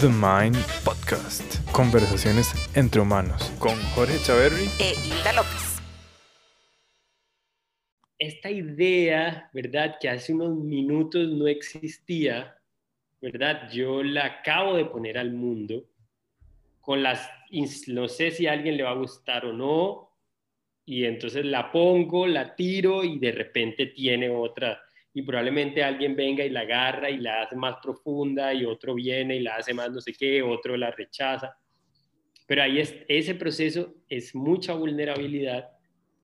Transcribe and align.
The 0.00 0.08
Mind 0.08 0.56
Podcast. 0.84 1.64
Conversaciones 1.72 2.52
entre 2.76 3.00
humanos 3.00 3.50
con 3.58 3.74
Jorge 3.94 4.18
Chaverri 4.18 4.68
e 4.78 4.92
Hilda 4.92 5.32
López. 5.32 5.80
Esta 8.18 8.50
idea, 8.50 9.48
¿verdad? 9.54 9.96
Que 9.98 10.10
hace 10.10 10.34
unos 10.34 10.54
minutos 10.54 11.28
no 11.28 11.46
existía, 11.46 12.58
¿verdad? 13.22 13.70
Yo 13.70 14.02
la 14.02 14.26
acabo 14.26 14.76
de 14.76 14.84
poner 14.84 15.16
al 15.16 15.32
mundo 15.32 15.84
con 16.82 17.02
las, 17.02 17.30
no 17.86 18.08
sé 18.08 18.32
si 18.32 18.46
a 18.46 18.52
alguien 18.52 18.76
le 18.76 18.82
va 18.82 18.90
a 18.90 18.96
gustar 18.96 19.46
o 19.46 19.54
no, 19.54 20.10
y 20.84 21.04
entonces 21.04 21.46
la 21.46 21.72
pongo, 21.72 22.26
la 22.26 22.54
tiro 22.54 23.02
y 23.02 23.18
de 23.18 23.32
repente 23.32 23.86
tiene 23.86 24.28
otra 24.28 24.85
y 25.16 25.22
probablemente 25.22 25.82
alguien 25.82 26.14
venga 26.14 26.44
y 26.44 26.50
la 26.50 26.60
agarra 26.60 27.08
y 27.08 27.16
la 27.16 27.40
hace 27.40 27.56
más 27.56 27.76
profunda 27.82 28.52
y 28.52 28.66
otro 28.66 28.94
viene 28.94 29.36
y 29.36 29.40
la 29.40 29.56
hace 29.56 29.72
más 29.72 29.90
no 29.90 29.98
sé 29.98 30.12
qué, 30.12 30.42
otro 30.42 30.76
la 30.76 30.90
rechaza. 30.90 31.56
Pero 32.46 32.62
ahí 32.62 32.80
es, 32.80 32.94
ese 33.08 33.34
proceso 33.34 33.94
es 34.10 34.34
mucha 34.34 34.74
vulnerabilidad. 34.74 35.70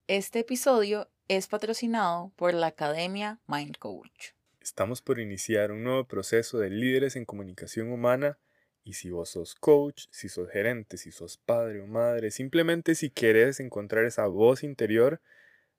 Este 0.06 0.38
episodio 0.38 1.10
es 1.28 1.48
patrocinado 1.48 2.32
por 2.34 2.54
la 2.54 2.68
Academia 2.68 3.40
Mind 3.46 3.76
Coach. 3.76 4.30
Estamos 4.58 5.02
por 5.02 5.20
iniciar 5.20 5.70
un 5.70 5.84
nuevo 5.84 6.04
proceso 6.04 6.58
de 6.58 6.70
líderes 6.70 7.14
en 7.14 7.26
comunicación 7.26 7.92
humana 7.92 8.38
y 8.84 8.94
si 8.94 9.10
vos 9.10 9.28
sos 9.28 9.54
coach, 9.54 10.06
si 10.10 10.30
sos 10.30 10.48
gerente, 10.48 10.96
si 10.96 11.12
sos 11.12 11.36
padre 11.36 11.82
o 11.82 11.86
madre, 11.86 12.30
simplemente 12.30 12.94
si 12.94 13.10
querés 13.10 13.60
encontrar 13.60 14.06
esa 14.06 14.26
voz 14.28 14.64
interior, 14.64 15.20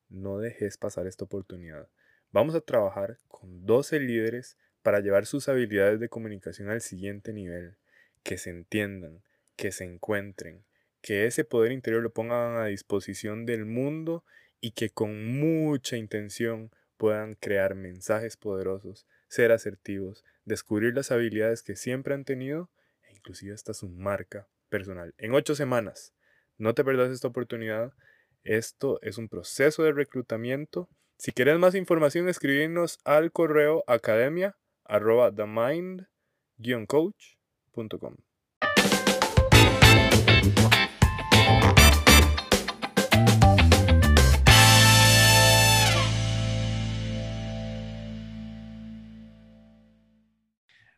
no 0.10 0.38
dejes 0.38 0.78
pasar 0.78 1.08
esta 1.08 1.26
oportunidad. 1.26 1.88
Vamos 2.32 2.54
a 2.54 2.62
trabajar 2.62 3.18
con 3.28 3.66
12 3.66 4.00
líderes 4.00 4.56
para 4.84 5.00
llevar 5.00 5.26
sus 5.26 5.50
habilidades 5.50 6.00
de 6.00 6.10
comunicación 6.10 6.70
al 6.70 6.82
siguiente 6.82 7.34
nivel, 7.34 7.76
que 8.22 8.38
se 8.38 8.52
entiendan, 8.52 9.24
que 9.56 9.72
se 9.72 9.84
encuentren, 9.84 10.64
que 11.02 11.26
ese 11.26 11.44
poder 11.44 11.72
interior 11.72 12.04
lo 12.04 12.14
pongan 12.14 12.58
a 12.58 12.66
disposición 12.66 13.48
del 13.48 13.66
mundo 13.66 14.24
y 14.62 14.72
que 14.72 14.92
con 14.92 15.40
mucha 15.40 15.98
intención 15.98 16.70
puedan 16.98 17.34
crear 17.34 17.74
mensajes 17.74 18.38
poderosos, 18.38 19.08
ser 19.28 19.52
asertivos, 19.52 20.24
descubrir 20.46 20.94
las 20.94 21.12
habilidades 21.12 21.64
que 21.64 21.76
siempre 21.76 22.14
han 22.14 22.26
tenido 22.26 22.70
e 23.08 23.14
inclusive 23.14 23.56
hasta 23.56 23.74
su 23.74 23.90
marca 23.90 24.48
personal. 24.70 25.16
En 25.18 25.34
ocho 25.34 25.56
semanas, 25.56 26.14
no 26.60 26.76
te 26.76 26.84
perdas 26.84 27.10
esta 27.10 27.30
oportunidad. 27.30 27.94
Esto 28.44 29.00
es 29.02 29.18
un 29.18 29.30
proceso 29.30 29.84
de 29.84 29.94
reclutamiento 29.94 30.90
si 31.20 31.32
quieres 31.34 31.60
más 31.60 31.76
información, 31.76 32.30
escribirnos 32.30 32.98
al 33.04 33.34
correo 33.34 33.84
academia 33.88 34.56
arroba 34.86 35.34
themind-coach.com. 35.34 38.16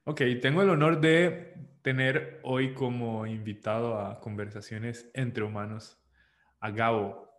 Ok, 0.03 0.21
tengo 0.39 0.61
el 0.61 0.69
honor 0.69 1.01
de 1.01 1.55
tener 1.81 2.39
hoy 2.43 2.75
como 2.75 3.25
invitado 3.25 3.99
a 3.99 4.19
Conversaciones 4.19 5.09
entre 5.15 5.43
Humanos 5.43 5.99
a 6.59 6.69
Gabo. 6.69 7.30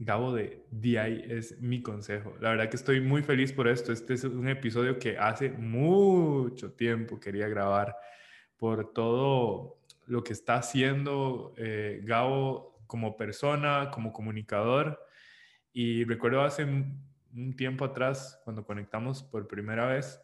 Gabo 0.00 0.32
de 0.32 0.64
DI 0.70 1.24
es 1.28 1.60
mi 1.60 1.82
consejo. 1.82 2.36
La 2.40 2.50
verdad 2.50 2.70
que 2.70 2.76
estoy 2.76 3.00
muy 3.00 3.22
feliz 3.22 3.52
por 3.52 3.66
esto. 3.66 3.92
Este 3.92 4.14
es 4.14 4.22
un 4.22 4.48
episodio 4.48 4.96
que 4.96 5.18
hace 5.18 5.50
mucho 5.50 6.72
tiempo 6.72 7.18
quería 7.18 7.48
grabar 7.48 7.96
por 8.56 8.92
todo 8.92 9.80
lo 10.06 10.22
que 10.22 10.32
está 10.32 10.54
haciendo 10.54 11.52
eh, 11.56 12.00
Gabo 12.04 12.80
como 12.86 13.16
persona, 13.16 13.90
como 13.90 14.12
comunicador. 14.12 15.04
Y 15.72 16.04
recuerdo 16.04 16.42
hace 16.42 16.64
un 16.64 17.56
tiempo 17.56 17.84
atrás, 17.84 18.40
cuando 18.44 18.64
conectamos 18.64 19.24
por 19.24 19.48
primera 19.48 19.86
vez, 19.86 20.20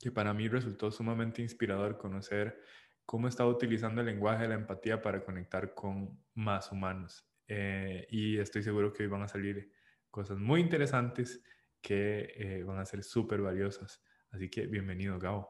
que 0.00 0.10
para 0.10 0.32
mí 0.32 0.48
resultó 0.48 0.90
sumamente 0.90 1.42
inspirador 1.42 1.98
conocer 1.98 2.58
cómo 3.04 3.28
estaba 3.28 3.50
utilizando 3.50 4.00
el 4.00 4.06
lenguaje 4.06 4.44
de 4.44 4.48
la 4.48 4.54
empatía 4.54 5.02
para 5.02 5.22
conectar 5.22 5.74
con 5.74 6.18
más 6.34 6.72
humanos. 6.72 7.24
Eh, 7.48 8.06
y 8.10 8.38
estoy 8.38 8.62
seguro 8.62 8.92
que 8.92 9.04
hoy 9.04 9.08
van 9.08 9.22
a 9.22 9.28
salir 9.28 9.70
cosas 10.10 10.38
muy 10.38 10.60
interesantes 10.60 11.42
que 11.80 12.32
eh, 12.34 12.62
van 12.64 12.78
a 12.78 12.86
ser 12.86 13.02
súper 13.02 13.40
valiosas. 13.40 14.02
Así 14.30 14.48
que 14.48 14.66
bienvenido, 14.66 15.18
Gabo. 15.18 15.48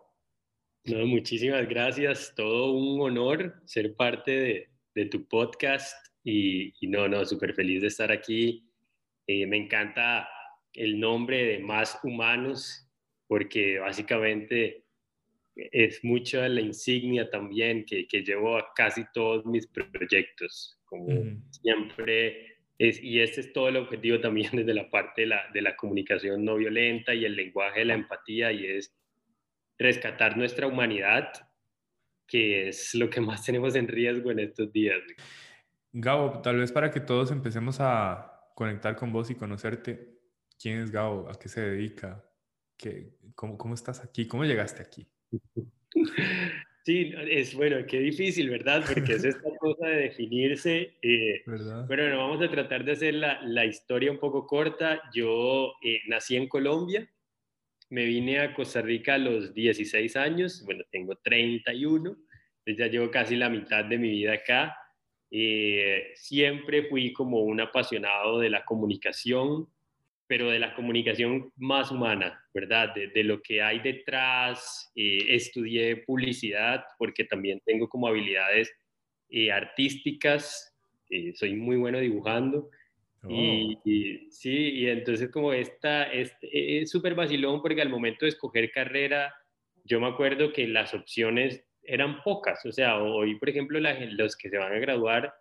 No, 0.84 1.06
muchísimas 1.06 1.68
gracias. 1.68 2.34
Todo 2.36 2.72
un 2.72 3.00
honor 3.00 3.62
ser 3.64 3.94
parte 3.96 4.30
de, 4.30 4.70
de 4.94 5.06
tu 5.06 5.26
podcast 5.26 5.96
y, 6.22 6.72
no, 6.82 7.08
no, 7.08 7.24
súper 7.24 7.54
feliz 7.54 7.80
de 7.80 7.88
estar 7.88 8.12
aquí. 8.12 8.68
Eh, 9.26 9.46
me 9.46 9.56
encanta 9.56 10.28
el 10.72 11.00
nombre 11.00 11.44
de 11.44 11.58
Más 11.60 11.98
Humanos 12.02 12.88
porque 13.26 13.78
básicamente 13.78 14.84
es 15.54 16.04
mucha 16.04 16.48
la 16.48 16.60
insignia 16.60 17.30
también 17.30 17.84
que, 17.84 18.06
que 18.06 18.22
llevo 18.22 18.58
a 18.58 18.72
casi 18.74 19.04
todos 19.14 19.46
mis 19.46 19.66
proyectos 19.66 20.75
como 20.86 21.08
siempre. 21.50 22.56
Es, 22.78 23.02
y 23.02 23.20
este 23.20 23.40
es 23.40 23.52
todo 23.52 23.68
el 23.68 23.76
objetivo 23.76 24.20
también 24.20 24.50
desde 24.52 24.74
la 24.74 24.90
parte 24.90 25.22
de 25.22 25.28
la, 25.28 25.50
de 25.52 25.62
la 25.62 25.76
comunicación 25.76 26.44
no 26.44 26.56
violenta 26.56 27.14
y 27.14 27.24
el 27.24 27.36
lenguaje 27.36 27.80
de 27.80 27.86
la 27.86 27.94
empatía, 27.94 28.52
y 28.52 28.66
es 28.66 28.94
rescatar 29.78 30.36
nuestra 30.36 30.66
humanidad, 30.66 31.30
que 32.26 32.68
es 32.68 32.94
lo 32.94 33.08
que 33.08 33.20
más 33.20 33.44
tenemos 33.44 33.74
en 33.76 33.88
riesgo 33.88 34.30
en 34.30 34.40
estos 34.40 34.72
días. 34.72 35.00
Gabo, 35.92 36.40
tal 36.42 36.58
vez 36.58 36.72
para 36.72 36.90
que 36.90 37.00
todos 37.00 37.30
empecemos 37.30 37.78
a 37.80 38.50
conectar 38.54 38.96
con 38.96 39.12
vos 39.12 39.30
y 39.30 39.34
conocerte, 39.34 40.18
¿quién 40.60 40.80
es 40.80 40.90
Gabo? 40.90 41.28
¿A 41.30 41.38
qué 41.38 41.48
se 41.48 41.60
dedica? 41.60 42.24
¿Qué, 42.76 43.16
cómo, 43.34 43.56
¿Cómo 43.56 43.74
estás 43.74 44.02
aquí? 44.04 44.26
¿Cómo 44.26 44.44
llegaste 44.44 44.82
aquí? 44.82 45.06
Sí, 46.86 47.12
es 47.16 47.52
bueno, 47.52 47.84
qué 47.84 47.98
difícil, 47.98 48.48
¿verdad? 48.48 48.84
Porque 48.86 49.14
es 49.14 49.24
esta 49.24 49.50
cosa 49.58 49.88
de 49.88 50.02
definirse. 50.02 50.94
Eh. 51.02 51.42
Pero 51.44 51.84
bueno, 51.88 52.18
vamos 52.18 52.40
a 52.40 52.48
tratar 52.48 52.84
de 52.84 52.92
hacer 52.92 53.14
la, 53.14 53.42
la 53.42 53.64
historia 53.64 54.12
un 54.12 54.20
poco 54.20 54.46
corta. 54.46 55.02
Yo 55.12 55.72
eh, 55.82 55.98
nací 56.06 56.36
en 56.36 56.48
Colombia, 56.48 57.10
me 57.90 58.04
vine 58.04 58.38
a 58.38 58.54
Costa 58.54 58.82
Rica 58.82 59.14
a 59.14 59.18
los 59.18 59.52
16 59.52 60.14
años, 60.14 60.62
bueno, 60.64 60.84
tengo 60.92 61.16
31, 61.16 62.08
entonces 62.08 62.76
ya 62.76 62.86
llevo 62.86 63.10
casi 63.10 63.34
la 63.34 63.50
mitad 63.50 63.84
de 63.84 63.98
mi 63.98 64.10
vida 64.10 64.34
acá. 64.34 64.78
Eh, 65.28 66.12
siempre 66.14 66.84
fui 66.84 67.12
como 67.12 67.40
un 67.40 67.60
apasionado 67.60 68.38
de 68.38 68.50
la 68.50 68.64
comunicación, 68.64 69.68
pero 70.26 70.50
de 70.50 70.58
la 70.58 70.74
comunicación 70.74 71.52
más 71.56 71.90
humana, 71.90 72.42
¿verdad? 72.52 72.94
De, 72.94 73.24
lo 73.24 73.40
que 73.42 73.62
hay 73.62 73.78
detrás. 73.80 74.90
Eh, 74.96 75.34
estudié 75.34 75.98
publicidad 75.98 76.84
porque 76.98 77.24
también 77.24 77.60
tengo 77.64 77.88
como 77.88 78.08
habilidades 78.08 78.72
eh, 79.28 79.52
artísticas, 79.52 80.74
eh, 81.10 81.32
soy 81.34 81.54
muy 81.54 81.76
bueno 81.76 81.98
dibujando. 81.98 82.70
Y, 83.28 83.74
oh. 83.74 84.30
sí, 84.30 84.70
y 84.70 84.86
entonces 84.86 85.30
como 85.30 85.52
esta, 85.52 86.04
este, 86.04 86.80
es 86.80 86.90
súper 86.90 87.14
vacilón 87.16 87.60
porque 87.60 87.82
al 87.82 87.88
momento 87.88 88.24
de 88.24 88.28
escoger 88.28 88.70
carrera, 88.70 89.34
yo 89.84 90.00
me 90.00 90.06
acuerdo 90.06 90.52
que 90.52 90.68
las 90.68 90.94
opciones 90.94 91.64
eran 91.82 92.22
pocas, 92.22 92.64
o 92.66 92.72
sea, 92.72 92.98
hoy, 92.98 93.36
por 93.36 93.48
ejemplo, 93.48 93.80
los 93.80 94.36
que 94.36 94.50
se 94.50 94.58
van 94.58 94.72
a 94.72 94.78
graduar 94.78 95.34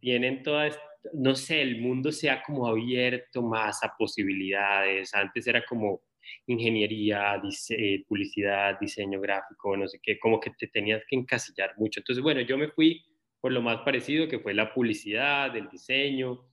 tienen 0.00 0.42
toda 0.42 0.66
esta 0.66 0.89
no 1.14 1.34
sé, 1.34 1.62
el 1.62 1.80
mundo 1.80 2.12
se 2.12 2.30
ha 2.30 2.42
como 2.42 2.66
abierto 2.66 3.42
más 3.42 3.82
a 3.82 3.94
posibilidades. 3.96 5.14
Antes 5.14 5.46
era 5.46 5.64
como 5.64 6.02
ingeniería, 6.46 7.40
eh, 7.70 8.04
publicidad, 8.06 8.78
diseño 8.80 9.20
gráfico, 9.20 9.76
no 9.76 9.88
sé 9.88 9.98
qué, 10.02 10.18
como 10.18 10.40
que 10.40 10.50
te 10.50 10.68
tenías 10.68 11.02
que 11.08 11.16
encasillar 11.16 11.74
mucho. 11.78 12.00
Entonces, 12.00 12.22
bueno, 12.22 12.40
yo 12.42 12.56
me 12.58 12.68
fui 12.68 13.04
por 13.40 13.52
lo 13.52 13.62
más 13.62 13.78
parecido, 13.82 14.28
que 14.28 14.38
fue 14.38 14.54
la 14.54 14.72
publicidad, 14.72 15.56
el 15.56 15.68
diseño, 15.68 16.46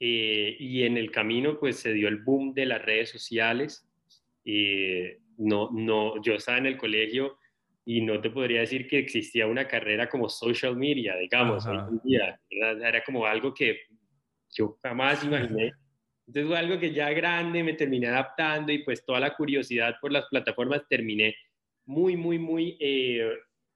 eh, 0.00 0.56
y 0.58 0.84
en 0.84 0.96
el 0.96 1.10
camino 1.10 1.58
pues 1.58 1.80
se 1.80 1.92
dio 1.92 2.08
el 2.08 2.22
boom 2.22 2.54
de 2.54 2.66
las 2.66 2.82
redes 2.82 3.10
sociales. 3.10 3.88
Eh, 4.44 5.18
no, 5.38 5.70
no, 5.72 6.20
yo 6.22 6.34
estaba 6.34 6.58
en 6.58 6.66
el 6.66 6.76
colegio 6.76 7.38
y 7.90 8.02
no 8.02 8.20
te 8.20 8.28
podría 8.28 8.60
decir 8.60 8.86
que 8.86 8.98
existía 8.98 9.46
una 9.46 9.66
carrera 9.66 10.10
como 10.10 10.28
social 10.28 10.76
media, 10.76 11.16
digamos, 11.16 11.64
hoy 11.64 11.78
en 11.78 12.00
día. 12.04 12.38
Era 12.50 13.02
como 13.02 13.24
algo 13.24 13.54
que 13.54 13.78
yo 14.50 14.78
jamás 14.82 15.24
imaginé. 15.24 15.72
Entonces 16.26 16.48
fue 16.48 16.58
algo 16.58 16.78
que 16.78 16.92
ya 16.92 17.08
grande 17.12 17.64
me 17.64 17.72
terminé 17.72 18.08
adaptando 18.08 18.70
y 18.72 18.84
pues 18.84 19.06
toda 19.06 19.20
la 19.20 19.34
curiosidad 19.34 19.96
por 20.02 20.12
las 20.12 20.26
plataformas 20.26 20.86
terminé 20.86 21.34
muy, 21.86 22.14
muy, 22.14 22.38
muy 22.38 22.76
eh, 22.78 23.26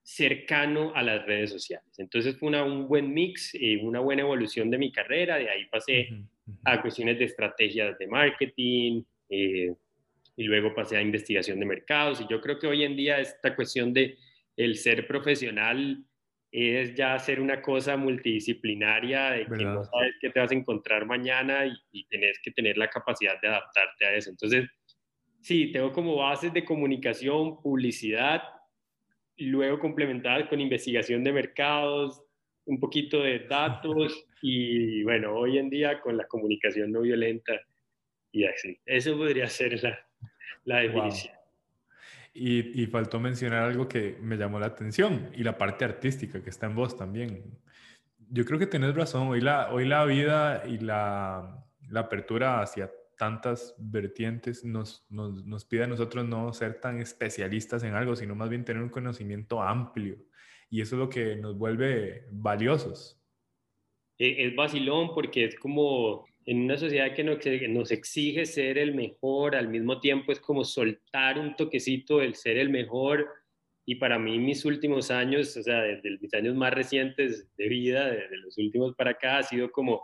cercano 0.03 0.93
a 0.95 1.03
las 1.03 1.25
redes 1.25 1.49
sociales. 1.49 1.99
Entonces 1.99 2.37
fue 2.37 2.51
una, 2.51 2.65
un 2.65 2.87
buen 2.87 3.15
mix, 3.15 3.55
eh, 3.55 3.81
una 3.83 4.01
buena 4.01 4.21
evolución 4.21 4.71
de 4.71 4.77
mi 4.77 4.93
carrera. 4.93 5.39
De 5.39 5.49
ahí 5.49 5.65
pasé 5.71 6.11
a 6.65 6.83
cuestiones 6.83 7.19
de 7.19 7.25
estrategias 7.25 7.99
de 7.99 8.07
marketing, 8.09 9.05
eh, 9.31 9.73
y 10.37 10.45
luego 10.45 10.75
pasé 10.75 10.97
a 10.97 11.03
investigación 11.03 11.61
de 11.61 11.67
mercados 11.67 12.21
y 12.21 12.27
yo 12.29 12.41
creo 12.41 12.59
que 12.59 12.67
hoy 12.67 12.85
en 12.85 12.97
día 12.97 13.21
esta 13.21 13.55
cuestión 13.55 13.93
de 13.93 14.19
el 14.57 14.77
ser 14.77 15.07
profesional 15.07 16.05
es 16.51 16.95
ya 16.95 17.15
hacer 17.15 17.41
una 17.41 17.63
cosa 17.63 17.97
multidisciplinaria 17.97 19.31
de 19.31 19.47
que 19.47 19.65
no 19.65 19.85
sabes 19.85 20.15
qué 20.21 20.31
te 20.31 20.41
vas 20.41 20.51
a 20.51 20.55
encontrar 20.55 21.07
mañana 21.07 21.67
y, 21.67 21.73
y 21.93 22.05
tenés 22.09 22.39
que 22.43 22.51
tener 22.51 22.77
la 22.77 22.89
capacidad 22.89 23.41
de 23.41 23.49
adaptarte 23.49 24.05
a 24.05 24.15
eso. 24.15 24.29
Entonces, 24.29 24.69
sí, 25.41 25.73
tengo 25.73 25.93
como 25.93 26.17
bases 26.17 26.53
de 26.53 26.63
comunicación, 26.63 27.63
publicidad, 27.63 28.43
y 29.37 29.47
luego 29.47 29.79
complementadas 29.79 30.49
con 30.49 30.61
investigación 30.61 31.25
de 31.25 31.33
mercados, 31.33 32.23
un 32.65 32.79
poquito 32.79 33.23
de 33.23 33.41
datos 33.41 34.27
y 34.43 35.03
bueno, 35.03 35.35
hoy 35.35 35.59
en 35.59 35.71
día 35.71 36.01
con 36.01 36.17
la 36.17 36.27
comunicación 36.27 36.93
no 36.93 37.01
violenta 37.01 37.61
y 38.31 38.45
así. 38.45 38.79
Eso 38.87 39.17
podría 39.17 39.47
ser 39.49 39.83
la, 39.83 39.99
la 40.65 40.81
definición. 40.81 41.35
Y, 42.35 42.87
faltó 42.87 43.21
mencionar 43.21 43.65
algo 43.65 43.89
que 43.89 44.17
me 44.23 44.37
llamó 44.37 44.59
la 44.59 44.67
atención 44.67 45.31
y 45.35 45.43
la 45.43 45.59
parte 45.59 45.85
artística 45.85 46.43
que 46.43 46.49
está 46.49 46.67
en 46.67 46.75
vos 46.75 46.97
también. 46.97 47.43
Yo 48.31 48.45
creo 48.47 48.59
que 48.59 48.67
tenés 48.67 48.95
razón, 48.95 49.29
hoy 49.29 49.43
la, 49.43 49.71
hoy 49.73 49.87
la 49.87 50.05
vida 50.07 50.63
y 50.67 50.79
la, 50.79 51.63
la 51.91 52.01
apertura 52.01 52.63
hacia 52.63 52.91
tantas 53.19 53.75
vertientes 53.79 54.65
nos, 54.65 55.07
nos, 55.11 55.45
nos, 55.45 55.65
pide 55.67 55.85
a 55.85 55.87
nosotros 55.87 56.25
no 56.27 56.53
ser 56.55 56.81
tan 56.81 57.01
especialistas 57.01 57.83
en 57.85 57.95
algo, 57.95 58.17
sino 58.17 58.35
más 58.35 58.49
bien 58.49 58.65
tener 58.65 58.83
un 58.83 58.89
conocimiento 58.89 59.63
amplio. 59.63 60.17
Y 60.71 60.81
eso 60.81 60.97
es 60.97 61.01
lo 61.01 61.09
que 61.11 61.37
nos 61.37 61.57
vuelve 61.59 62.27
valiosos. 62.31 63.23
E, 64.19 64.47
es 64.47 64.57
vacilón 64.57 65.15
porque 65.15 65.45
es 65.45 65.59
como 65.59 66.25
en 66.47 66.63
una 66.63 66.77
sociedad 66.77 67.15
que 67.15 67.69
nos 67.69 67.91
exige 67.91 68.47
ser 68.47 68.79
el 68.79 68.95
mejor, 68.95 69.55
al 69.55 69.69
mismo 69.69 70.01
tiempo 70.01 70.33
es 70.33 70.41
como 70.41 70.65
soltar 70.65 71.39
un 71.39 71.55
toquecito 71.57 72.19
del 72.19 72.35
ser 72.35 72.59
el 72.59 72.71
mejor. 72.71 73.29
Y 73.85 73.97
para 73.97 74.19
mí 74.19 74.39
mis 74.39 74.65
últimos 74.65 75.11
años, 75.11 75.57
o 75.57 75.63
sea, 75.63 75.83
desde 75.83 76.19
mis 76.21 76.33
años 76.35 76.55
más 76.55 76.73
recientes 76.73 77.49
de 77.57 77.69
vida, 77.69 78.11
desde 78.11 78.37
los 78.37 78.57
últimos 78.59 78.95
para 78.95 79.13
acá, 79.13 79.39
ha 79.39 79.43
sido 79.43 79.71
como 79.71 80.03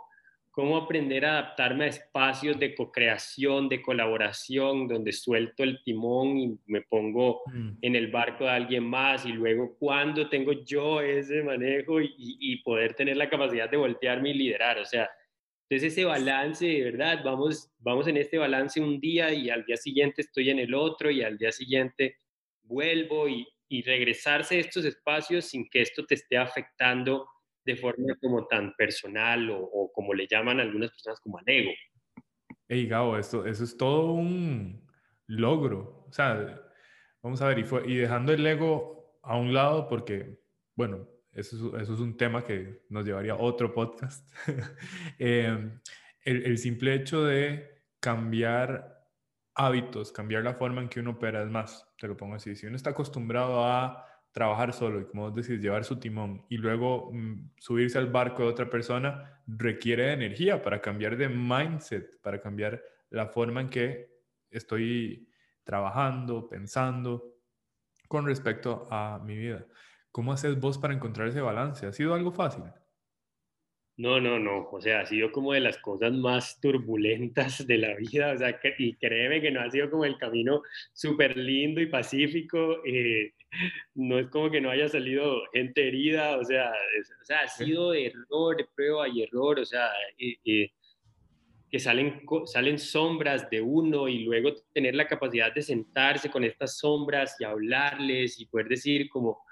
cómo 0.51 0.75
aprender 0.75 1.25
a 1.25 1.39
adaptarme 1.39 1.85
a 1.85 1.87
espacios 1.87 2.59
de 2.59 2.75
co-creación, 2.75 3.69
de 3.69 3.81
colaboración, 3.81 4.87
donde 4.87 5.13
suelto 5.13 5.63
el 5.63 5.81
timón 5.83 6.37
y 6.37 6.57
me 6.65 6.81
pongo 6.81 7.43
mm. 7.45 7.69
en 7.81 7.95
el 7.95 8.07
barco 8.07 8.43
de 8.43 8.49
alguien 8.49 8.83
más 8.83 9.25
y 9.25 9.31
luego 9.31 9.77
cuando 9.77 10.27
tengo 10.27 10.51
yo 10.51 10.99
ese 10.99 11.43
manejo 11.43 12.01
y, 12.01 12.13
y, 12.17 12.61
poder 12.63 12.93
tener 12.93 13.15
la 13.15 13.29
capacidad 13.29 13.69
de 13.69 13.77
voltearme 13.77 14.31
y 14.31 14.33
liderar. 14.33 14.79
O 14.79 14.85
sea, 14.85 15.09
entonces 15.69 15.93
ese 15.93 16.05
balance, 16.05 16.65
de 16.65 16.83
verdad, 16.83 17.21
vamos, 17.23 17.71
vamos 17.77 18.07
en 18.07 18.17
este 18.17 18.39
balance 18.39 18.81
un 18.81 18.99
día 18.99 19.31
y 19.31 19.51
al 19.51 19.63
día 19.65 19.77
siguiente 19.77 20.23
estoy 20.23 20.49
en 20.49 20.57
el 20.57 20.73
otro 20.73 21.11
y 21.11 21.21
al 21.21 21.37
día 21.37 21.51
siguiente 21.51 22.17
vuelvo 22.63 23.29
y, 23.29 23.47
y 23.67 23.83
regresarse 23.83 24.55
a 24.55 24.59
estos 24.61 24.83
espacios 24.83 25.45
sin 25.45 25.69
que 25.69 25.81
esto 25.81 26.03
te 26.07 26.15
esté 26.15 26.37
afectando 26.37 27.27
de 27.63 27.75
forma 27.75 28.15
como 28.19 28.47
tan 28.47 28.73
personal 28.75 29.47
o, 29.51 29.91
como 29.93 30.15
le 30.15 30.25
llaman 30.27 30.59
algunas 30.59 30.89
personas 30.89 31.19
como 31.19 31.37
al 31.37 31.43
ego. 31.45 31.71
Hey, 32.67 32.87
Gabo, 32.87 33.15
esto, 33.15 33.45
eso 33.45 33.63
es 33.63 33.77
todo 33.77 34.13
un 34.13 34.87
logro. 35.27 36.05
O 36.07 36.11
sea, 36.11 36.59
vamos 37.21 37.43
a 37.43 37.47
ver, 37.47 37.59
y, 37.59 37.63
fue, 37.63 37.83
y 37.87 37.95
dejando 37.95 38.33
el 38.33 38.45
ego 38.45 39.19
a 39.21 39.37
un 39.37 39.53
lado 39.53 39.87
porque, 39.87 40.39
bueno, 40.75 41.07
eso 41.39 41.77
es, 41.77 41.89
un 41.89 42.17
tema 42.17 42.43
que 42.43 42.83
nos 42.89 43.05
llevaría 43.05 43.33
a 43.33 43.37
otro 43.37 43.73
podcast. 43.73 44.29
Em, 45.19 45.79
el, 46.23 46.45
el, 46.45 46.57
simple 46.57 46.93
hecho 46.93 47.23
de 47.23 47.83
cambiar 47.99 49.07
hábitos, 49.55 50.11
cambiar 50.11 50.43
la 50.43 50.53
forma 50.53 50.81
en 50.81 50.89
que 50.89 50.99
uno 50.99 51.11
opera, 51.11 51.43
es 51.43 51.49
más, 51.49 51.87
te 51.97 52.07
lo 52.07 52.15
pongo 52.15 52.35
así, 52.35 52.55
si 52.55 52.67
uno 52.67 52.75
está 52.75 52.91
acostumbrado 52.91 53.65
a 53.65 54.05
trabajar 54.31 54.73
solo 54.73 55.01
y 55.01 55.05
como 55.05 55.29
vos 55.29 55.35
decís, 55.35 55.61
llevar 55.61 55.83
su 55.83 55.99
timón 55.99 56.45
y 56.49 56.57
luego 56.57 57.11
mm, 57.11 57.51
subirse 57.57 57.97
al 57.97 58.07
barco 58.07 58.43
de 58.43 58.49
otra 58.49 58.69
persona 58.69 59.41
requiere 59.47 60.03
de 60.03 60.13
energía 60.13 60.61
para 60.61 60.81
cambiar 60.81 61.17
de 61.17 61.29
mindset, 61.29 62.21
para 62.21 62.39
cambiar 62.39 62.81
la 63.09 63.27
forma 63.27 63.61
en 63.61 63.69
que 63.69 64.19
estoy 64.51 65.27
trabajando, 65.63 66.47
pensando 66.47 67.35
con 68.07 68.25
respecto 68.25 68.87
a 68.89 69.19
mi 69.23 69.37
vida. 69.37 69.65
¿Cómo 70.11 70.33
haces 70.33 70.59
vos 70.59 70.77
para 70.77 70.93
encontrar 70.93 71.27
ese 71.27 71.41
balance? 71.41 71.85
¿Ha 71.85 71.93
sido 71.93 72.13
algo 72.13 72.31
fácil? 72.31 72.63
No, 73.99 74.19
no, 74.21 74.39
no. 74.39 74.69
O 74.71 74.79
sea, 74.79 75.01
ha 75.01 75.05
sido 75.05 75.29
como 75.29 75.51
de 75.51 75.59
las 75.59 75.77
cosas 75.77 76.13
más 76.13 76.59
turbulentas 76.61 77.67
de 77.67 77.77
la 77.77 77.95
vida. 77.95 78.31
O 78.33 78.37
sea, 78.37 78.57
y 78.77 78.95
créeme 78.95 79.41
que 79.41 79.51
no 79.51 79.59
ha 79.59 79.69
sido 79.69 79.89
como 79.91 80.05
el 80.05 80.17
camino 80.17 80.61
súper 80.93 81.35
lindo 81.35 81.81
y 81.81 81.87
pacífico. 81.87 82.77
Eh, 82.85 83.33
no 83.95 84.19
es 84.19 84.27
como 84.29 84.49
que 84.49 84.61
no 84.61 84.69
haya 84.69 84.87
salido 84.87 85.41
gente 85.51 85.87
herida. 85.87 86.37
O 86.37 86.45
sea, 86.45 86.71
o 86.71 87.25
sea 87.25 87.41
ha 87.41 87.47
sido 87.49 87.93
error, 87.93 88.55
de 88.55 88.67
prueba 88.73 89.09
y 89.09 89.23
error. 89.23 89.59
O 89.59 89.65
sea, 89.65 89.89
eh, 90.17 90.37
eh, 90.45 90.71
que 91.69 91.79
salen, 91.79 92.21
salen 92.45 92.79
sombras 92.79 93.49
de 93.49 93.61
uno 93.61 94.07
y 94.07 94.23
luego 94.23 94.53
tener 94.73 94.95
la 94.95 95.07
capacidad 95.07 95.53
de 95.53 95.61
sentarse 95.61 96.31
con 96.31 96.45
estas 96.45 96.77
sombras 96.77 97.35
y 97.39 97.43
hablarles 97.43 98.39
y 98.39 98.45
poder 98.45 98.69
decir 98.69 99.09
como 99.09 99.43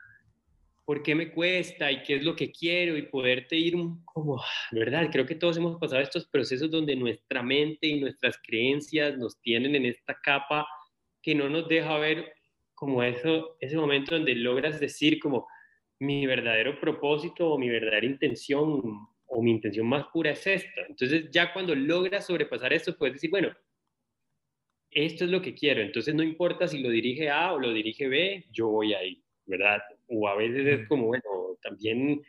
por 0.88 1.04
qué 1.04 1.16
me 1.16 1.34
cuesta 1.34 1.92
y 1.92 2.02
qué 2.02 2.16
es 2.16 2.24
lo 2.24 2.34
que 2.34 2.50
quiero 2.50 2.96
y 2.96 3.02
poderte 3.02 3.58
ir 3.58 3.76
como, 4.06 4.42
¿verdad? 4.72 5.10
Creo 5.12 5.26
que 5.26 5.36
todos 5.36 5.58
hemos 5.58 5.78
pasado 5.78 6.02
estos 6.02 6.30
procesos 6.30 6.72
donde 6.72 6.96
nuestra 6.96 7.44
mente 7.44 7.88
y 7.88 8.00
nuestras 8.00 8.40
creencias 8.42 9.18
nos 9.18 9.38
tienen 9.42 9.76
en 9.76 9.86
esta 9.86 10.18
capa 10.24 10.66
que 11.22 11.36
no 11.36 11.50
nos 11.50 11.68
deja 11.68 11.98
ver 11.98 12.32
como 12.74 13.04
eso, 13.04 13.58
ese 13.60 13.76
momento 13.76 14.16
donde 14.16 14.34
logras 14.36 14.80
decir 14.80 15.20
como 15.20 15.46
mi 16.00 16.26
verdadero 16.26 16.80
propósito 16.80 17.50
o 17.50 17.60
mi 17.60 17.68
verdadera 17.68 18.06
intención 18.06 19.10
o 19.26 19.42
mi 19.42 19.52
intención 19.52 19.88
más 19.88 20.06
pura 20.14 20.32
es 20.32 20.48
esto. 20.48 20.82
Entonces 20.88 21.30
ya 21.32 21.52
cuando 21.52 21.76
logras 21.76 22.28
sobrepasar 22.28 22.72
esto, 22.72 22.98
puedes 22.98 23.16
decir, 23.16 23.30
bueno, 23.30 23.52
esto 24.90 25.26
es 25.26 25.32
lo 25.32 25.42
que 25.42 25.54
quiero. 25.54 25.82
Entonces 25.82 26.16
no 26.16 26.24
importa 26.24 26.66
si 26.66 26.80
lo 26.80 26.90
dirige 26.90 27.30
A 27.30 27.52
o 27.52 27.60
lo 27.60 27.74
dirige 27.74 28.08
B, 28.08 28.46
yo 28.54 28.70
voy 28.70 28.94
ahí, 28.94 29.22
¿verdad? 29.46 29.82
O 30.08 30.28
a 30.28 30.36
veces 30.36 30.66
es 30.82 30.88
como, 30.88 31.08
bueno, 31.08 31.24
también 31.62 32.22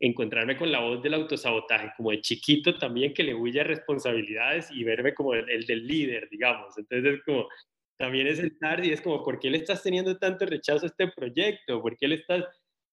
encontrarme 0.00 0.56
con 0.56 0.70
la 0.70 0.80
voz 0.80 1.02
del 1.02 1.14
autosabotaje, 1.14 1.92
como 1.96 2.10
de 2.10 2.20
chiquito 2.20 2.76
también 2.78 3.14
que 3.14 3.22
le 3.22 3.34
huye 3.34 3.60
a 3.60 3.64
responsabilidades 3.64 4.70
y 4.70 4.84
verme 4.84 5.14
como 5.14 5.34
el, 5.34 5.66
del 5.66 5.86
líder, 5.86 6.28
digamos. 6.30 6.76
Entonces 6.76 7.14
es 7.14 7.22
como, 7.24 7.48
también 7.96 8.26
es 8.26 8.38
sentar 8.38 8.84
y 8.84 8.92
es 8.92 9.00
como, 9.00 9.22
¿por 9.22 9.38
qué 9.38 9.50
le 9.50 9.58
estás 9.58 9.82
teniendo 9.82 10.18
tanto 10.18 10.46
rechazo 10.46 10.84
a 10.84 10.88
este 10.88 11.08
proyecto? 11.08 11.80
¿Por 11.80 11.96
qué 11.96 12.08
le 12.08 12.16
estás...? 12.16 12.44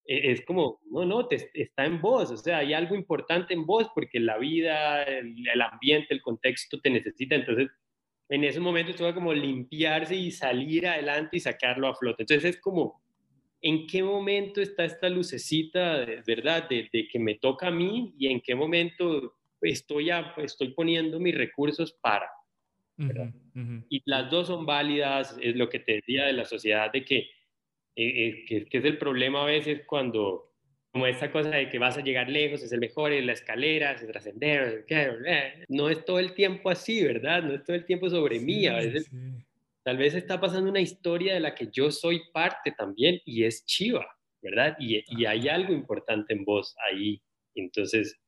E, 0.06 0.32
es 0.32 0.46
como, 0.46 0.80
no, 0.90 1.06
no, 1.06 1.28
te, 1.28 1.50
está 1.54 1.86
en 1.86 2.02
vos, 2.02 2.32
o 2.32 2.38
sea, 2.38 2.60
hay 2.60 2.74
algo 2.74 2.96
importante 2.96 3.54
en 3.54 3.66
vos 3.66 3.88
porque 3.94 4.20
la 4.20 4.38
vida, 4.38 5.04
el, 5.04 5.48
el 5.48 5.62
ambiente, 5.62 6.14
el 6.14 6.22
contexto 6.22 6.80
te 6.80 6.90
necesita. 6.90 7.36
Entonces, 7.36 7.70
en 8.30 8.46
ese 8.46 8.60
momento 8.62 8.96
tuvo 8.96 9.14
como 9.14 9.34
limpiarse 9.34 10.16
y 10.16 10.32
salir 10.32 10.88
adelante 10.88 11.38
y 11.38 11.40
sacarlo 11.42 11.88
a 11.88 11.96
flote. 11.96 12.24
Entonces 12.24 12.56
es 12.56 12.62
como 12.62 13.02
en 13.62 13.86
qué 13.88 14.02
momento 14.04 14.62
está 14.62 14.86
esta 14.86 15.08
lucecita, 15.10 16.06
¿verdad?, 16.26 16.68
de, 16.68 16.90
que 17.12 17.20
me 17.20 17.36
toca 17.36 17.68
a 17.68 17.72
mí 17.72 18.14
y 18.18 18.28
en 18.28 18.42
qué 18.42 18.56
momento 18.56 19.36
estoy, 19.62 20.10
estoy 20.38 20.70
poniendo 20.70 21.20
mis 21.20 21.36
recursos 21.36 21.94
para. 21.94 22.30
Y 23.90 24.02
las 24.06 24.30
dos 24.30 24.48
son 24.48 24.66
válidas, 24.66 25.36
es 25.42 25.56
lo 25.56 25.70
que 25.70 25.80
te 25.80 25.94
decía 25.94 26.26
de 26.26 26.34
la 26.34 26.46
sociedad, 26.46 26.92
de 26.92 27.04
que, 27.04 27.18
eh, 27.96 28.46
eh, 28.50 28.66
que, 28.70 28.78
es 28.78 28.86
el 28.86 28.98
problema 28.98 29.42
a 29.42 29.46
veces 29.46 29.82
cuando, 29.86 30.54
como 30.92 31.08
esta 31.08 31.32
cosa 31.32 31.50
de 31.50 31.70
que 31.70 31.80
vas 31.80 31.98
a 31.98 32.04
llegar 32.04 32.30
lejos, 32.30 32.62
es 32.62 32.72
el 32.72 32.80
mejor, 32.80 33.12
es 33.12 33.26
la 33.26 33.34
escalera, 33.34 33.94
es 33.94 34.06
trascender, 34.06 34.86
no 35.70 35.90
es 35.90 36.06
todo 36.06 36.20
el 36.20 36.34
tiempo 36.34 36.70
así, 36.70 37.04
¿verdad? 37.04 37.44
No 37.44 37.54
es 37.54 37.64
todo 37.64 37.76
el 37.76 37.86
tiempo 37.86 38.10
sobre 38.10 38.40
mí, 38.40 38.68
a 38.68 38.76
veces 38.76 39.10
Tal 39.84 39.98
vez 39.98 40.14
está 40.14 40.40
pasando 40.40 40.70
una 40.70 40.82
historia 40.82 41.34
de 41.34 41.40
la 41.40 41.56
que 41.56 41.70
yo 41.72 41.92
soy 41.92 42.22
parte 42.32 42.72
también 42.72 43.20
y 43.26 43.44
es 43.46 43.66
chiva, 43.66 44.06
¿verdad? 44.42 44.76
Y, 44.80 45.04
y 45.08 45.26
hay 45.26 45.50
algo 45.50 45.74
importante 45.74 46.34
en 46.34 46.46
vos 46.46 46.76
ahí. 46.88 47.22
Entonces, 47.56 48.20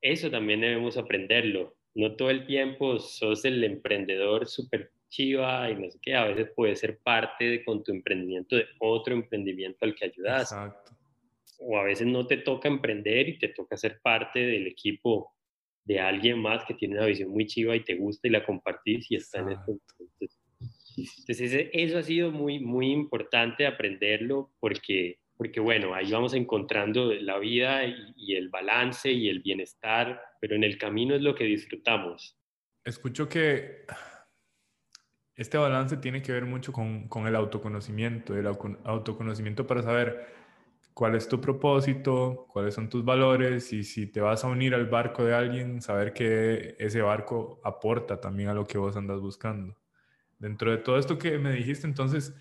eso 0.00 0.30
también 0.30 0.60
debemos 0.60 0.96
aprenderlo. 0.96 1.76
No 1.94 2.16
todo 2.16 2.30
el 2.30 2.46
tiempo 2.46 2.98
sos 2.98 3.44
el 3.44 3.62
emprendedor 3.64 4.46
súper 4.46 4.92
chiva 5.08 5.70
y 5.70 5.76
no 5.76 5.90
sé 5.90 5.98
qué. 6.02 6.14
A 6.14 6.24
veces 6.24 6.50
puedes 6.54 6.80
ser 6.80 6.98
parte 6.98 7.44
de, 7.44 7.64
con 7.64 7.82
tu 7.82 7.92
emprendimiento 7.92 8.56
de 8.56 8.66
otro 8.80 9.14
emprendimiento 9.14 9.84
al 9.84 9.94
que 9.94 10.06
ayudas. 10.06 10.52
Exacto. 10.52 10.92
O 11.58 11.78
a 11.78 11.84
veces 11.84 12.06
no 12.06 12.26
te 12.26 12.36
toca 12.38 12.68
emprender 12.68 13.28
y 13.28 13.38
te 13.38 13.48
toca 13.48 13.76
ser 13.76 14.00
parte 14.02 14.40
del 14.40 14.66
equipo 14.66 15.32
de 15.84 16.00
alguien 16.00 16.38
más 16.40 16.64
que 16.64 16.74
tiene 16.74 16.96
una 16.96 17.06
visión 17.06 17.30
muy 17.30 17.46
chiva 17.46 17.74
y 17.74 17.84
te 17.84 17.94
gusta 17.94 18.28
y 18.28 18.30
la 18.32 18.44
compartís 18.44 19.10
y 19.10 19.16
está 19.16 19.40
en 19.40 19.52
esto. 19.52 19.78
Entonces, 20.96 21.68
eso 21.72 21.98
ha 21.98 22.02
sido 22.02 22.30
muy, 22.30 22.58
muy 22.58 22.90
importante 22.90 23.66
aprenderlo 23.66 24.50
porque, 24.60 25.18
porque, 25.36 25.60
bueno, 25.60 25.94
ahí 25.94 26.10
vamos 26.10 26.34
encontrando 26.34 27.12
la 27.12 27.38
vida 27.38 27.84
y, 27.84 28.34
el 28.34 28.48
balance 28.48 29.10
y 29.10 29.28
el 29.28 29.40
bienestar, 29.40 30.20
pero 30.40 30.56
en 30.56 30.64
el 30.64 30.78
camino 30.78 31.14
es 31.14 31.22
lo 31.22 31.34
que 31.34 31.44
disfrutamos. 31.44 32.38
Escucho 32.84 33.28
que 33.28 33.84
este 35.34 35.58
balance 35.58 35.98
tiene 35.98 36.22
que 36.22 36.32
ver 36.32 36.46
mucho 36.46 36.72
con, 36.72 37.08
con 37.08 37.26
el 37.26 37.36
autoconocimiento, 37.36 38.36
el 38.36 38.46
autoconocimiento 38.46 39.66
para 39.66 39.82
saber 39.82 40.26
cuál 40.94 41.14
es 41.14 41.28
tu 41.28 41.38
propósito, 41.42 42.46
cuáles 42.48 42.74
son 42.74 42.88
tus 42.88 43.04
valores 43.04 43.70
y 43.74 43.84
si 43.84 44.06
te 44.06 44.22
vas 44.22 44.44
a 44.44 44.48
unir 44.48 44.74
al 44.74 44.86
barco 44.86 45.24
de 45.24 45.34
alguien, 45.34 45.82
saber 45.82 46.14
que 46.14 46.74
ese 46.78 47.02
barco 47.02 47.60
aporta 47.64 48.18
también 48.18 48.48
a 48.48 48.54
lo 48.54 48.66
que 48.66 48.78
vos 48.78 48.96
andas 48.96 49.20
buscando. 49.20 49.76
Dentro 50.38 50.70
de 50.70 50.78
todo 50.78 50.98
esto 50.98 51.18
que 51.18 51.38
me 51.38 51.52
dijiste, 51.52 51.86
entonces, 51.86 52.34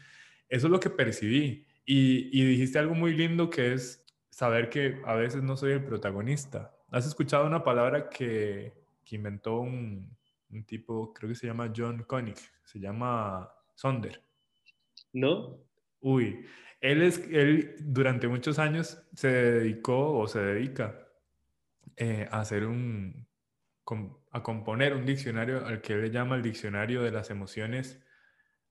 eso 0.50 0.68
es 0.68 0.72
lo 0.72 0.80
que 0.80 0.90
percibí. 0.90 1.68
Y, 1.86 2.30
y 2.32 2.46
dijiste 2.46 2.80
algo 2.80 2.96
muy 2.96 3.16
lindo 3.16 3.50
que 3.50 3.74
es 3.74 4.06
saber 4.30 4.70
que 4.70 5.02
a 5.06 5.14
veces 5.14 5.44
no 5.44 5.56
soy 5.56 5.72
el 5.74 5.84
protagonista. 5.84 6.75
¿Has 6.92 7.08
escuchado 7.08 7.46
una 7.48 7.64
palabra 7.64 8.10
que, 8.10 8.74
que 9.06 9.16
inventó 9.16 9.60
un, 9.60 10.16
un, 10.50 10.64
tipo, 10.66 11.14
creo 11.14 11.30
que 11.30 11.36
se 11.36 11.48
llama 11.48 11.72
John 11.75 12.04
Koenig, 12.04 12.38
se 12.64 12.80
llama 12.80 13.50
Sonder? 13.75 14.22
No. 15.14 15.58
Uy, 16.02 16.46
él, 16.82 17.02
es, 17.02 17.20
él 17.32 17.75
durante 17.80 18.28
muchos 18.28 18.60
años 18.60 19.02
se 19.14 19.30
dedicó 19.30 20.18
o 20.18 20.28
se 20.28 20.40
dedica 20.40 21.08
eh, 21.96 22.28
a 22.30 22.42
hacer 22.42 22.66
un, 22.66 23.25
a 24.32 24.44
componer 24.44 24.94
un 24.96 25.06
diccionario 25.06 25.65
al 25.65 25.82
que 25.82 25.94
él 25.94 26.01
le 26.01 26.12
llama 26.12 26.36
el 26.36 26.42
diccionario 26.42 27.04
de 27.04 27.12
las 27.12 27.30
emociones 27.30 28.01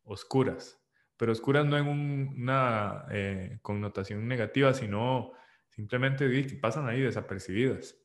oscuras. 0.04 0.80
Pero 1.16 1.32
oscuras 1.32 1.64
no 1.64 1.78
en 1.78 1.86
una 1.86 3.06
eh, 3.10 3.58
connotación 3.62 4.26
negativa, 4.26 4.74
sino 4.74 5.32
simplemente 5.68 6.28
que 6.28 6.56
pasan 6.56 6.88
ahí 6.88 7.00
desapercibidas. 7.00 7.96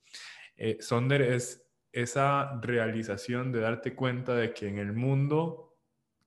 Eh, 0.56 0.78
Sonder 0.80 1.22
es 1.22 1.66
esa 1.92 2.60
realización 2.62 3.52
de 3.52 3.62
darte 3.62 3.96
cuenta 3.96 4.36
de 4.36 4.54
que 4.54 4.68
en 4.68 4.78
el 4.78 4.94
mundo 4.94 5.78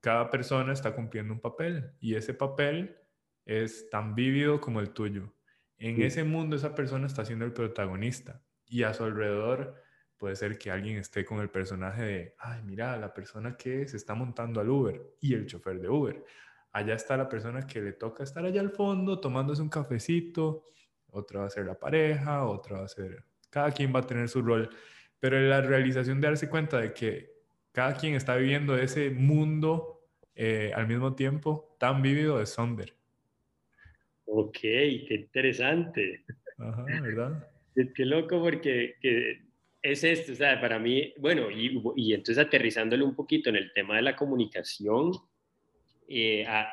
cada 0.00 0.30
persona 0.30 0.72
está 0.72 0.94
cumpliendo 0.94 1.32
un 1.32 1.40
papel 1.40 1.92
y 2.00 2.16
ese 2.16 2.34
papel 2.34 2.96
es 3.44 3.88
tan 3.90 4.14
vívido 4.14 4.60
como 4.60 4.80
el 4.80 4.90
tuyo. 4.90 5.32
En 5.78 6.00
ese 6.02 6.24
mundo 6.24 6.56
esa 6.56 6.74
persona 6.74 7.06
está 7.06 7.24
siendo 7.24 7.44
el 7.44 7.52
protagonista 7.52 8.42
y 8.66 8.82
a 8.82 8.94
su 8.94 9.04
alrededor 9.04 9.82
puede 10.22 10.36
ser 10.36 10.56
que 10.56 10.70
alguien 10.70 10.98
esté 10.98 11.24
con 11.24 11.40
el 11.40 11.50
personaje 11.50 12.02
de, 12.04 12.34
ay, 12.38 12.62
mira, 12.62 12.96
la 12.96 13.12
persona 13.12 13.56
que 13.56 13.88
se 13.88 13.96
está 13.96 14.14
montando 14.14 14.60
al 14.60 14.68
Uber 14.68 15.02
y 15.20 15.34
el 15.34 15.46
chofer 15.46 15.80
de 15.80 15.88
Uber. 15.88 16.24
Allá 16.70 16.94
está 16.94 17.16
la 17.16 17.28
persona 17.28 17.66
que 17.66 17.80
le 17.80 17.94
toca 17.94 18.22
estar 18.22 18.44
allá 18.44 18.60
al 18.60 18.70
fondo 18.70 19.18
tomándose 19.18 19.62
un 19.62 19.68
cafecito, 19.68 20.68
otra 21.10 21.40
va 21.40 21.46
a 21.46 21.50
ser 21.50 21.66
la 21.66 21.76
pareja, 21.76 22.46
otra 22.46 22.78
va 22.78 22.84
a 22.84 22.88
ser, 22.88 23.24
cada 23.50 23.72
quien 23.72 23.92
va 23.92 23.98
a 23.98 24.06
tener 24.06 24.28
su 24.28 24.42
rol, 24.42 24.70
pero 25.18 25.40
la 25.40 25.60
realización 25.60 26.20
de 26.20 26.28
darse 26.28 26.48
cuenta 26.48 26.78
de 26.78 26.94
que 26.94 27.32
cada 27.72 27.96
quien 27.96 28.14
está 28.14 28.36
viviendo 28.36 28.78
ese 28.78 29.10
mundo 29.10 30.06
eh, 30.36 30.70
al 30.72 30.86
mismo 30.86 31.16
tiempo 31.16 31.74
tan 31.80 32.00
vívido 32.00 32.40
es 32.40 32.50
Sonder. 32.50 32.94
Ok, 34.26 34.58
qué 34.60 35.16
interesante. 35.16 36.24
Ajá, 36.58 36.84
¿verdad? 37.02 37.48
Qué 37.96 38.04
loco 38.04 38.38
porque 38.38 38.96
es 39.82 40.04
esto, 40.04 40.32
o 40.32 40.34
sea, 40.36 40.60
para 40.60 40.78
mí, 40.78 41.12
bueno, 41.18 41.50
y, 41.50 41.82
y, 41.96 42.14
entonces 42.14 42.38
aterrizándole 42.38 43.02
un 43.02 43.16
poquito 43.16 43.50
en 43.50 43.56
el 43.56 43.72
tema 43.72 43.96
de 43.96 44.02
la 44.02 44.14
comunicación, 44.14 45.12
eh, 46.08 46.46
a, 46.46 46.70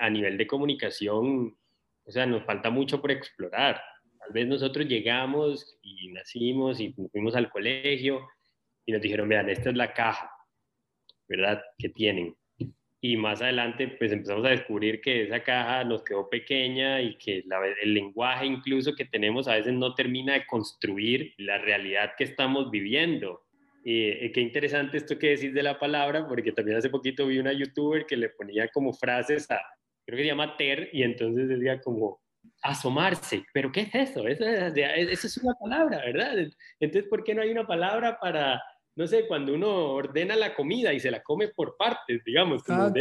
a, 0.00 0.10
nivel 0.10 0.36
de 0.36 0.46
comunicación, 0.46 1.56
o 2.04 2.10
sea, 2.10 2.26
nos 2.26 2.44
falta 2.44 2.70
mucho 2.70 3.00
por 3.00 3.12
explorar. 3.12 3.80
Tal 4.18 4.32
vez 4.32 4.46
nosotros 4.48 4.86
llegamos 4.86 5.78
y 5.82 6.08
nacimos 6.12 6.80
y 6.80 6.94
fuimos 7.12 7.36
al 7.36 7.50
colegio 7.50 8.26
y 8.86 8.92
nos 8.92 9.02
dijeron, 9.02 9.28
vean, 9.28 9.50
esta 9.50 9.70
es 9.70 9.76
la 9.76 9.92
caja, 9.92 10.30
¿verdad? 11.28 11.62
Que 11.78 11.90
tienen 11.90 12.34
y 13.00 13.16
más 13.16 13.40
adelante 13.40 13.88
pues 13.88 14.10
empezamos 14.10 14.44
a 14.44 14.50
descubrir 14.50 15.00
que 15.00 15.22
esa 15.22 15.42
caja 15.42 15.84
nos 15.84 16.02
quedó 16.02 16.28
pequeña 16.28 17.00
y 17.00 17.16
que 17.16 17.44
el 17.82 17.94
lenguaje 17.94 18.46
incluso 18.46 18.94
que 18.94 19.04
tenemos 19.04 19.46
a 19.46 19.54
veces 19.54 19.72
no 19.72 19.94
termina 19.94 20.34
de 20.34 20.46
construir 20.46 21.34
la 21.38 21.58
realidad 21.58 22.12
que 22.16 22.24
estamos 22.24 22.70
viviendo. 22.70 23.44
Y 23.84 24.08
eh, 24.08 24.32
qué 24.34 24.40
interesante 24.40 24.96
esto 24.96 25.18
que 25.18 25.30
decís 25.30 25.54
de 25.54 25.62
la 25.62 25.78
palabra, 25.78 26.26
porque 26.26 26.52
también 26.52 26.76
hace 26.76 26.90
poquito 26.90 27.26
vi 27.26 27.38
una 27.38 27.52
youtuber 27.52 28.04
que 28.04 28.16
le 28.16 28.30
ponía 28.30 28.68
como 28.68 28.92
frases 28.92 29.48
a, 29.50 29.60
creo 30.04 30.16
que 30.16 30.24
se 30.24 30.28
llama 30.28 30.56
Ter, 30.56 30.90
y 30.92 31.04
entonces 31.04 31.48
decía 31.48 31.80
como 31.80 32.20
asomarse, 32.62 33.44
pero 33.54 33.70
¿qué 33.70 33.82
es 33.82 33.94
eso? 33.94 34.26
Eso 34.26 34.44
es, 34.44 34.76
eso 34.76 35.26
es 35.28 35.36
una 35.38 35.54
palabra, 35.54 35.98
¿verdad? 36.04 36.36
Entonces, 36.80 37.08
¿por 37.08 37.22
qué 37.22 37.34
no 37.34 37.42
hay 37.42 37.50
una 37.50 37.66
palabra 37.66 38.18
para 38.18 38.60
no 38.98 39.06
sé, 39.06 39.28
cuando 39.28 39.54
uno 39.54 39.92
ordena 39.92 40.34
la 40.34 40.56
comida 40.56 40.92
y 40.92 40.98
se 40.98 41.12
la 41.12 41.22
come 41.22 41.46
por 41.46 41.76
partes, 41.76 42.20
digamos, 42.24 42.64
como 42.64 42.92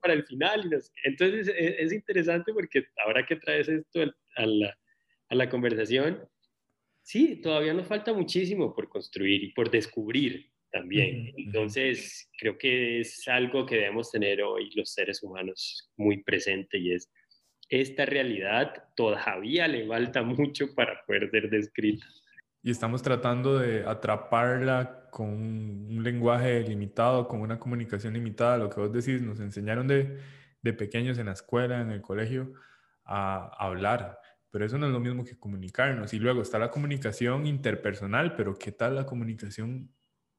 para 0.00 0.14
el 0.14 0.24
final. 0.24 0.70
Entonces 1.04 1.52
es, 1.54 1.92
interesante 1.92 2.50
porque 2.54 2.86
ahora 3.04 3.26
que 3.26 3.36
traes 3.36 3.68
esto 3.68 4.00
a 4.36 4.46
la, 4.46 4.74
a 5.28 5.34
la 5.34 5.50
conversación, 5.50 6.26
sí, 7.02 7.42
todavía 7.42 7.74
nos 7.74 7.86
falta 7.86 8.14
muchísimo 8.14 8.74
por 8.74 8.88
construir 8.88 9.44
y 9.44 9.52
por 9.52 9.70
descubrir 9.70 10.50
también. 10.70 11.34
Entonces, 11.36 12.30
creo 12.38 12.56
que 12.56 13.00
es 13.00 13.28
algo 13.28 13.66
que 13.66 13.76
debemos 13.76 14.10
tener 14.10 14.40
hoy 14.40 14.70
los 14.74 14.94
seres 14.94 15.22
humanos 15.22 15.92
muy 15.98 16.22
presente 16.22 16.78
y 16.78 16.94
es 16.94 17.12
esta 17.68 18.06
realidad 18.06 18.72
todavía 18.96 19.68
le 19.68 19.86
falta 19.86 20.22
mucho 20.22 20.74
para 20.74 21.04
poder 21.06 21.30
ser 21.30 21.50
descrita 21.50 22.06
y 22.62 22.70
estamos 22.70 23.02
tratando 23.02 23.58
de 23.58 23.84
atraparla 23.84 25.08
con 25.10 25.28
un 25.28 26.02
lenguaje 26.02 26.60
limitado, 26.62 27.26
con 27.28 27.40
una 27.40 27.58
comunicación 27.58 28.14
limitada. 28.14 28.56
Lo 28.56 28.70
que 28.70 28.80
vos 28.80 28.92
decís, 28.92 29.20
nos 29.20 29.40
enseñaron 29.40 29.88
de, 29.88 30.18
de 30.62 30.72
pequeños 30.72 31.18
en 31.18 31.26
la 31.26 31.32
escuela, 31.32 31.80
en 31.80 31.90
el 31.90 32.00
colegio, 32.00 32.52
a, 33.04 33.50
hablar, 33.58 34.18
pero 34.50 34.64
eso 34.64 34.78
no 34.78 34.86
es 34.86 34.92
lo 34.92 35.00
mismo 35.00 35.24
que 35.24 35.38
comunicarnos. 35.38 36.14
Y 36.14 36.18
luego 36.18 36.42
está 36.42 36.58
la 36.58 36.70
comunicación 36.70 37.46
interpersonal, 37.46 38.36
pero 38.36 38.56
¿qué 38.58 38.72
tal 38.72 38.94
la 38.94 39.06
comunicación 39.06 39.92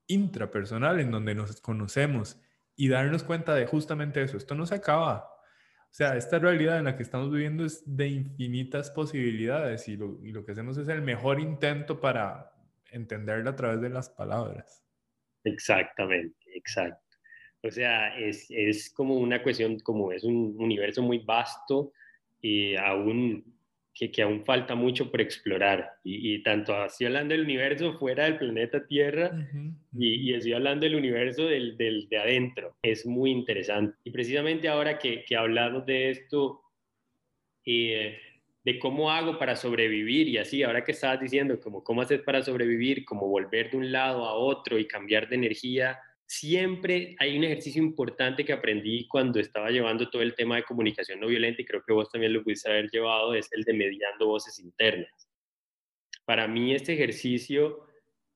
intrapersonal 0.07 0.99
en 0.99 1.11
donde 1.11 1.35
nos 1.35 1.59
conocemos 1.61 2.39
y 2.75 2.87
darnos 2.87 3.23
cuenta 3.23 3.53
de 3.53 3.67
justamente 3.67 4.21
eso? 4.21 4.37
Esto 4.37 4.55
no 4.55 4.65
se 4.65 4.75
acaba, 4.75 5.32
o 5.93 5.95
sea, 5.95 6.17
esta 6.17 6.39
realidad 6.39 6.79
en 6.79 6.85
la 6.85 6.97
que 6.97 7.03
estamos 7.03 7.31
viviendo 7.31 7.63
es 7.63 7.83
de 7.85 8.07
infinitas 8.07 8.89
posibilidades 8.89 9.87
y 9.87 9.95
lo, 9.95 10.17
y 10.23 10.31
lo, 10.31 10.43
que 10.43 10.53
hacemos 10.53 10.75
es 10.79 10.87
el 10.87 11.03
mejor 11.03 11.39
intento 11.39 12.01
para 12.01 12.51
entenderla 12.89 13.51
a 13.51 13.55
través 13.55 13.79
de 13.79 13.91
las 13.91 14.09
palabras. 14.09 14.83
Exactamente, 15.43 16.35
exacto. 16.55 17.15
O 17.61 17.69
sea, 17.69 18.17
es, 18.17 18.47
es 18.49 18.91
como 18.91 19.17
una 19.17 19.43
cuestión, 19.43 19.77
como 19.81 20.11
es 20.11 20.23
un 20.23 20.55
universo 20.57 21.03
muy 21.03 21.19
vasto 21.19 21.93
y 22.41 22.75
aún 22.75 23.52
que, 23.93 24.11
que, 24.11 24.21
aún 24.21 24.43
falta 24.43 24.75
mucho 24.75 25.11
por 25.11 25.21
explorar. 25.21 25.91
Y, 26.03 26.41
tanto 26.43 26.75
así 26.75 27.05
hablando 27.05 27.33
del 27.33 27.43
universo 27.43 27.97
fuera 27.99 28.25
del 28.25 28.37
planeta 28.37 28.85
Tierra 28.85 29.31
y, 29.97 30.29
y, 30.29 30.33
estoy 30.33 30.53
hablando 30.53 30.85
del 30.85 30.95
universo 30.95 31.45
del, 31.45 31.77
del, 31.77 32.07
de 32.09 32.17
adentro. 32.17 32.75
Es 32.81 33.05
muy 33.05 33.31
interesante. 33.31 33.97
Y 34.03 34.11
precisamente 34.11 34.67
ahora 34.67 34.97
que, 34.97 35.23
que 35.23 35.35
hablamos 35.35 35.85
de 35.85 36.09
esto, 36.09 36.61
eh, 37.65 38.17
de 38.63 38.79
cómo 38.79 39.11
hago 39.11 39.37
para 39.37 39.55
sobrevivir 39.55 40.27
y 40.29 40.37
así, 40.37 40.63
ahora 40.63 40.83
que 40.83 40.93
estabas 40.93 41.19
diciendo, 41.19 41.59
como 41.59 41.83
cómo 41.83 42.01
haces 42.01 42.21
para 42.21 42.41
sobrevivir, 42.41 43.03
como 43.03 43.27
volver 43.27 43.71
de 43.71 43.77
un 43.77 43.91
lado 43.91 44.25
a 44.25 44.33
otro 44.35 44.79
y 44.79 44.87
cambiar 44.87 45.27
de 45.27 45.35
energía 45.35 45.99
siempre 46.25 47.15
hay 47.19 47.37
un 47.37 47.43
ejercicio 47.43 47.81
importante 47.81 48.45
que 48.45 48.53
aprendí 48.53 49.07
cuando 49.07 49.39
estaba 49.39 49.69
llevando 49.69 50.09
todo 50.09 50.21
el 50.21 50.35
tema 50.35 50.55
de 50.55 50.63
comunicación 50.63 51.19
no 51.19 51.27
violenta 51.27 51.61
y 51.61 51.65
creo 51.65 51.83
que 51.85 51.93
vos 51.93 52.09
también 52.09 52.33
lo 52.33 52.43
pudiste 52.43 52.69
haber 52.69 52.89
llevado, 52.89 53.33
es 53.33 53.51
el 53.51 53.63
de 53.63 53.73
mediando 53.73 54.27
voces 54.27 54.59
internas. 54.59 55.29
Para 56.25 56.47
mí 56.47 56.73
este 56.73 56.93
ejercicio 56.93 57.85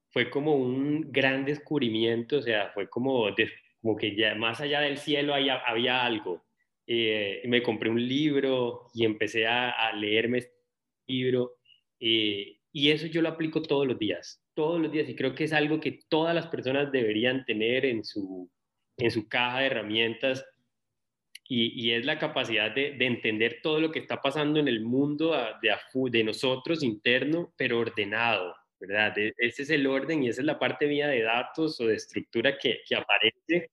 fue 0.10 0.30
como 0.30 0.56
un 0.56 1.12
gran 1.12 1.46
descubrimiento, 1.46 2.38
o 2.38 2.42
sea, 2.42 2.70
fue 2.74 2.90
como, 2.90 3.28
como 3.82 3.96
que 3.96 4.16
ya 4.16 4.36
más 4.36 4.62
allá 4.62 4.82
del 4.82 4.98
cielo 4.98 5.34
había, 5.34 5.56
había 5.58 6.06
algo. 6.06 6.46
Eh, 6.86 7.42
me 7.46 7.62
compré 7.62 7.90
un 7.90 8.06
libro 8.06 8.90
y 8.94 9.06
empecé 9.06 9.46
a, 9.48 9.92
leerme 9.94 10.40
este 10.40 10.56
libro 11.08 11.58
eh, 12.00 12.60
y 12.72 12.92
eso 12.92 13.08
yo 13.08 13.22
lo 13.22 13.30
aplico 13.30 13.62
todos 13.62 13.86
los 13.88 14.00
días 14.00 14.42
todos 14.58 14.82
los 14.82 14.92
días 14.92 15.08
y 15.08 15.16
creo 15.16 15.36
que 15.36 15.44
es 15.44 15.54
algo 15.54 15.80
que 15.80 16.00
todas 16.10 16.34
las 16.34 16.48
personas 16.48 16.92
deberían 16.92 17.46
tener 17.46 17.86
en 17.86 18.04
su, 18.04 18.50
en 18.98 19.12
su 19.12 19.30
caja 19.30 19.60
de 19.60 19.68
herramientas 19.68 20.44
y, 21.48 21.80
y 21.80 21.94
es 21.94 22.04
la 22.06 22.18
capacidad 22.18 22.74
de, 22.74 22.94
de, 22.94 23.06
entender 23.06 23.60
todo 23.62 23.80
lo 23.80 23.92
que 23.92 24.00
está 24.00 24.20
pasando 24.20 24.60
en 24.60 24.68
el 24.68 24.82
mundo 24.82 25.38
de, 25.62 25.76
de 26.10 26.24
nosotros 26.24 26.82
interno, 26.82 27.54
pero 27.56 27.78
ordenado, 27.78 28.56
¿verdad? 28.80 29.16
E, 29.20 29.36
ese 29.38 29.62
es 29.62 29.70
el 29.70 29.86
orden 29.86 30.24
y 30.24 30.30
esa 30.30 30.42
es 30.42 30.48
la 30.48 30.58
parte 30.58 30.88
mía 30.88 31.08
de 31.08 31.22
datos 31.22 31.80
o 31.80 31.86
de 31.86 31.94
estructura 31.94 32.58
que, 32.58 32.80
que 32.84 32.96
aparece. 32.96 33.70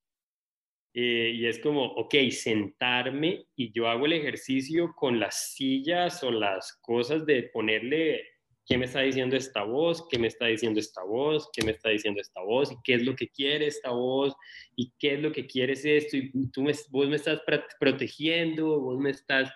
Eh, 0.93 1.33
y 1.35 1.47
es 1.47 1.59
como, 1.61 1.83
ok, 1.83 2.15
sentarme 2.31 3.47
y 3.57 3.73
yo 3.73 3.89
hago 3.89 4.05
el 4.05 4.13
ejercicio 4.13 4.93
con 4.95 5.19
las 5.19 5.55
sillas 5.55 6.23
o 6.23 6.31
las 6.31 6.79
cosas 6.83 7.25
de 7.25 7.45
ponerle 7.45 8.34
¿qué 8.67 8.79
me 8.79 8.87
está 8.87 9.01
diciendo 9.01 9.37
esta 9.37 9.63
voz? 9.63 10.07
¿Qué 10.09 10.19
me 10.19 10.27
está 10.27 10.47
diciendo 10.47 10.81
esta 10.81 11.03
voz? 11.03 11.49
¿Qué 11.53 11.65
me 11.65 11.73
está 11.73 11.91
diciendo 11.91 12.21
esta 12.21 12.41
voz? 12.41 12.73
¿Y 12.73 12.77
qué 12.83 12.95
es 12.95 13.03
lo 13.05 13.15
que 13.15 13.29
quiere 13.29 13.67
esta 13.67 13.91
voz? 13.91 14.35
¿Y 14.77 14.93
qué 14.99 15.15
es 15.15 15.21
lo 15.21 15.33
que 15.33 15.47
quieres 15.47 15.85
esto? 15.85 16.17
Y 16.17 16.49
tú 16.51 16.63
me, 16.63 16.73
vos 16.91 17.09
me 17.09 17.17
estás 17.17 17.41
protegiendo, 17.79 18.81
vos 18.81 18.99
me 18.99 19.11
estás... 19.11 19.51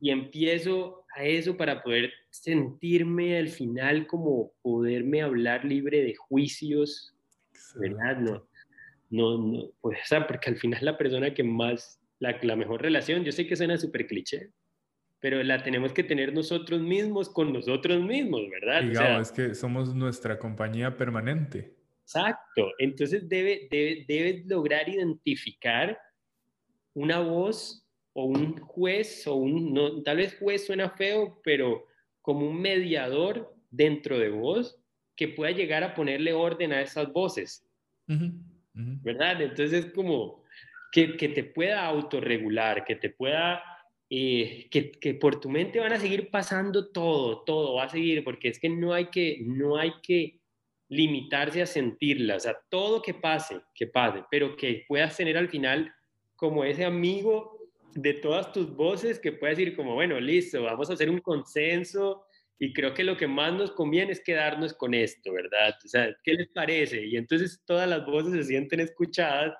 Y 0.00 0.10
empiezo 0.10 1.04
a 1.14 1.24
eso 1.24 1.56
para 1.56 1.82
poder 1.82 2.12
sentirme 2.30 3.38
al 3.38 3.48
final 3.48 4.06
como 4.06 4.52
poderme 4.62 5.22
hablar 5.22 5.64
libre 5.64 6.02
de 6.02 6.14
juicios, 6.14 7.14
¿verdad? 7.76 8.18
No, 8.18 8.48
no, 9.10 9.38
no, 9.38 9.70
pues, 9.80 9.98
o 10.02 10.06
sea, 10.06 10.26
porque 10.26 10.50
al 10.50 10.56
final 10.56 10.84
la 10.84 10.96
persona 10.96 11.34
que 11.34 11.42
más, 11.42 12.00
la, 12.18 12.38
la 12.42 12.56
mejor 12.56 12.82
relación, 12.82 13.24
yo 13.24 13.32
sé 13.32 13.46
que 13.46 13.56
suena 13.56 13.76
súper 13.76 14.06
cliché, 14.06 14.50
pero 15.22 15.40
la 15.44 15.62
tenemos 15.62 15.92
que 15.92 16.02
tener 16.02 16.34
nosotros 16.34 16.80
mismos 16.80 17.30
con 17.30 17.52
nosotros 17.52 18.02
mismos, 18.02 18.42
¿verdad? 18.50 18.82
Digamos, 18.82 19.28
es 19.28 19.32
que 19.32 19.54
somos 19.54 19.94
nuestra 19.94 20.36
compañía 20.36 20.96
permanente. 20.96 21.76
Exacto, 22.02 22.72
entonces 22.78 23.28
debe, 23.28 23.68
debe, 23.70 24.04
debes 24.08 24.46
lograr 24.46 24.88
identificar 24.88 25.96
una 26.94 27.20
voz 27.20 27.86
o 28.14 28.24
un 28.24 28.58
juez, 28.58 29.24
o 29.28 29.36
un, 29.36 29.72
no, 29.72 30.02
tal 30.02 30.16
vez 30.16 30.36
juez 30.40 30.66
suena 30.66 30.90
feo, 30.90 31.40
pero 31.44 31.86
como 32.20 32.48
un 32.48 32.60
mediador 32.60 33.54
dentro 33.70 34.18
de 34.18 34.28
vos 34.28 34.76
que 35.14 35.28
pueda 35.28 35.52
llegar 35.52 35.84
a 35.84 35.94
ponerle 35.94 36.32
orden 36.32 36.72
a 36.72 36.82
esas 36.82 37.12
voces, 37.12 37.64
¿verdad? 38.74 39.40
Entonces 39.40 39.84
es 39.84 39.92
como 39.92 40.42
que, 40.90 41.16
que 41.16 41.28
te 41.28 41.44
pueda 41.44 41.86
autorregular, 41.86 42.84
que 42.84 42.96
te 42.96 43.08
pueda 43.08 43.62
eh, 44.14 44.68
que, 44.70 45.14
por 45.14 45.40
tu 45.40 45.48
mente 45.48 45.80
van 45.80 45.94
a 45.94 45.98
seguir 45.98 46.30
pasando 46.30 46.92
todo, 46.92 47.44
todo 47.44 47.76
va 47.76 47.84
a 47.84 47.88
seguir, 47.88 48.22
porque 48.22 48.48
es 48.48 48.58
que 48.58 48.68
no 48.68 48.92
hay 48.92 49.06
que, 49.06 49.38
no 49.40 49.78
hay 49.78 49.94
que 50.02 50.38
limitarse 50.90 51.62
a 51.62 51.66
sentirla, 51.66 52.36
o 52.36 52.40
sea, 52.40 52.54
todo 52.68 53.00
que 53.00 53.14
pase, 53.14 53.62
que 53.74 53.86
pase, 53.86 54.22
pero 54.30 54.54
que 54.54 54.84
puedas 54.86 55.16
tener 55.16 55.38
al 55.38 55.48
final 55.48 55.90
como 56.36 56.62
ese 56.62 56.84
amigo 56.84 57.70
de 57.94 58.12
todas 58.12 58.52
tus 58.52 58.76
voces 58.76 59.18
que 59.18 59.32
pueda 59.32 59.54
decir 59.54 59.74
como, 59.74 59.94
bueno, 59.94 60.20
listo, 60.20 60.62
vamos 60.62 60.90
a 60.90 60.92
hacer 60.92 61.08
un 61.08 61.20
consenso 61.20 62.26
y 62.58 62.74
creo 62.74 62.92
que 62.92 63.04
lo 63.04 63.16
que 63.16 63.26
más 63.26 63.54
nos 63.54 63.70
conviene 63.70 64.12
es 64.12 64.20
quedarnos 64.20 64.74
con 64.74 64.92
esto, 64.92 65.32
¿verdad? 65.32 65.74
O 65.82 65.88
sea, 65.88 66.14
¿qué 66.22 66.34
les 66.34 66.48
parece? 66.48 67.02
Y 67.06 67.16
entonces 67.16 67.62
todas 67.64 67.88
las 67.88 68.04
voces 68.04 68.34
se 68.34 68.44
sienten 68.44 68.80
escuchadas 68.80 69.54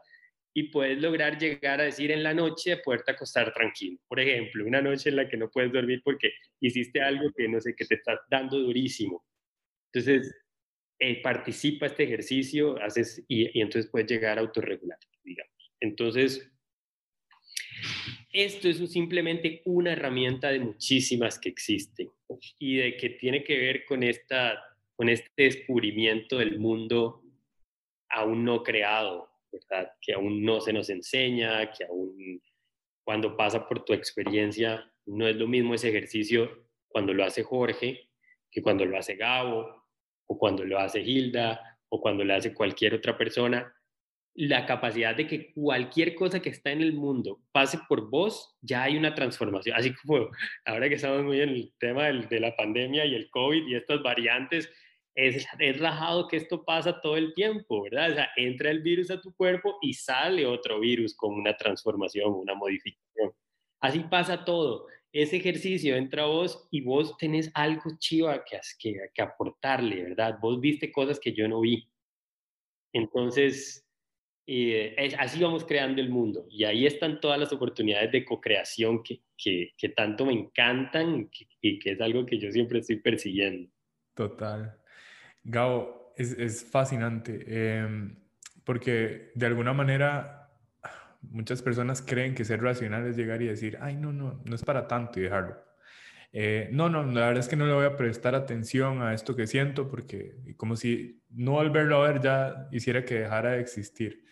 y 0.54 0.64
puedes 0.64 1.00
lograr 1.00 1.38
llegar 1.38 1.80
a 1.80 1.84
decir 1.84 2.10
en 2.10 2.22
la 2.22 2.34
noche, 2.34 2.76
poderte 2.78 3.12
acostar 3.12 3.52
tranquilo. 3.52 3.98
Por 4.06 4.20
ejemplo, 4.20 4.66
una 4.66 4.82
noche 4.82 5.08
en 5.10 5.16
la 5.16 5.28
que 5.28 5.36
no 5.36 5.50
puedes 5.50 5.72
dormir 5.72 6.02
porque 6.04 6.32
hiciste 6.60 7.00
algo 7.00 7.30
que 7.36 7.48
no 7.48 7.60
sé, 7.60 7.74
que 7.74 7.86
te 7.86 7.94
está 7.94 8.20
dando 8.30 8.58
durísimo. 8.58 9.24
Entonces, 9.92 10.34
eh, 10.98 11.20
participa 11.22 11.86
este 11.86 12.04
ejercicio, 12.04 12.80
haces 12.82 13.24
y, 13.28 13.58
y, 13.58 13.62
entonces 13.62 13.90
puedes 13.90 14.10
llegar 14.10 14.38
a 14.38 14.42
autorregular, 14.42 14.98
digamos. 15.24 15.72
Entonces, 15.80 16.52
esto 18.32 18.68
es 18.68 18.78
simplemente 18.90 19.62
una 19.64 19.92
herramienta 19.92 20.50
de 20.50 20.60
muchísimas 20.60 21.38
que 21.38 21.50
existen 21.50 22.10
y 22.58 22.76
de 22.76 22.96
que 22.96 23.10
tiene 23.10 23.44
que 23.44 23.58
ver 23.58 23.84
con, 23.84 24.02
esta, 24.02 24.58
con 24.96 25.08
este 25.08 25.30
descubrimiento 25.36 26.38
del 26.38 26.58
mundo 26.58 27.22
aún 28.08 28.44
no 28.44 28.62
creado, 28.62 29.31
que 30.00 30.14
aún 30.14 30.42
no 30.44 30.60
se 30.60 30.72
nos 30.72 30.90
enseña, 30.90 31.70
que 31.70 31.84
aún 31.84 32.40
cuando 33.04 33.36
pasa 33.36 33.66
por 33.66 33.84
tu 33.84 33.92
experiencia 33.92 34.84
no 35.06 35.26
es 35.26 35.36
lo 35.36 35.48
mismo 35.48 35.74
ese 35.74 35.88
ejercicio 35.88 36.68
cuando 36.88 37.12
lo 37.12 37.24
hace 37.24 37.42
Jorge 37.42 38.08
que 38.52 38.62
cuando 38.62 38.84
lo 38.84 38.96
hace 38.96 39.16
Gabo 39.16 39.88
o 40.26 40.38
cuando 40.38 40.64
lo 40.64 40.78
hace 40.78 41.00
Hilda 41.00 41.78
o 41.88 42.00
cuando 42.00 42.22
lo 42.22 42.34
hace 42.34 42.54
cualquier 42.54 42.94
otra 42.94 43.16
persona. 43.16 43.74
La 44.34 44.64
capacidad 44.64 45.14
de 45.14 45.26
que 45.26 45.52
cualquier 45.52 46.14
cosa 46.14 46.40
que 46.40 46.50
está 46.50 46.70
en 46.70 46.80
el 46.80 46.92
mundo 46.92 47.40
pase 47.50 47.78
por 47.88 48.08
vos, 48.08 48.56
ya 48.60 48.84
hay 48.84 48.96
una 48.96 49.14
transformación. 49.14 49.76
Así 49.76 49.94
como 49.94 50.30
ahora 50.64 50.88
que 50.88 50.94
estamos 50.94 51.22
muy 51.22 51.40
en 51.40 51.48
el 51.50 51.72
tema 51.78 52.04
de 52.04 52.40
la 52.40 52.54
pandemia 52.54 53.04
y 53.04 53.14
el 53.14 53.28
COVID 53.30 53.66
y 53.66 53.74
estas 53.74 54.02
variantes, 54.02 54.70
es, 55.14 55.46
es 55.58 55.80
rajado 55.80 56.28
que 56.28 56.36
esto 56.36 56.64
pasa 56.64 57.00
todo 57.00 57.16
el 57.16 57.34
tiempo, 57.34 57.82
¿verdad? 57.82 58.10
O 58.10 58.14
sea, 58.14 58.30
entra 58.36 58.70
el 58.70 58.82
virus 58.82 59.10
a 59.10 59.20
tu 59.20 59.34
cuerpo 59.34 59.78
y 59.82 59.94
sale 59.94 60.46
otro 60.46 60.80
virus 60.80 61.14
con 61.14 61.34
una 61.34 61.56
transformación, 61.56 62.32
una 62.32 62.54
modificación. 62.54 63.32
Así 63.80 64.00
pasa 64.00 64.44
todo. 64.44 64.86
Ese 65.12 65.36
ejercicio 65.36 65.96
entra 65.96 66.24
vos 66.24 66.66
y 66.70 66.80
vos 66.80 67.16
tenés 67.18 67.50
algo 67.54 67.82
chiva 67.98 68.42
que, 68.44 68.58
que, 68.78 68.96
que 69.12 69.22
aportarle, 69.22 70.04
¿verdad? 70.04 70.38
Vos 70.40 70.60
viste 70.60 70.90
cosas 70.90 71.20
que 71.20 71.32
yo 71.32 71.46
no 71.48 71.60
vi. 71.60 71.86
Entonces, 72.94 73.86
eh, 74.46 75.14
así 75.18 75.42
vamos 75.42 75.64
creando 75.64 76.00
el 76.00 76.08
mundo. 76.08 76.46
Y 76.48 76.64
ahí 76.64 76.86
están 76.86 77.20
todas 77.20 77.38
las 77.38 77.52
oportunidades 77.52 78.10
de 78.12 78.24
co-creación 78.24 79.02
que, 79.02 79.22
que, 79.36 79.72
que, 79.76 79.90
tanto 79.90 80.24
me 80.24 80.32
encantan 80.32 81.30
y 81.60 81.78
que 81.78 81.90
es 81.92 82.00
algo 82.00 82.24
que 82.24 82.38
yo 82.38 82.50
siempre 82.50 82.78
estoy 82.78 82.96
persiguiendo. 82.96 83.70
Total. 84.14 84.81
Gao, 85.44 86.14
es, 86.16 86.64
fascinante 86.64 87.44
em, 87.46 88.16
porque 88.64 89.32
de 89.34 89.46
alguna 89.46 89.72
manera 89.72 90.50
muchas 91.22 91.62
personas 91.62 92.02
creen 92.02 92.34
que 92.34 92.44
ser 92.44 92.62
racional 92.62 93.06
es 93.06 93.16
llegar 93.16 93.42
y 93.42 93.46
decir, 93.46 93.78
ay, 93.80 93.96
no, 93.96 94.12
no, 94.12 94.42
no 94.44 94.54
es 94.54 94.64
para 94.64 94.86
tanto 94.86 95.20
y 95.20 95.24
dejarlo. 95.24 95.56
Eh, 96.32 96.70
no, 96.72 96.88
no, 96.88 97.04
la 97.04 97.26
verdad 97.26 97.40
es 97.40 97.48
que 97.48 97.56
no 97.56 97.66
le 97.66 97.74
voy 97.74 97.84
a 97.84 97.96
prestar 97.96 98.34
atención 98.34 99.02
a 99.02 99.12
esto 99.12 99.36
que 99.36 99.46
siento 99.46 99.88
porque 99.90 100.34
como 100.56 100.76
si 100.76 101.22
no 101.28 101.60
al 101.60 101.70
verlo 101.70 102.02
a 102.02 102.10
ver 102.10 102.22
ya 102.22 102.68
hiciera 102.72 103.04
que 103.04 103.20
dejara 103.20 103.52
de 103.52 103.60
existir. 103.60 104.24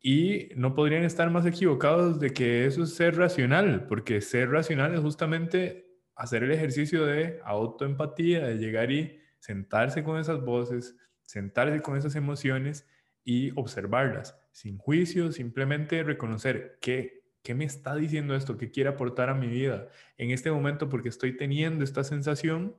Y 0.00 0.50
no 0.56 0.74
podrían 0.74 1.04
estar 1.04 1.30
más 1.30 1.46
equivocados 1.46 2.20
de 2.20 2.30
que 2.32 2.66
eso 2.66 2.82
es 2.82 2.94
ser 2.94 3.16
racional, 3.16 3.86
porque 3.86 4.20
ser 4.20 4.50
racional 4.50 4.94
es 4.94 5.00
justamente 5.00 5.86
hacer 6.14 6.42
el 6.44 6.52
ejercicio 6.52 7.04
de 7.06 7.40
autoempatía, 7.44 8.46
de 8.46 8.58
llegar 8.58 8.90
y 8.90 9.20
sentarse 9.38 10.02
con 10.02 10.18
esas 10.18 10.44
voces, 10.44 10.96
sentarse 11.22 11.82
con 11.82 11.96
esas 11.96 12.16
emociones 12.16 12.88
y 13.24 13.52
observarlas, 13.56 14.38
sin 14.52 14.78
juicio, 14.78 15.32
simplemente 15.32 16.02
reconocer 16.02 16.78
qué, 16.80 17.24
qué 17.42 17.54
me 17.54 17.64
está 17.64 17.94
diciendo 17.96 18.34
esto, 18.34 18.56
qué 18.56 18.70
quiere 18.70 18.90
aportar 18.90 19.28
a 19.28 19.34
mi 19.34 19.48
vida 19.48 19.88
en 20.16 20.30
este 20.30 20.50
momento 20.50 20.88
porque 20.88 21.08
estoy 21.08 21.36
teniendo 21.36 21.84
esta 21.84 22.04
sensación 22.04 22.76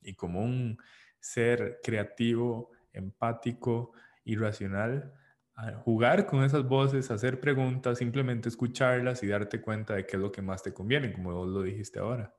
y 0.00 0.14
como 0.14 0.42
un 0.42 0.78
ser 1.20 1.80
creativo, 1.82 2.70
empático 2.92 3.92
y 4.24 4.36
racional, 4.36 5.12
jugar 5.82 6.26
con 6.26 6.44
esas 6.44 6.64
voces, 6.64 7.10
hacer 7.10 7.40
preguntas, 7.40 7.98
simplemente 7.98 8.48
escucharlas 8.48 9.22
y 9.22 9.26
darte 9.26 9.60
cuenta 9.60 9.94
de 9.94 10.06
qué 10.06 10.16
es 10.16 10.22
lo 10.22 10.30
que 10.30 10.42
más 10.42 10.62
te 10.62 10.72
conviene, 10.72 11.12
como 11.12 11.32
vos 11.32 11.48
lo 11.48 11.62
dijiste 11.62 11.98
ahora. 11.98 12.34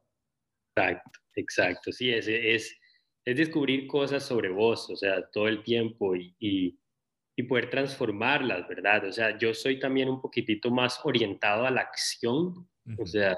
Exacto, 0.76 1.20
exacto. 1.36 1.92
Sí, 1.92 2.12
ese 2.12 2.54
es, 2.54 2.80
es 3.28 3.36
descubrir 3.36 3.88
cosas 3.88 4.24
sobre 4.24 4.48
vos, 4.48 4.90
o 4.90 4.96
sea, 4.96 5.22
todo 5.22 5.50
el 5.50 5.62
tiempo 5.62 6.16
y, 6.16 6.34
y, 6.40 6.80
poder 7.44 7.70
transformarlas, 7.70 8.68
¿verdad? 8.70 9.06
O 9.06 9.12
sea, 9.12 9.38
yo 9.38 9.54
soy 9.54 9.80
también 9.80 10.10
un 10.10 10.22
poquitito 10.22 10.72
más 10.72 11.00
orientado 11.04 11.66
a 11.66 11.72
la 11.72 11.82
acción, 11.82 12.68
o 12.98 13.06
sea, 13.06 13.36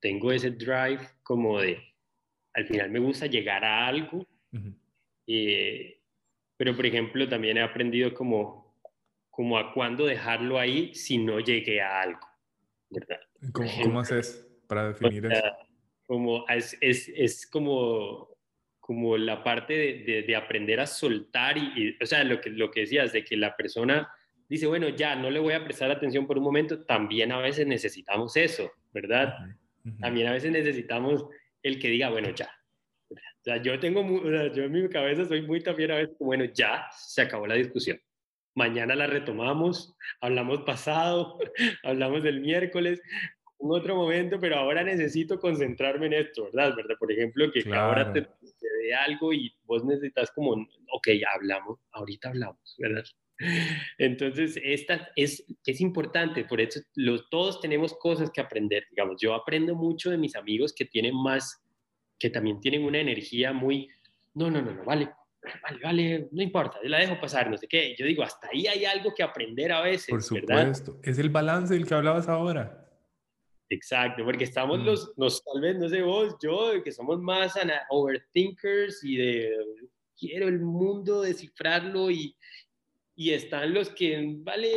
tengo 0.00 0.32
ese 0.32 0.50
drive 0.50 1.00
como 1.22 1.60
de, 1.60 1.82
al 2.52 2.66
final 2.66 2.90
me 2.90 2.98
gusta 2.98 3.26
llegar 3.26 3.64
a 3.64 3.86
algo, 3.86 4.24
eh, 5.26 5.98
pero 6.58 6.76
por 6.76 6.84
ejemplo 6.84 7.26
también 7.26 7.56
he 7.56 7.62
aprendido 7.62 8.12
como, 8.12 8.76
como 9.30 9.56
a 9.56 9.72
cuándo 9.72 10.04
dejarlo 10.04 10.58
ahí 10.58 10.94
si 10.94 11.16
no 11.16 11.40
llegué 11.40 11.80
a 11.80 12.02
algo, 12.02 12.28
¿verdad? 12.90 13.20
¿Cómo, 13.52 13.98
haces 13.98 14.46
para 14.68 14.88
definir 14.88 15.24
eso? 15.24 15.42
Como 16.06 16.46
es, 16.48 16.76
es, 16.80 17.08
es 17.08 17.46
como 17.46 18.31
como 18.82 19.16
la 19.16 19.44
parte 19.44 19.74
de, 20.04 20.22
de, 20.22 20.36
aprender 20.36 20.80
a 20.80 20.88
soltar 20.88 21.56
y, 21.56 21.96
o 22.02 22.04
sea, 22.04 22.24
lo 22.24 22.40
que, 22.40 22.50
lo 22.50 22.68
que 22.72 22.80
decías, 22.80 23.12
de 23.12 23.24
que 23.24 23.36
la 23.36 23.56
persona 23.56 24.10
dice, 24.48 24.66
bueno, 24.66 24.88
ya 24.88 25.14
no 25.14 25.30
le 25.30 25.38
voy 25.38 25.54
a 25.54 25.62
prestar 25.62 25.92
atención 25.92 26.26
por 26.26 26.36
un 26.36 26.42
momento, 26.42 26.84
también 26.84 27.30
a 27.30 27.38
veces 27.38 27.64
necesitamos 27.64 28.36
eso, 28.36 28.72
¿verdad? 28.92 29.38
También 30.00 30.26
a 30.26 30.32
veces 30.32 30.50
necesitamos 30.50 31.24
el 31.62 31.78
que 31.78 31.90
diga, 31.90 32.10
bueno, 32.10 32.30
ya. 32.34 32.50
O 33.08 33.44
sea, 33.44 33.62
yo 33.62 33.78
tengo, 33.78 34.00
o 34.00 34.28
sea, 34.28 34.52
yo 34.52 34.64
en 34.64 34.72
mi 34.72 34.88
cabeza 34.88 35.26
soy 35.26 35.42
muy 35.42 35.62
también 35.62 35.92
a 35.92 35.96
veces, 35.98 36.16
bueno, 36.18 36.44
ya 36.44 36.88
se 36.90 37.22
acabó 37.22 37.46
la 37.46 37.54
discusión. 37.54 38.00
Mañana 38.56 38.96
la 38.96 39.06
retomamos, 39.06 39.96
hablamos 40.20 40.62
pasado, 40.62 41.38
hablamos 41.84 42.24
del 42.24 42.40
miércoles, 42.40 43.00
un 43.62 43.78
otro 43.78 43.94
momento, 43.94 44.40
pero 44.40 44.56
ahora 44.56 44.82
necesito 44.82 45.38
concentrarme 45.38 46.06
en 46.06 46.14
esto, 46.14 46.44
¿verdad? 46.52 46.74
¿verdad? 46.74 46.96
Por 46.98 47.12
ejemplo, 47.12 47.50
que 47.52 47.62
ahora 47.72 48.12
te, 48.12 48.20
de 48.20 48.94
algo 48.94 49.32
y 49.32 49.54
vos 49.64 49.84
necesitas 49.84 50.32
como, 50.32 50.52
ok, 50.52 51.08
hablamos, 51.32 51.78
ahorita 51.92 52.30
hablamos, 52.30 52.76
¿verdad? 52.78 53.04
Entonces, 53.98 54.58
esta 54.62 55.10
es, 55.14 55.44
es 55.64 55.80
importante, 55.80 56.44
por 56.44 56.60
eso 56.60 56.80
los, 56.96 57.30
todos 57.30 57.60
tenemos 57.60 57.94
cosas 57.94 58.30
que 58.30 58.40
aprender, 58.40 58.84
digamos, 58.90 59.16
yo 59.20 59.32
aprendo 59.32 59.76
mucho 59.76 60.10
de 60.10 60.18
mis 60.18 60.34
amigos 60.34 60.72
que 60.72 60.84
tienen 60.84 61.14
más, 61.14 61.62
que 62.18 62.30
también 62.30 62.60
tienen 62.60 62.84
una 62.84 62.98
energía 62.98 63.52
muy, 63.52 63.88
no, 64.34 64.50
no, 64.50 64.60
no, 64.60 64.72
no, 64.72 64.84
vale, 64.84 65.08
vale, 65.62 65.78
vale, 65.82 66.28
no 66.32 66.42
importa, 66.42 66.78
yo 66.82 66.88
la 66.88 66.98
dejo 66.98 67.20
pasar, 67.20 67.48
no 67.48 67.56
sé 67.56 67.68
qué. 67.68 67.94
Yo 67.96 68.06
digo, 68.06 68.24
hasta 68.24 68.48
ahí 68.52 68.66
hay 68.66 68.84
algo 68.84 69.14
que 69.14 69.22
aprender 69.22 69.70
a 69.70 69.82
veces. 69.82 70.08
Por 70.08 70.22
supuesto, 70.22 70.98
es 71.04 71.18
el 71.18 71.30
balance 71.30 71.74
del 71.74 71.86
que 71.86 71.94
hablabas 71.94 72.28
ahora. 72.28 72.81
Exacto, 73.72 74.22
porque 74.22 74.44
estamos 74.44 74.80
mm. 74.80 74.84
los, 74.84 75.12
los, 75.16 75.42
tal 75.42 75.62
vez, 75.62 75.78
no 75.78 75.88
sé 75.88 76.02
vos, 76.02 76.36
yo, 76.42 76.82
que 76.84 76.92
somos 76.92 77.18
más 77.18 77.54
overthinkers 77.88 79.02
y 79.02 79.16
de 79.16 79.56
quiero 80.14 80.46
el 80.46 80.60
mundo 80.60 81.22
descifrarlo 81.22 82.10
y, 82.10 82.36
y 83.16 83.30
están 83.30 83.72
los 83.72 83.88
que, 83.88 84.22
vale, 84.40 84.76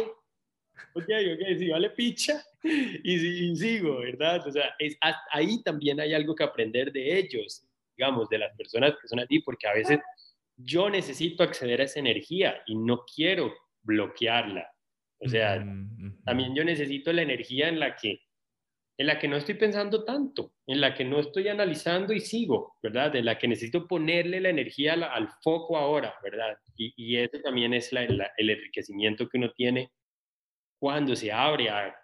ok, 0.93 1.03
ok, 1.03 1.57
sí, 1.57 1.67
vale 1.67 1.89
picha 1.89 2.41
y, 2.63 3.49
y 3.51 3.55
sigo, 3.57 3.97
¿verdad? 3.97 4.47
O 4.47 4.51
sea, 4.51 4.73
es, 4.79 4.97
ahí 5.29 5.61
también 5.61 5.99
hay 5.99 6.13
algo 6.13 6.33
que 6.33 6.45
aprender 6.45 6.93
de 6.93 7.19
ellos, 7.19 7.67
digamos, 7.97 8.29
de 8.29 8.37
las 8.37 8.55
personas 8.55 8.93
que 9.01 9.09
son 9.09 9.27
ti, 9.27 9.41
porque 9.41 9.67
a 9.67 9.73
veces 9.73 9.99
yo 10.55 10.89
necesito 10.89 11.43
acceder 11.43 11.81
a 11.81 11.83
esa 11.83 11.99
energía 11.99 12.63
y 12.65 12.75
no 12.75 13.03
quiero 13.13 13.53
bloquearla. 13.83 14.71
O 15.19 15.27
sea, 15.27 15.61
también 16.23 16.55
yo 16.55 16.63
necesito 16.63 17.11
la 17.11 17.23
energía 17.23 17.67
en 17.67 17.79
la 17.79 17.97
que 17.97 18.21
en 18.97 19.07
la 19.07 19.19
que 19.19 19.27
no 19.27 19.35
estoy 19.35 19.55
pensando 19.55 20.05
tanto, 20.05 20.53
en 20.67 20.79
la 20.79 20.93
que 20.93 21.03
no 21.03 21.19
estoy 21.19 21.49
analizando 21.49 22.13
y 22.13 22.21
sigo, 22.21 22.77
¿verdad? 22.81 23.15
En 23.15 23.25
la 23.25 23.37
que 23.37 23.47
necesito 23.47 23.87
ponerle 23.87 24.39
la 24.39 24.49
energía 24.49 24.93
al, 24.93 25.29
foco 25.41 25.77
ahora, 25.77 26.15
¿verdad? 26.23 26.57
Y, 26.77 26.93
y 26.95 27.17
eso 27.17 27.39
también 27.43 27.73
es 27.73 27.91
el 27.91 28.49
enriquecimiento 28.49 29.27
que 29.27 29.37
uno 29.37 29.51
tiene 29.51 29.91
cuando 30.79 31.15
se 31.15 31.31
abre 31.31 31.69
a, 31.69 31.95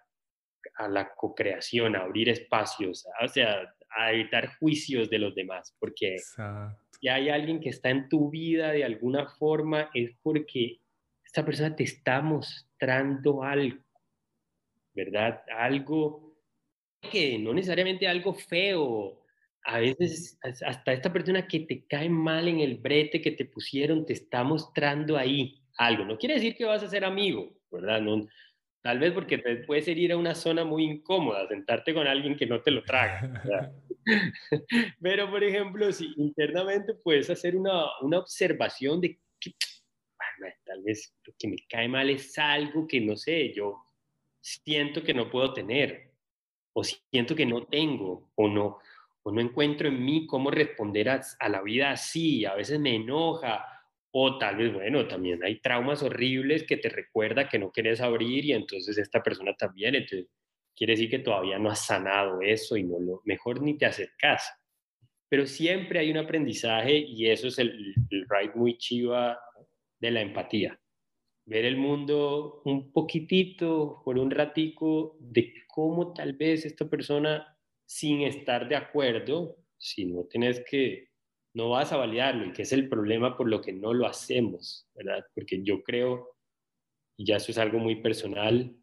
a 0.76 0.88
la 0.88 1.14
co-creación, 1.14 1.96
a 1.96 2.00
abrir 2.00 2.28
espacios, 2.28 3.06
o 3.22 3.28
sea, 3.28 3.74
a 3.90 4.12
evitar 4.12 4.56
juicios 4.58 5.10
de 5.10 5.18
los 5.18 5.34
demás, 5.34 5.74
porque 5.78 6.16
si 6.18 7.08
hay 7.08 7.28
alguien 7.28 7.60
que 7.60 7.70
está 7.70 7.90
en 7.90 8.08
tu 8.08 8.30
vida 8.30 8.72
de 8.72 8.84
alguna 8.84 9.26
forma, 9.26 9.90
es 9.94 10.10
porque 10.22 10.80
esta 11.24 11.44
persona 11.44 11.74
te 11.74 11.84
está 11.84 12.20
mostrando 12.20 13.42
algo, 13.42 13.82
¿verdad? 14.94 15.42
Algo 15.56 16.21
que 17.10 17.38
no 17.38 17.52
necesariamente 17.52 18.06
algo 18.06 18.32
feo, 18.32 19.18
a 19.64 19.78
veces 19.78 20.38
hasta 20.42 20.92
esta 20.92 21.12
persona 21.12 21.46
que 21.46 21.60
te 21.60 21.86
cae 21.86 22.08
mal 22.08 22.48
en 22.48 22.60
el 22.60 22.76
brete 22.78 23.20
que 23.20 23.32
te 23.32 23.44
pusieron 23.44 24.04
te 24.04 24.12
está 24.12 24.42
mostrando 24.42 25.16
ahí 25.16 25.60
algo. 25.76 26.04
No 26.04 26.18
quiere 26.18 26.34
decir 26.34 26.56
que 26.56 26.64
vas 26.64 26.82
a 26.82 26.88
ser 26.88 27.04
amigo, 27.04 27.52
¿verdad? 27.70 28.00
No, 28.00 28.26
tal 28.82 28.98
vez 28.98 29.12
porque 29.12 29.38
te 29.38 29.56
puedes 29.56 29.86
ir 29.88 30.12
a 30.12 30.16
una 30.16 30.34
zona 30.34 30.64
muy 30.64 30.84
incómoda, 30.84 31.46
sentarte 31.48 31.94
con 31.94 32.06
alguien 32.06 32.36
que 32.36 32.46
no 32.46 32.60
te 32.60 32.70
lo 32.70 32.82
traga. 32.82 33.72
Pero, 35.00 35.30
por 35.30 35.44
ejemplo, 35.44 35.92
si 35.92 36.12
internamente 36.16 36.94
puedes 36.94 37.30
hacer 37.30 37.56
una, 37.56 37.84
una 38.00 38.18
observación 38.18 39.00
de 39.00 39.18
que 39.40 39.52
tal 40.64 40.82
vez 40.82 41.14
lo 41.24 41.34
que 41.38 41.48
me 41.48 41.56
cae 41.68 41.88
mal 41.88 42.10
es 42.10 42.36
algo 42.38 42.86
que, 42.86 43.00
no 43.00 43.16
sé, 43.16 43.52
yo 43.52 43.76
siento 44.40 45.02
que 45.02 45.14
no 45.14 45.30
puedo 45.30 45.52
tener 45.52 46.11
o 46.72 46.84
siento 46.84 47.34
que 47.34 47.46
no 47.46 47.66
tengo 47.66 48.30
o 48.34 48.48
no, 48.48 48.78
o 49.22 49.30
no 49.30 49.40
encuentro 49.40 49.88
en 49.88 50.04
mí 50.04 50.26
cómo 50.26 50.50
responder 50.50 51.08
a, 51.08 51.48
la 51.48 51.62
vida 51.62 51.90
así, 51.90 52.44
a 52.44 52.54
veces 52.54 52.80
me 52.80 52.96
enoja, 52.96 53.64
o 54.10 54.38
tal 54.38 54.56
vez, 54.56 54.72
bueno, 54.72 55.06
también 55.06 55.42
hay 55.42 55.60
traumas 55.60 56.02
horribles 56.02 56.64
que 56.64 56.76
te 56.76 56.88
recuerda 56.88 57.48
que 57.48 57.58
no 57.58 57.70
quieres 57.70 58.00
abrir 58.00 58.44
y 58.44 58.52
entonces 58.52 58.98
esta 58.98 59.22
persona 59.22 59.54
también, 59.54 59.94
entonces 59.94 60.28
quiere 60.74 60.94
decir 60.94 61.10
que 61.10 61.18
todavía 61.18 61.58
no 61.58 61.70
has 61.70 61.86
sanado 61.86 62.40
eso 62.42 62.76
y 62.76 62.82
no 62.82 62.98
lo, 62.98 63.22
mejor 63.24 63.62
ni 63.62 63.76
te 63.76 63.86
acercas. 63.86 64.52
Pero 65.28 65.46
siempre 65.46 66.00
hay 66.00 66.10
un 66.10 66.18
aprendizaje 66.18 66.98
y 66.98 67.30
eso 67.30 67.48
es 67.48 67.58
el, 67.58 67.94
el 68.10 68.26
ride 68.28 68.52
muy 68.54 68.76
chiva 68.76 69.38
de 69.98 70.10
la 70.10 70.20
empatía 70.20 70.78
ver 71.44 71.64
el 71.64 71.76
mundo 71.76 72.62
un 72.64 72.92
poquitito, 72.92 74.02
por 74.04 74.18
un 74.18 74.30
ratico, 74.30 75.16
de 75.20 75.52
cómo 75.66 76.12
tal 76.12 76.34
vez 76.34 76.64
esta 76.64 76.88
persona, 76.88 77.58
sin 77.86 78.22
estar 78.22 78.68
de 78.68 78.76
acuerdo, 78.76 79.56
si 79.76 80.06
no 80.06 80.24
tienes 80.24 80.62
que, 80.68 81.08
no 81.54 81.70
vas 81.70 81.92
a 81.92 81.96
validarlo 81.96 82.46
y 82.46 82.52
que 82.52 82.62
es 82.62 82.72
el 82.72 82.88
problema 82.88 83.36
por 83.36 83.48
lo 83.48 83.60
que 83.60 83.72
no 83.72 83.92
lo 83.92 84.06
hacemos, 84.06 84.88
¿verdad? 84.94 85.24
Porque 85.34 85.62
yo 85.62 85.82
creo, 85.82 86.36
y 87.16 87.26
ya 87.26 87.36
eso 87.36 87.50
es 87.50 87.58
algo 87.58 87.78
muy 87.78 87.96
personal, 87.96 88.74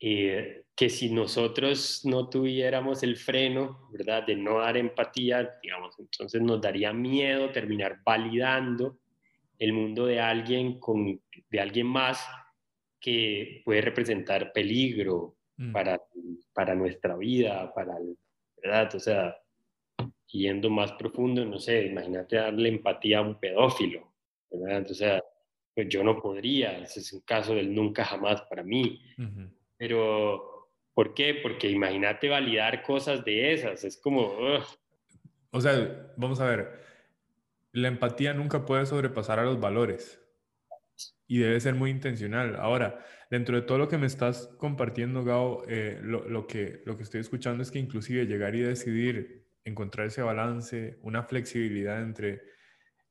eh, 0.00 0.64
que 0.74 0.88
si 0.88 1.10
nosotros 1.10 2.04
no 2.04 2.28
tuviéramos 2.28 3.02
el 3.02 3.16
freno, 3.16 3.88
¿verdad? 3.92 4.24
De 4.26 4.36
no 4.36 4.58
dar 4.60 4.76
empatía, 4.76 5.58
digamos, 5.62 5.98
entonces 5.98 6.40
nos 6.40 6.60
daría 6.60 6.92
miedo 6.92 7.50
terminar 7.50 8.00
validando 8.04 8.98
el 9.58 9.72
mundo 9.72 10.06
de 10.06 10.20
alguien 10.20 10.78
con 10.78 11.20
de 11.50 11.60
alguien 11.60 11.86
más 11.86 12.26
que 13.00 13.62
puede 13.64 13.80
representar 13.80 14.52
peligro 14.52 15.36
mm. 15.56 15.72
para, 15.72 16.00
para 16.52 16.74
nuestra 16.74 17.16
vida, 17.16 17.72
para, 17.74 17.96
¿verdad? 18.62 18.94
O 18.94 19.00
sea, 19.00 19.36
yendo 20.26 20.68
más 20.68 20.92
profundo, 20.92 21.44
no 21.44 21.58
sé, 21.58 21.86
imagínate 21.86 22.36
darle 22.36 22.68
empatía 22.68 23.18
a 23.18 23.22
un 23.22 23.38
pedófilo, 23.38 24.12
¿verdad? 24.50 24.86
O 24.90 24.94
sea, 24.94 25.22
pues 25.74 25.88
yo 25.88 26.02
no 26.02 26.20
podría, 26.20 26.78
ese 26.78 27.00
es 27.00 27.12
un 27.12 27.20
caso 27.20 27.54
del 27.54 27.74
nunca 27.74 28.04
jamás 28.04 28.42
para 28.42 28.62
mí, 28.62 29.00
pero 29.76 30.72
¿por 30.92 31.14
qué? 31.14 31.38
Porque 31.40 31.70
imagínate 31.70 32.28
validar 32.28 32.82
cosas 32.82 33.24
de 33.24 33.52
esas, 33.52 33.84
es 33.84 33.96
como... 33.96 34.34
O 35.50 35.60
sea, 35.60 36.12
vamos 36.16 36.40
a 36.40 36.46
ver, 36.46 36.80
la 37.72 37.88
empatía 37.88 38.34
nunca 38.34 38.64
puede 38.64 38.86
sobrepasar 38.86 39.38
a 39.38 39.44
los 39.44 39.60
valores 39.60 40.20
y 41.26 41.38
debe 41.38 41.60
ser 41.60 41.74
muy 41.74 41.90
intencional. 41.90 42.56
Ahora, 42.56 43.04
dentro 43.30 43.56
de 43.56 43.62
todo 43.62 43.78
lo 43.78 43.88
que 43.88 43.98
me 43.98 44.06
estás 44.06 44.48
compartiendo, 44.58 45.24
Gao, 45.24 45.64
eh, 45.68 46.00
lo, 46.02 46.46
que, 46.46 46.82
lo 46.86 46.96
que 46.96 47.02
estoy 47.02 47.20
escuchando 47.20 47.62
es 47.62 47.70
que 47.70 47.78
inclusive 47.78 48.26
llegar 48.26 48.54
y 48.54 48.60
decidir 48.60 49.46
encontrar 49.64 50.06
ese 50.06 50.22
balance, 50.22 50.98
una 51.02 51.22
flexibilidad 51.22 52.02
entre 52.02 52.42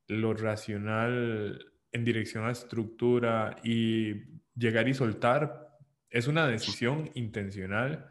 lo 0.08 0.34
racional 0.34 1.74
en 1.92 2.04
dirección 2.04 2.46
a 2.46 2.52
estructura 2.52 3.58
y 3.64 4.42
llegar 4.56 4.88
y 4.88 4.94
soltar 4.94 5.68
es 6.10 6.28
una 6.28 6.48
decisión 6.48 7.12
intencional. 7.14 8.10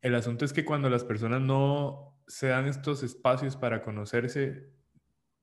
El 0.00 0.14
asunto 0.14 0.44
es 0.44 0.52
que 0.52 0.64
cuando 0.64 0.88
las 0.88 1.04
personas 1.04 1.42
no 1.42 2.22
se 2.26 2.48
dan 2.48 2.66
estos 2.66 3.02
espacios 3.02 3.56
para 3.56 3.82
conocerse, 3.82 4.70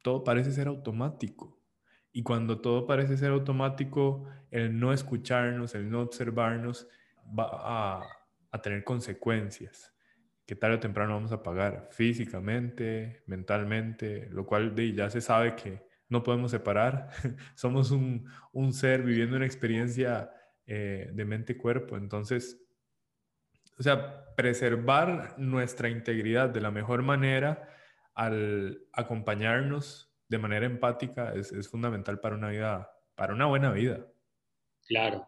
todo 0.02 0.24
parece 0.24 0.52
ser 0.52 0.68
automático. 0.68 1.60
Y 2.12 2.24
cuando 2.24 2.60
todo 2.60 2.88
parece 2.88 3.18
ser 3.18 3.32
automático, 3.32 4.26
el 4.52 4.80
no 4.80 4.94
escucharnos, 4.94 5.76
el 5.76 5.90
no 5.90 6.02
observarnos, 6.02 6.88
va 7.38 8.02
a, 8.02 8.62
tener 8.64 8.84
consecuencias 8.84 9.94
que 10.46 10.56
tarde 10.56 10.78
o 10.78 10.80
temprano 10.80 11.14
vamos 11.14 11.32
a 11.32 11.44
pagar 11.44 11.88
físicamente, 11.92 13.22
mentalmente, 13.28 14.28
lo 14.32 14.48
cual 14.48 14.74
ya 14.96 15.10
se 15.12 15.22
sabe 15.22 15.56
que 15.56 15.86
no 16.08 16.24
podemos 16.24 16.50
separar. 16.50 17.10
Somos 17.56 17.92
un, 17.92 18.28
ser 18.74 19.04
viviendo 19.04 19.36
una 19.36 19.46
experiencia 19.46 20.32
eh, 20.66 21.12
de 21.14 21.26
mente-cuerpo. 21.26 21.98
Entonces, 21.98 22.60
o 23.78 23.84
sea, 23.84 24.34
preservar 24.36 25.36
nuestra 25.38 25.90
integridad 25.90 26.50
de 26.50 26.62
la 26.62 26.72
mejor 26.72 27.04
manera 27.04 27.70
al 28.20 28.86
acompañarnos 28.92 30.12
de 30.28 30.38
manera 30.38 30.66
empática 30.66 31.34
es, 31.34 31.54
es, 31.54 31.70
fundamental 31.70 32.20
para 32.20 32.36
una 32.36 32.50
vida, 32.50 32.92
para 33.16 33.34
una 33.34 33.46
buena 33.46 33.72
vida. 33.72 34.06
Claro, 34.86 35.26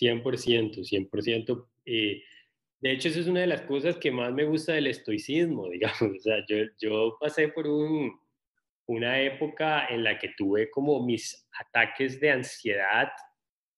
100%, 0.00 0.82
100%. 0.82 1.68
Eh, 1.84 2.22
de 2.80 2.90
hecho, 2.90 3.08
esa 3.08 3.20
es 3.20 3.26
una 3.26 3.40
de 3.40 3.48
las 3.48 3.60
cosas 3.62 3.98
que 3.98 4.10
más 4.10 4.32
me 4.32 4.44
gusta 4.44 4.72
del 4.72 4.86
estoicismo, 4.86 5.68
digamos. 5.70 6.00
O 6.00 6.20
sea, 6.20 6.42
yo, 6.48 6.56
yo 6.80 7.18
pasé 7.20 7.48
por 7.48 7.66
un, 7.66 8.18
una 8.86 9.20
época 9.20 9.86
en 9.88 10.02
la 10.02 10.18
que 10.18 10.30
tuve 10.34 10.70
como 10.70 11.04
mis 11.04 11.46
ataques 11.60 12.18
de 12.18 12.30
ansiedad 12.30 13.12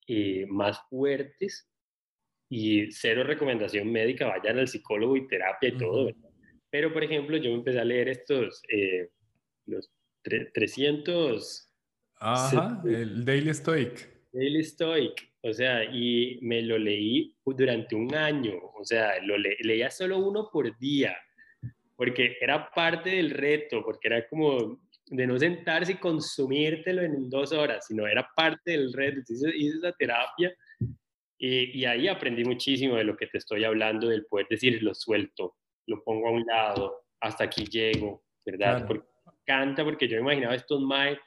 eh, 0.06 0.46
más 0.48 0.80
fuertes 0.88 1.68
y 2.48 2.92
cero 2.92 3.24
recomendación 3.24 3.90
médica, 3.90 4.28
vayan 4.28 4.60
al 4.60 4.68
psicólogo 4.68 5.16
y 5.16 5.26
terapia 5.26 5.70
y 5.70 5.76
todo, 5.76 6.08
pero, 6.74 6.92
por 6.92 7.04
ejemplo, 7.04 7.36
yo 7.36 7.52
empecé 7.52 7.78
a 7.78 7.84
leer 7.84 8.08
estos, 8.08 8.60
eh, 8.68 9.08
los 9.66 9.92
300... 10.24 11.70
Ajá, 12.16 12.82
el 12.84 13.24
Daily 13.24 13.54
Stoic. 13.54 14.10
Daily 14.32 14.64
Stoic, 14.64 15.32
o 15.42 15.52
sea, 15.52 15.84
y 15.84 16.36
me 16.42 16.62
lo 16.62 16.76
leí 16.76 17.32
durante 17.46 17.94
un 17.94 18.12
año, 18.12 18.54
o 18.76 18.84
sea, 18.84 19.22
lo 19.22 19.38
leía 19.38 19.88
solo 19.88 20.18
uno 20.18 20.48
por 20.52 20.76
día, 20.80 21.16
porque 21.94 22.38
era 22.40 22.68
parte 22.74 23.10
del 23.10 23.30
reto, 23.30 23.84
porque 23.84 24.08
era 24.08 24.26
como 24.26 24.82
de 25.06 25.28
no 25.28 25.38
sentarse 25.38 25.92
y 25.92 25.98
consumírtelo 25.98 27.02
en 27.02 27.30
dos 27.30 27.52
horas, 27.52 27.86
sino 27.86 28.04
era 28.08 28.28
parte 28.34 28.72
del 28.72 28.92
reto. 28.92 29.18
Entonces 29.20 29.54
hice 29.56 29.78
esa 29.78 29.92
terapia 29.92 30.52
y, 31.38 31.82
y, 31.82 31.84
ahí 31.84 32.08
aprendí 32.08 32.42
muchísimo 32.42 32.96
de 32.96 33.04
lo 33.04 33.16
que 33.16 33.28
te 33.28 33.38
estoy 33.38 33.62
hablando, 33.62 34.08
del 34.08 34.26
poder 34.26 34.48
decir, 34.50 34.82
lo 34.82 34.92
suelto, 34.92 35.54
lo 35.86 36.02
pongo 36.02 36.28
a 36.28 36.32
un 36.32 36.44
lado, 36.46 37.04
hasta 37.20 37.44
aquí 37.44 37.64
llego, 37.64 38.22
¿verdad? 38.44 38.86
Porque 38.86 39.06
me 39.26 39.32
encanta, 39.40 39.84
porque 39.84 40.08
yo 40.08 40.16
me 40.16 40.22
imaginaba 40.22 40.54
estos 40.54 40.80
maes 40.80 41.18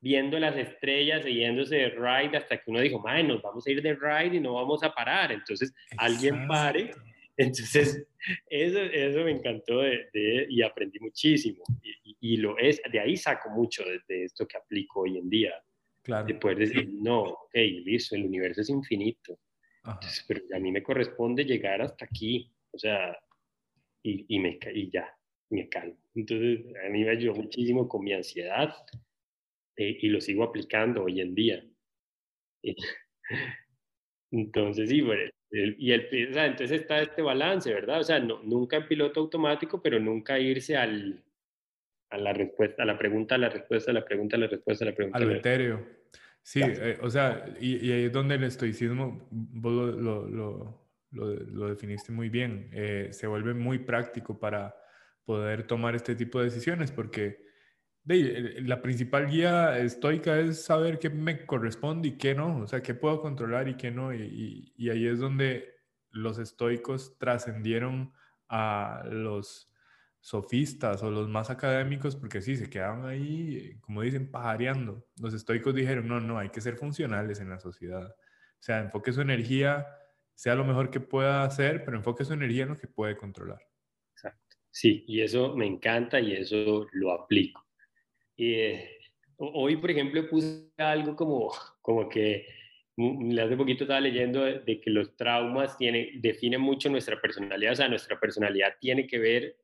viendo 0.00 0.38
las 0.38 0.56
estrellas, 0.56 1.24
yéndose 1.24 1.76
de 1.76 1.90
ride 1.90 2.36
hasta 2.36 2.56
que 2.56 2.70
uno 2.70 2.80
dijo, 2.80 2.98
mae, 2.98 3.22
nos 3.22 3.42
vamos 3.42 3.66
a 3.66 3.70
ir 3.70 3.82
de 3.82 3.94
ride 3.94 4.36
y 4.36 4.40
no 4.40 4.54
vamos 4.54 4.82
a 4.82 4.92
parar. 4.92 5.30
Entonces, 5.32 5.74
alguien 5.98 6.48
pare. 6.48 6.90
Entonces, 7.36 8.06
eso, 8.46 8.80
eso 8.80 9.24
me 9.24 9.32
encantó 9.32 9.80
de, 9.80 10.46
y 10.48 10.62
aprendí 10.62 10.98
muchísimo. 11.00 11.62
Y, 11.82 12.16
y, 12.20 12.36
lo 12.38 12.58
es, 12.58 12.80
de 12.90 13.00
ahí 13.00 13.16
saco 13.16 13.50
mucho 13.50 13.84
de, 14.08 14.24
esto 14.24 14.46
que 14.46 14.56
aplico 14.56 15.00
hoy 15.00 15.18
en 15.18 15.28
día. 15.28 15.54
Claro. 16.02 16.26
De 16.26 16.34
poder 16.34 16.58
decir, 16.58 16.88
no, 16.92 17.22
ok, 17.22 17.54
listo, 17.54 18.16
el 18.16 18.24
universo 18.24 18.62
es 18.62 18.70
infinito. 18.70 19.38
pero 20.26 20.40
a 20.54 20.58
mí 20.58 20.72
me 20.72 20.82
corresponde 20.82 21.44
llegar 21.44 21.82
hasta 21.82 22.06
aquí. 22.06 22.50
O 22.72 22.78
sea, 22.78 23.18
y, 24.02 24.26
y, 24.28 24.38
me, 24.38 24.58
y 24.74 24.90
ya, 24.90 25.08
me 25.50 25.68
calmo. 25.68 25.96
Entonces, 26.14 26.60
a 26.84 26.88
mí 26.88 27.04
me 27.04 27.10
ayudó 27.10 27.34
muchísimo 27.34 27.88
con 27.88 28.04
mi 28.04 28.12
ansiedad 28.12 28.74
eh, 29.76 29.98
y 30.00 30.08
lo 30.08 30.20
sigo 30.20 30.44
aplicando 30.44 31.04
hoy 31.04 31.20
en 31.20 31.34
día. 31.34 31.64
Entonces, 34.32 34.88
sí, 34.88 35.00
bueno, 35.00 35.30
y 35.50 35.90
el, 35.90 36.28
o 36.30 36.32
sea, 36.32 36.46
entonces 36.46 36.82
está 36.82 37.02
este 37.02 37.22
balance, 37.22 37.74
¿verdad? 37.74 37.98
O 37.98 38.04
sea, 38.04 38.20
no, 38.20 38.40
nunca 38.44 38.76
en 38.76 38.86
piloto 38.86 39.18
automático, 39.18 39.82
pero 39.82 39.98
nunca 39.98 40.38
irse 40.38 40.76
al, 40.76 41.24
a 42.10 42.18
la 42.18 42.32
respuesta, 42.32 42.84
a 42.84 42.86
la 42.86 42.96
pregunta, 42.96 43.34
a 43.34 43.38
la 43.38 43.48
respuesta, 43.48 43.90
a 43.90 43.94
la 43.94 44.04
pregunta, 44.04 44.36
a 44.36 44.40
la 44.40 44.46
respuesta, 44.46 44.84
a 44.84 44.88
la 44.88 44.94
pregunta. 44.94 45.18
Al 45.18 45.32
etéreo. 45.32 45.84
Sí, 46.42 46.60
eh, 46.62 46.98
o 47.02 47.10
sea, 47.10 47.44
y, 47.60 47.90
ahí 47.90 48.04
es 48.04 48.12
donde 48.12 48.36
el 48.36 48.44
estoicismo, 48.44 49.26
vos 49.30 49.72
lo, 49.72 49.90
lo, 49.92 50.28
lo, 50.28 50.89
lo 51.10 51.68
definiste 51.68 52.12
muy 52.12 52.28
bien, 52.28 52.70
eh, 52.72 53.08
se 53.12 53.26
vuelve 53.26 53.54
muy 53.54 53.80
práctico 53.80 54.38
para 54.38 54.76
poder 55.24 55.66
tomar 55.66 55.94
este 55.94 56.14
tipo 56.14 56.38
de 56.38 56.46
decisiones, 56.46 56.92
porque 56.92 57.50
la 58.04 58.82
principal 58.82 59.28
guía 59.28 59.78
estoica 59.78 60.38
es 60.40 60.64
saber 60.64 60.98
qué 60.98 61.10
me 61.10 61.44
corresponde 61.46 62.08
y 62.08 62.18
qué 62.18 62.34
no, 62.34 62.58
o 62.58 62.66
sea, 62.66 62.82
qué 62.82 62.94
puedo 62.94 63.20
controlar 63.20 63.68
y 63.68 63.76
qué 63.76 63.90
no. 63.90 64.12
Y, 64.14 64.72
y, 64.76 64.90
ahí 64.90 65.06
es 65.06 65.20
donde 65.20 65.74
los 66.10 66.38
estoicos 66.38 67.18
trascendieron 67.18 68.12
a 68.48 69.04
los 69.08 69.70
sofistas 70.20 71.02
o 71.02 71.10
los 71.10 71.28
más 71.28 71.50
académicos, 71.50 72.16
porque 72.16 72.42
sí, 72.42 72.56
se 72.56 72.68
quedaban 72.68 73.06
ahí, 73.06 73.78
como 73.80 74.02
dicen, 74.02 74.30
pajareando. 74.30 75.06
Los 75.20 75.34
estoicos 75.34 75.74
dijeron, 75.74 76.08
no, 76.08 76.20
no, 76.20 76.38
hay 76.38 76.50
que 76.50 76.60
ser 76.60 76.76
funcionales 76.76 77.40
en 77.40 77.50
la 77.50 77.60
sociedad. 77.60 78.08
O 78.08 78.62
sea, 78.62 78.80
enfoque 78.80 79.12
su 79.12 79.20
energía, 79.20 79.86
sea 80.40 80.54
lo 80.54 80.64
mejor 80.64 80.90
que 80.90 81.00
pueda 81.00 81.44
hacer, 81.44 81.84
pero 81.84 81.98
enfoque 81.98 82.24
su 82.24 82.32
energía 82.32 82.62
en 82.62 82.70
lo 82.70 82.78
que 82.78 82.86
puede 82.86 83.14
controlar. 83.14 83.60
Exacto. 84.14 84.56
Sí, 84.70 85.04
y 85.06 85.20
eso 85.20 85.54
me 85.54 85.66
encanta 85.66 86.18
y 86.18 86.32
eso 86.32 86.86
lo 86.92 87.12
aplico. 87.12 87.62
Eh, 88.38 89.00
hoy, 89.36 89.76
por 89.76 89.90
ejemplo, 89.90 90.26
puse 90.30 90.70
algo 90.78 91.14
como, 91.14 91.52
como 91.82 92.08
que 92.08 92.46
hace 93.38 93.54
poquito 93.54 93.84
estaba 93.84 94.00
leyendo 94.00 94.42
de, 94.46 94.80
que 94.80 94.88
los 94.88 95.14
traumas 95.14 95.76
tienen, 95.76 96.22
definen 96.22 96.62
mucho 96.62 96.88
nuestra 96.88 97.20
personalidad, 97.20 97.74
o 97.74 97.76
sea, 97.76 97.88
nuestra 97.90 98.18
personalidad 98.18 98.76
tiene 98.80 99.06
que 99.06 99.18
ver 99.18 99.58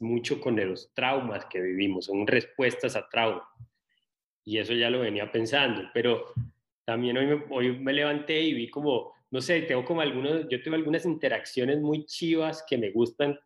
mucho 0.00 0.38
con 0.38 0.54
los 0.56 0.92
traumas 0.92 1.46
que 1.46 1.62
vivimos, 1.62 2.04
son 2.04 2.26
respuestas 2.26 2.94
a 2.94 3.08
traumas. 3.08 3.48
Y 4.44 4.58
eso 4.58 4.74
ya 4.74 4.90
lo 4.90 5.00
venía 5.00 5.32
pensando, 5.32 5.88
pero 5.94 6.26
también 6.84 7.16
hoy 7.16 7.26
me, 7.26 7.44
hoy 7.48 7.78
me 7.78 7.94
levanté 7.94 8.38
y 8.42 8.52
vi 8.52 8.68
como, 8.68 9.16
no 9.30 9.40
sé, 9.40 9.62
tengo 9.62 9.84
como 9.84 10.00
algunos, 10.00 10.48
yo 10.48 10.62
tengo 10.62 10.76
algunas 10.76 11.04
interacciones 11.04 11.80
muy 11.80 12.04
chivas 12.06 12.64
que 12.68 12.78
me 12.78 12.90
gustan 12.90 13.38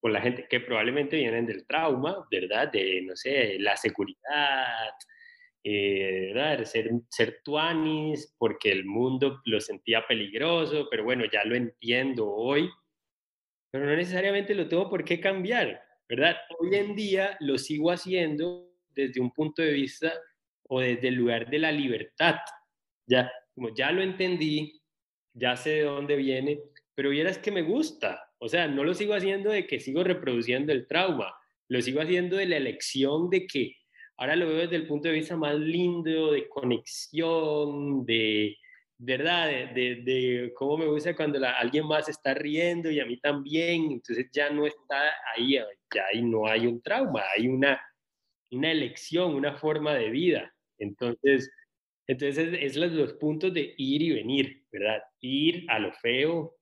con 0.00 0.12
la 0.12 0.20
gente 0.20 0.46
que 0.48 0.60
probablemente 0.60 1.16
vienen 1.16 1.46
del 1.46 1.66
trauma, 1.66 2.26
¿verdad? 2.30 2.70
De, 2.70 3.02
no 3.02 3.16
sé, 3.16 3.58
la 3.58 3.76
seguridad, 3.76 4.94
eh, 5.64 6.32
¿verdad? 6.32 6.64
Ser, 6.64 6.90
ser 7.10 7.40
tuanis 7.44 8.34
porque 8.38 8.70
el 8.70 8.84
mundo 8.84 9.40
lo 9.44 9.60
sentía 9.60 10.06
peligroso, 10.06 10.88
pero 10.90 11.04
bueno, 11.04 11.24
ya 11.30 11.44
lo 11.44 11.54
entiendo 11.54 12.30
hoy, 12.30 12.70
pero 13.70 13.84
no 13.84 13.96
necesariamente 13.96 14.54
lo 14.54 14.68
tengo 14.68 14.88
por 14.88 15.04
qué 15.04 15.20
cambiar, 15.20 15.82
¿verdad? 16.08 16.36
Hoy 16.58 16.74
en 16.76 16.94
día 16.94 17.36
lo 17.40 17.58
sigo 17.58 17.90
haciendo 17.90 18.70
desde 18.90 19.20
un 19.20 19.32
punto 19.32 19.60
de 19.60 19.72
vista 19.72 20.12
o 20.68 20.80
desde 20.80 21.08
el 21.08 21.14
lugar 21.14 21.50
de 21.50 21.58
la 21.58 21.72
libertad, 21.72 22.36
ya, 23.06 23.30
como 23.54 23.74
ya 23.74 23.92
lo 23.92 24.02
entendí, 24.02 24.80
ya 25.36 25.56
sé 25.56 25.70
de 25.70 25.82
dónde 25.82 26.16
viene, 26.16 26.60
pero 26.94 27.10
vieras 27.10 27.38
que 27.38 27.52
me 27.52 27.62
gusta, 27.62 28.32
o 28.38 28.48
sea, 28.48 28.66
no 28.68 28.84
lo 28.84 28.94
sigo 28.94 29.14
haciendo 29.14 29.50
de 29.50 29.66
que 29.66 29.80
sigo 29.80 30.02
reproduciendo 30.02 30.72
el 30.72 30.86
trauma, 30.86 31.34
lo 31.68 31.80
sigo 31.82 32.00
haciendo 32.00 32.36
de 32.36 32.46
la 32.46 32.56
elección 32.56 33.28
de 33.28 33.46
que 33.46 33.76
ahora 34.16 34.34
lo 34.34 34.48
veo 34.48 34.58
desde 34.58 34.76
el 34.76 34.86
punto 34.86 35.08
de 35.08 35.14
vista 35.14 35.36
más 35.36 35.56
lindo, 35.56 36.32
de 36.32 36.48
conexión, 36.48 38.06
de, 38.06 38.56
¿verdad? 38.98 39.74
De, 39.74 39.96
de, 39.96 40.52
cómo 40.54 40.78
me 40.78 40.86
gusta 40.86 41.14
cuando 41.14 41.38
alguien 41.46 41.86
más 41.86 42.08
está 42.08 42.32
riendo 42.32 42.90
y 42.90 42.98
a 42.98 43.04
mí 43.04 43.18
también, 43.18 43.92
entonces 43.92 44.28
ya 44.32 44.48
no 44.48 44.66
está 44.66 45.12
ahí, 45.34 45.54
ya 45.94 46.06
ahí 46.12 46.22
no 46.22 46.46
hay 46.46 46.66
un 46.66 46.80
trauma, 46.80 47.22
hay 47.36 47.48
una, 47.48 47.78
una 48.50 48.70
elección, 48.70 49.34
una 49.34 49.54
forma 49.54 49.94
de 49.94 50.08
vida. 50.10 50.54
Entonces, 50.78 51.50
entonces 52.06 52.56
es 52.58 52.76
los, 52.76 52.92
los 52.92 53.12
puntos 53.14 53.52
de 53.52 53.74
ir 53.76 54.02
y 54.02 54.12
venir, 54.12 54.65
¿verdad? 54.78 55.02
Ir 55.20 55.64
a 55.68 55.78
lo 55.78 55.92
feo, 55.92 56.56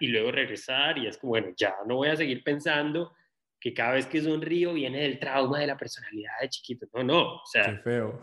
y 0.00 0.08
luego 0.08 0.30
regresar 0.32 0.98
y 0.98 1.06
es 1.06 1.18
como, 1.18 1.30
bueno, 1.30 1.48
ya 1.56 1.74
no 1.86 1.96
voy 1.96 2.08
a 2.08 2.16
seguir 2.16 2.42
pensando 2.42 3.12
que 3.60 3.74
cada 3.74 3.92
vez 3.92 4.06
que 4.06 4.22
sonrío 4.22 4.72
viene 4.72 5.02
del 5.02 5.18
trauma 5.18 5.60
de 5.60 5.66
la 5.66 5.76
personalidad 5.76 6.32
de 6.40 6.48
chiquito. 6.48 6.86
No, 6.94 7.04
no, 7.04 7.34
o 7.34 7.42
sea, 7.44 7.64
Qué 7.64 7.76
feo. 7.82 8.20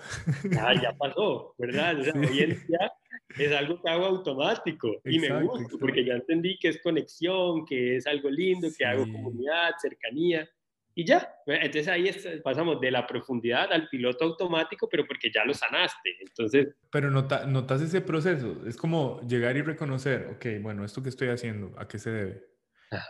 Ya, 0.52 0.94
pasó, 0.98 1.54
¿verdad? 1.60 2.00
O 2.00 2.04
sea, 2.04 2.14
hoy 2.14 2.40
en 2.40 2.68
día 2.68 2.92
es 3.38 3.52
algo 3.52 3.80
que 3.80 3.90
hago 3.90 4.06
automático 4.06 5.00
y 5.06 5.20
me 5.20 5.44
gusta 5.44 5.78
porque 5.80 6.04
ya 6.04 6.14
entendí 6.14 6.58
que 6.58 6.70
es 6.70 6.82
conexión, 6.82 7.66
que 7.66 7.98
es 7.98 8.08
algo 8.08 8.30
lindo, 8.32 8.68
que 8.76 8.86
hago 8.86 9.04
comunidad, 9.04 9.74
cercanía. 9.80 10.50
Y 11.00 11.06
ya, 11.06 11.32
entonces 11.46 11.88
ahí 11.90 12.10
pasamos 12.44 12.82
de 12.82 12.90
la 12.90 13.06
profundidad 13.06 13.72
al 13.72 13.88
piloto 13.88 14.26
automático, 14.26 14.90
pero 14.90 15.06
porque 15.06 15.30
ya 15.32 15.46
lo 15.46 15.54
sanaste. 15.54 16.18
Entonces... 16.20 16.70
Pero 16.90 17.12
nota, 17.12 17.46
notas 17.46 17.84
ese 17.84 18.02
proceso, 18.02 18.66
es 18.66 18.76
como 18.76 19.22
llegar 19.22 19.56
y 19.58 19.62
reconocer, 19.62 20.28
ok, 20.32 20.60
bueno, 20.60 20.84
esto 20.84 21.04
que 21.04 21.10
estoy 21.10 21.28
haciendo, 21.28 21.72
¿a 21.78 21.88
qué 21.88 22.00
se 22.00 22.10
debe? 22.10 22.44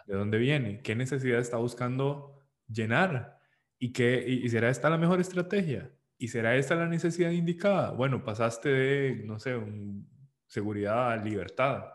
¿De 0.05 0.15
dónde 0.15 0.37
viene? 0.37 0.81
¿Qué 0.81 0.95
necesidad 0.95 1.39
está 1.39 1.55
buscando 1.55 2.45
llenar? 2.67 3.39
¿Y, 3.79 3.93
qué, 3.93 4.21
y, 4.27 4.49
será 4.49 4.69
esta 4.69 4.89
la 4.89 4.97
mejor 4.97 5.21
estrategia? 5.21 5.89
¿Y 6.17 6.27
será 6.27 6.57
esta 6.57 6.75
la 6.75 6.87
necesidad 6.87 7.31
indicada? 7.31 7.91
Bueno, 7.91 8.21
pasaste 8.21 8.67
de, 8.67 9.21
no 9.23 9.39
sé, 9.39 9.55
un, 9.55 10.09
seguridad 10.45 11.13
a 11.13 11.15
libertad. 11.23 11.85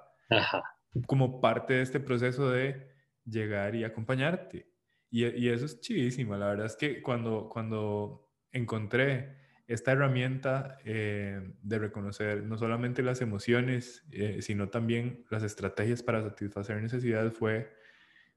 Como 1.07 1.39
parte 1.43 1.75
de 1.75 1.83
este 1.83 2.01
proceso 2.01 2.51
de 2.51 2.89
llegar 3.27 3.75
y 3.75 3.85
acompañarte. 3.85 4.72
Y, 5.13 5.49
eso 5.51 5.67
es 5.67 5.79
chidísimo. 5.81 6.35
La 6.37 6.47
verdad 6.47 6.67
es 6.67 6.75
que 6.75 7.03
cuando, 7.03 7.51
cuando 7.51 8.31
encontré 8.51 9.37
esta 9.69 9.93
herramienta 9.93 10.79
eh, 10.87 11.53
de 11.63 11.79
reconocer 11.79 12.43
no 12.45 12.57
solamente 12.57 13.03
las 13.03 13.21
emociones, 13.21 14.05
eh, 14.11 14.41
sino 14.41 14.71
también 14.71 15.25
las 15.29 15.43
estrategias 15.43 16.03
para 16.03 16.23
satisfacer 16.23 16.81
necesidades, 16.81 17.35
fue 17.35 17.71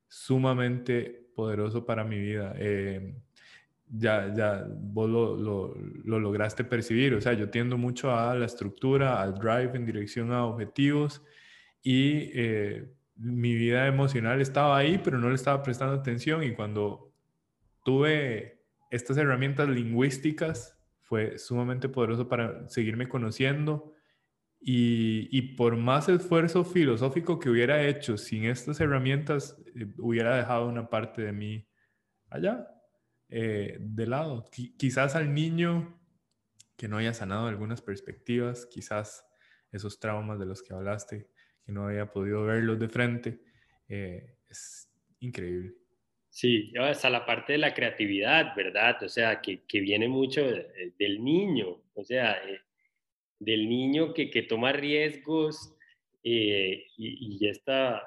sumamente 0.09 1.29
poderoso 1.33 1.85
para 1.85 2.03
mi 2.03 2.19
vida. 2.19 2.53
Eh, 2.57 3.15
ya, 3.87 4.33
ya 4.35 4.67
vos 4.69 5.09
lo, 5.09 5.37
lo, 5.37 5.75
lo, 6.03 6.19
lograste 6.19 6.65
percibir. 6.65 7.13
O 7.13 7.21
sea, 7.21 7.33
yo 7.33 7.49
tiendo 7.49 7.77
mucho 7.77 8.13
a 8.13 8.35
la 8.35 8.45
estructura, 8.45 9.21
al 9.21 9.35
drive 9.35 9.71
en 9.75 9.85
dirección 9.85 10.33
a 10.33 10.45
objetivos 10.45 11.21
y 11.81 12.31
mi 13.15 13.55
vida 13.55 13.87
emocional 13.87 14.41
estaba 14.41 14.77
ahí, 14.77 14.99
pero 15.03 15.17
no 15.17 15.29
le 15.29 15.35
estaba 15.35 15.63
prestando 15.63 15.95
atención 15.95 16.43
y 16.43 16.53
cuando 16.53 17.13
tuve 17.83 18.65
estas 18.91 19.17
herramientas 19.17 19.69
lingüísticas 19.69 20.77
fue 21.01 21.37
sumamente 21.37 21.87
poderoso 21.87 22.27
para 22.27 22.67
seguirme 22.67 23.07
conociendo 23.07 23.93
y, 24.67 25.55
por 25.55 25.77
más 25.77 26.09
esfuerzo 26.09 26.63
filosófico 26.63 27.37
que 27.37 27.51
hubiera 27.51 27.83
hecho 27.83 28.17
sin 28.17 28.45
estas 28.45 28.79
herramientas, 28.79 29.61
eh, 29.75 29.85
hubiera 29.99 30.35
dejado 30.35 30.67
una 30.67 30.89
parte 30.89 31.21
de 31.21 31.31
mí 31.31 31.67
allá, 32.31 32.67
eh, 33.29 33.77
de 33.79 34.07
lado. 34.07 34.49
quizás 34.51 35.15
al 35.15 35.35
niño 35.35 35.99
que 36.75 36.87
no 36.87 36.97
haya 36.97 37.13
sanado 37.13 37.47
algunas 37.47 37.83
perspectivas, 37.83 38.65
quizás 38.65 39.25
esos 39.71 39.99
traumas 39.99 40.39
de 40.39 40.47
los 40.47 40.63
que 40.63 40.73
hablaste, 40.73 41.29
que 41.65 41.71
no 41.71 41.87
había 41.87 42.11
podido 42.11 42.45
verlos 42.45 42.79
de 42.79 42.89
frente. 42.89 43.39
Eh, 43.87 44.37
es 44.49 44.89
increíble. 45.19 45.73
Sí, 46.29 46.73
hasta 46.77 47.09
la 47.09 47.25
parte 47.25 47.53
de 47.53 47.59
la 47.59 47.73
creatividad, 47.73 48.53
¿verdad? 48.55 49.01
O 49.03 49.09
sea, 49.09 49.41
que, 49.41 49.63
que 49.65 49.79
viene 49.79 50.07
mucho 50.09 50.43
del 50.43 51.23
niño, 51.23 51.81
o 51.93 52.03
sea, 52.03 52.33
eh, 52.45 52.59
del 53.39 53.69
niño 53.69 54.13
que, 54.13 54.29
que, 54.29 54.43
toma 54.43 54.73
riesgos 54.73 55.75
eh, 56.23 56.87
y, 56.97 57.37
y, 57.37 57.47
esta, 57.47 58.03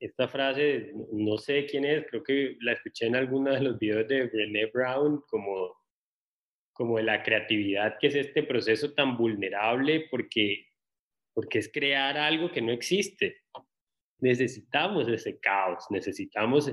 esta 0.00 0.26
frase, 0.26 0.92
no 1.12 1.38
sé 1.38 1.66
quién 1.66 1.84
es, 1.84 2.04
creo 2.08 2.24
que 2.24 2.56
la 2.62 2.72
escuché 2.72 3.06
en 3.06 3.14
alguno 3.14 3.52
de 3.52 3.60
los 3.60 3.78
videos 3.78 4.08
de 4.08 4.26
Brené 4.26 4.66
Brown, 4.66 5.22
como, 5.28 5.76
como 6.72 6.96
de 6.96 7.04
la 7.04 7.22
creatividad, 7.22 7.96
que 8.00 8.08
es 8.08 8.16
este 8.16 8.42
proceso 8.42 8.92
tan 8.92 9.16
vulnerable 9.16 10.08
porque, 10.10 10.66
porque 11.34 11.58
es 11.58 11.70
crear 11.72 12.16
algo 12.16 12.50
que 12.50 12.62
no 12.62 12.72
existe. 12.72 13.42
Necesitamos 14.20 15.08
ese 15.08 15.38
caos, 15.40 15.86
necesitamos 15.90 16.72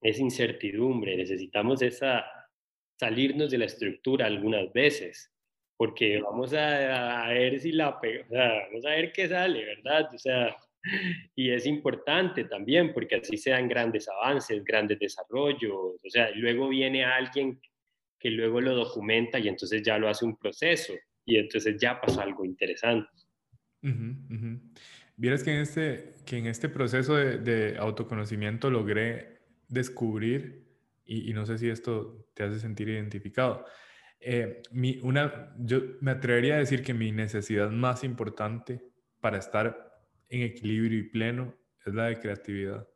esa 0.00 0.20
incertidumbre, 0.20 1.16
necesitamos 1.16 1.82
esa 1.82 2.24
salirnos 2.98 3.50
de 3.50 3.58
la 3.58 3.64
estructura 3.64 4.26
algunas 4.26 4.72
veces, 4.72 5.32
porque 5.76 6.20
vamos 6.20 6.54
a, 6.54 7.28
ver 7.30 7.58
si 7.58 7.72
la, 7.72 7.90
vamos 7.90 8.86
a 8.86 8.90
ver 8.90 9.12
qué 9.12 9.28
sale, 9.28 9.64
¿verdad? 9.64 10.08
O 10.14 10.18
sea, 10.18 10.56
y 11.34 11.50
es 11.50 11.66
importante 11.66 12.44
también 12.44 12.92
porque 12.92 13.16
así 13.16 13.36
se 13.36 13.50
dan 13.50 13.68
grandes 13.68 14.08
avances, 14.08 14.62
grandes 14.64 14.98
desarrollos, 14.98 16.00
o 16.04 16.10
sea, 16.10 16.30
luego 16.36 16.68
viene 16.68 17.04
alguien 17.04 17.60
que 18.18 18.30
luego 18.30 18.60
lo 18.60 18.74
documenta 18.74 19.40
y 19.40 19.48
entonces 19.48 19.82
ya 19.82 19.98
lo 19.98 20.08
hace 20.08 20.24
un 20.24 20.36
proceso 20.36 20.92
y 21.24 21.38
entonces 21.38 21.76
ya 21.80 22.00
pasa 22.00 22.22
algo 22.22 22.44
interesante. 22.44 23.10
Vieras 25.16 25.42
que 25.42 25.54
en 25.54 25.60
este, 25.60 26.14
que 26.24 26.38
en 26.38 26.46
este 26.46 26.68
proceso 26.68 27.16
de, 27.16 27.76
autoconocimiento 27.78 28.70
logré 28.70 29.40
descubrir, 29.68 30.66
y, 31.04 31.32
no 31.32 31.46
sé 31.46 31.58
si 31.58 31.68
esto 31.68 32.26
te 32.34 32.44
hace 32.44 32.58
sentir 32.58 32.88
identificado, 32.88 33.66
eh, 34.20 34.62
mi, 34.70 35.00
una, 35.02 35.52
yo 35.58 35.80
me 36.00 36.12
atrevería 36.12 36.54
a 36.54 36.58
decir 36.58 36.82
que 36.82 36.94
mi 36.94 37.10
necesidad 37.10 37.70
más 37.70 38.04
importante 38.04 38.82
para 39.20 39.38
estar 39.38 40.00
en 40.28 40.42
equilibrio 40.42 40.98
y 40.98 41.02
pleno 41.02 41.54
es 41.84 41.94
la 41.94 42.06
de 42.06 42.18
creatividad. 42.20 42.88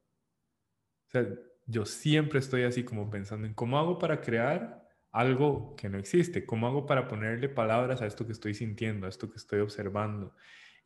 O 1.07 1.11
sea, 1.11 1.27
yo 1.67 1.85
siempre 1.85 2.39
estoy 2.39 2.63
así 2.63 2.85
como 2.85 3.11
pensando 3.11 3.47
en 3.47 3.55
cómo 3.55 3.79
hago 3.79 3.99
para 3.99 4.21
crear 4.21 4.87
algo 5.11 5.75
que 5.77 5.89
no 5.89 5.99
existe, 5.99 6.47
cómo 6.47 6.67
hago 6.67 6.87
para 6.87 7.09
ponerle 7.09 7.49
palabras 7.49 8.03
a 8.03 8.07
esto 8.07 8.27
que 8.27 8.33
estoy 8.33 8.55
sintiendo, 8.55 9.07
a 9.07 9.09
esto 9.09 9.31
que 9.31 9.37
estoy 9.37 9.61
observando. 9.61 10.35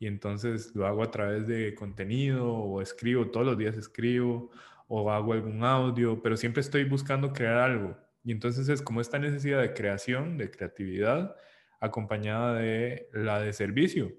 Y 0.01 0.09
entonces 0.09 0.75
lo 0.75 0.87
hago 0.87 1.05
a 1.05 1.13
través 1.13 1.47
de 1.47 1.77
contenido 1.77 2.53
o 2.53 2.83
escribo, 2.83 3.31
todos 3.31 3.47
los 3.47 3.57
días 3.57 3.77
escribo 3.77 4.51
o 4.89 5.13
hago 5.13 5.35
algún 5.35 5.63
audio, 5.63 6.21
pero 6.21 6.37
siempre 6.37 6.61
estoy 6.61 6.83
buscando 6.83 7.33
crear 7.33 7.59
algo. 7.59 7.97
Y 8.25 8.33
entonces 8.33 8.69
es 8.69 8.83
como 8.83 9.01
esta 9.01 9.21
necesidad 9.21 9.61
de 9.61 9.75
creación, 9.75 10.39
de 10.39 10.51
creatividad, 10.51 11.37
acompañada 11.79 12.55
de 12.55 13.09
la 13.13 13.41
de 13.41 13.53
servicio 13.53 14.13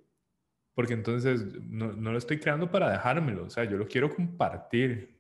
porque 0.74 0.94
entonces 0.94 1.46
no, 1.64 1.92
no, 1.94 2.12
lo 2.12 2.18
estoy 2.18 2.40
creando 2.40 2.72
para 2.72 2.92
dejármelo, 2.92 3.46
o 3.46 3.50
sea, 3.50 3.66
yo 3.66 3.78
lo 3.78 3.88
quiero 3.88 4.10
compartir. 4.10 5.16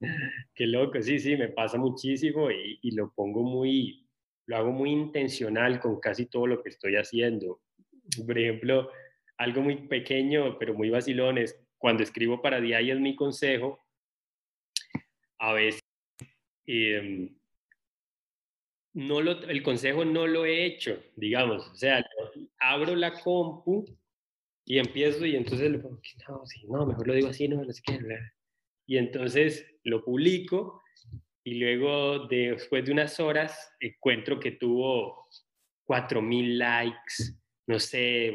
Qué 0.54 0.66
loco, 0.66 1.00
sí, 1.02 1.18
sí, 1.18 1.36
me 1.36 1.48
pasa 1.48 1.76
muchísimo 1.76 2.50
y, 2.50 2.78
y, 2.82 2.92
lo 2.92 3.12
pongo 3.12 3.42
muy, 3.42 4.06
lo 4.46 4.56
hago 4.56 4.72
muy 4.72 4.90
intencional 4.90 5.78
con 5.78 6.00
casi 6.00 6.26
todo 6.26 6.46
lo 6.46 6.62
que 6.62 6.70
estoy 6.70 6.96
haciendo. 6.96 7.60
Por 8.26 8.38
ejemplo, 8.38 8.90
algo 9.36 9.62
muy 9.62 9.76
pequeño, 9.88 10.58
pero 10.58 10.74
muy 10.74 10.90
vacilón 10.90 11.38
es 11.38 11.58
cuando 11.78 12.02
escribo 12.02 12.42
para 12.42 12.58
y 12.58 12.90
es 12.90 13.00
mi 13.00 13.16
consejo, 13.16 13.80
a 15.38 15.54
veces 15.54 15.80
eh, 16.66 17.32
no 18.92 19.20
el 19.20 19.62
consejo 19.62 20.04
no 20.04 20.26
lo 20.26 20.44
he 20.44 20.66
hecho, 20.66 21.02
digamos, 21.16 21.66
o 21.68 21.74
sea, 21.74 22.04
abro 22.58 22.94
la 22.96 23.18
compu 23.20 23.86
y 24.66 24.78
empiezo 24.78 25.24
y 25.24 25.36
entonces 25.36 25.70
le 25.70 25.78
pongo, 25.78 26.00
no, 26.28 26.78
no, 26.78 26.86
mejor 26.86 27.06
lo 27.06 27.14
digo 27.14 27.28
así, 27.28 27.48
no, 27.48 27.64
no 27.64 27.72
sé 27.72 27.82
qué. 27.84 27.98
Y 28.86 28.98
entonces 28.98 29.66
lo 29.84 30.04
publico 30.04 30.82
y 31.44 31.54
luego 31.54 32.26
después 32.26 32.84
de 32.84 32.92
unas 32.92 33.18
horas 33.20 33.72
encuentro 33.80 34.38
que 34.38 34.52
tuvo 34.52 35.28
4.000 35.84 36.58
likes, 36.58 37.39
no 37.70 37.78
sé, 37.78 38.34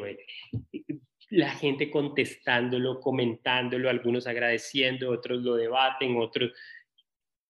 la 1.30 1.50
gente 1.52 1.92
contestándolo, 1.92 3.00
comentándolo, 3.02 3.90
algunos 3.90 4.28
agradeciendo, 4.28 5.12
otros 5.12 5.44
lo 5.44 5.56
debaten, 5.56 6.18
otros... 6.18 6.52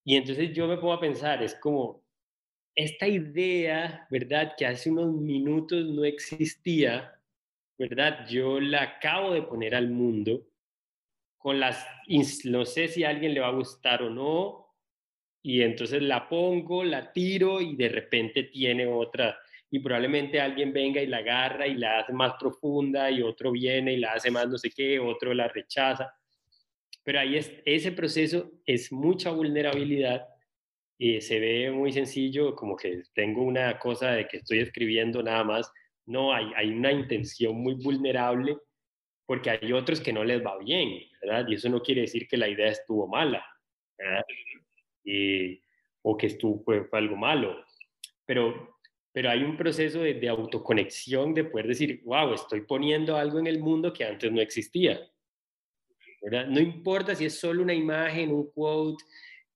Y 0.04 0.16
entonces 0.18 0.54
yo 0.54 0.68
me 0.68 0.78
pongo 0.78 0.94
a 0.94 1.00
pensar, 1.00 1.42
es 1.42 1.56
como, 1.56 2.04
esta 2.76 3.08
idea, 3.08 4.06
¿verdad? 4.10 4.54
Que 4.58 4.66
hace 4.66 4.92
unos 4.92 5.14
minutos 5.14 5.86
no 5.86 6.04
existía, 6.04 7.20
¿verdad? 7.78 8.28
Yo 8.28 8.60
la 8.60 8.82
acabo 8.84 9.34
de 9.34 9.44
poner 9.44 9.76
al 9.76 9.90
mundo 9.90 10.46
con 11.38 11.60
las, 11.60 11.86
no 12.46 12.66
sé 12.66 12.88
si 12.88 13.04
a 13.04 13.10
alguien 13.10 13.34
le 13.34 13.40
va 13.40 13.48
a 13.48 13.52
gustar 13.52 14.02
o 14.02 14.10
no, 14.10 14.76
y 15.44 15.62
entonces 15.62 16.02
la 16.02 16.28
pongo, 16.28 16.84
la 16.84 17.14
tiro 17.14 17.62
y 17.62 17.76
de 17.76 17.90
repente 17.90 18.44
tiene 18.44 18.88
otra, 18.88 19.38
y 19.76 19.80
probablemente 19.80 20.40
alguien 20.40 20.72
venga 20.72 21.02
y 21.02 21.08
la 21.08 21.18
agarra 21.18 21.68
y 21.68 21.74
la 21.74 22.00
hace 22.00 22.14
más 22.14 22.36
profunda 22.40 23.12
y 23.12 23.22
otro 23.22 23.52
viene 23.52 23.92
y 23.92 23.98
la 23.98 24.14
hace 24.14 24.32
más 24.32 24.48
no 24.48 24.58
sé 24.58 24.72
qué, 24.72 24.98
otro 25.00 25.34
la 25.34 25.50
rechaza. 25.50 26.16
Pero 27.04 27.20
ahí 27.20 27.36
es, 27.36 27.52
ese 27.66 27.92
proceso 27.92 28.54
es 28.66 28.90
mucha 28.94 29.32
vulnerabilidad 29.32 30.30
y 30.98 31.20
se 31.20 31.42
ve 31.42 31.72
muy 31.72 31.92
sencillo, 31.92 32.56
como 32.56 32.78
que 32.78 33.04
tengo 33.14 33.44
una 33.44 33.78
cosa 33.78 34.14
de 34.14 34.30
que 34.30 34.38
estoy 34.38 34.60
escribiendo 34.60 35.22
nada 35.22 35.44
más. 35.44 35.70
No, 36.06 36.34
hay, 36.34 36.46
hay 36.56 36.70
una 36.70 36.94
intención 36.94 37.58
muy 37.58 37.74
vulnerable 37.74 38.56
porque 39.26 39.50
hay 39.50 39.74
otros 39.74 40.00
que 40.00 40.14
no 40.14 40.24
les 40.24 40.42
va 40.42 40.58
bien, 40.58 41.02
¿verdad? 41.22 41.50
Y 41.50 41.56
eso 41.56 41.68
no 41.68 41.82
quiere 41.82 42.02
decir 42.02 42.30
que 42.30 42.38
la 42.38 42.48
idea 42.48 42.68
estuvo 42.68 43.10
mala. 43.10 43.46
Y, 45.04 45.62
o 46.02 46.16
que 46.16 46.28
estuvo, 46.28 46.64
fue, 46.64 46.88
algo 46.94 47.18
malo. 47.18 47.62
Pero, 48.26 48.75
pero 49.16 49.30
hay 49.30 49.46
un 49.46 49.56
proceso 49.56 50.02
de, 50.02 50.28
autoconexión, 50.28 51.34
de 51.34 51.46
poder 51.46 51.68
decir, 51.68 52.02
wow, 52.04 52.34
estoy 52.34 52.64
poniendo 52.64 53.16
algo 53.16 53.40
en 53.40 53.48
el 53.48 53.60
mundo 53.60 53.94
que 53.94 54.04
antes 54.04 54.30
no 54.30 54.42
existía. 54.42 55.00
No 56.50 56.60
importa 56.60 57.16
si 57.16 57.24
es 57.24 57.40
solo 57.40 57.64
una 57.64 57.74
imagen, 57.74 58.34
un 58.34 58.52
quote, 58.52 59.02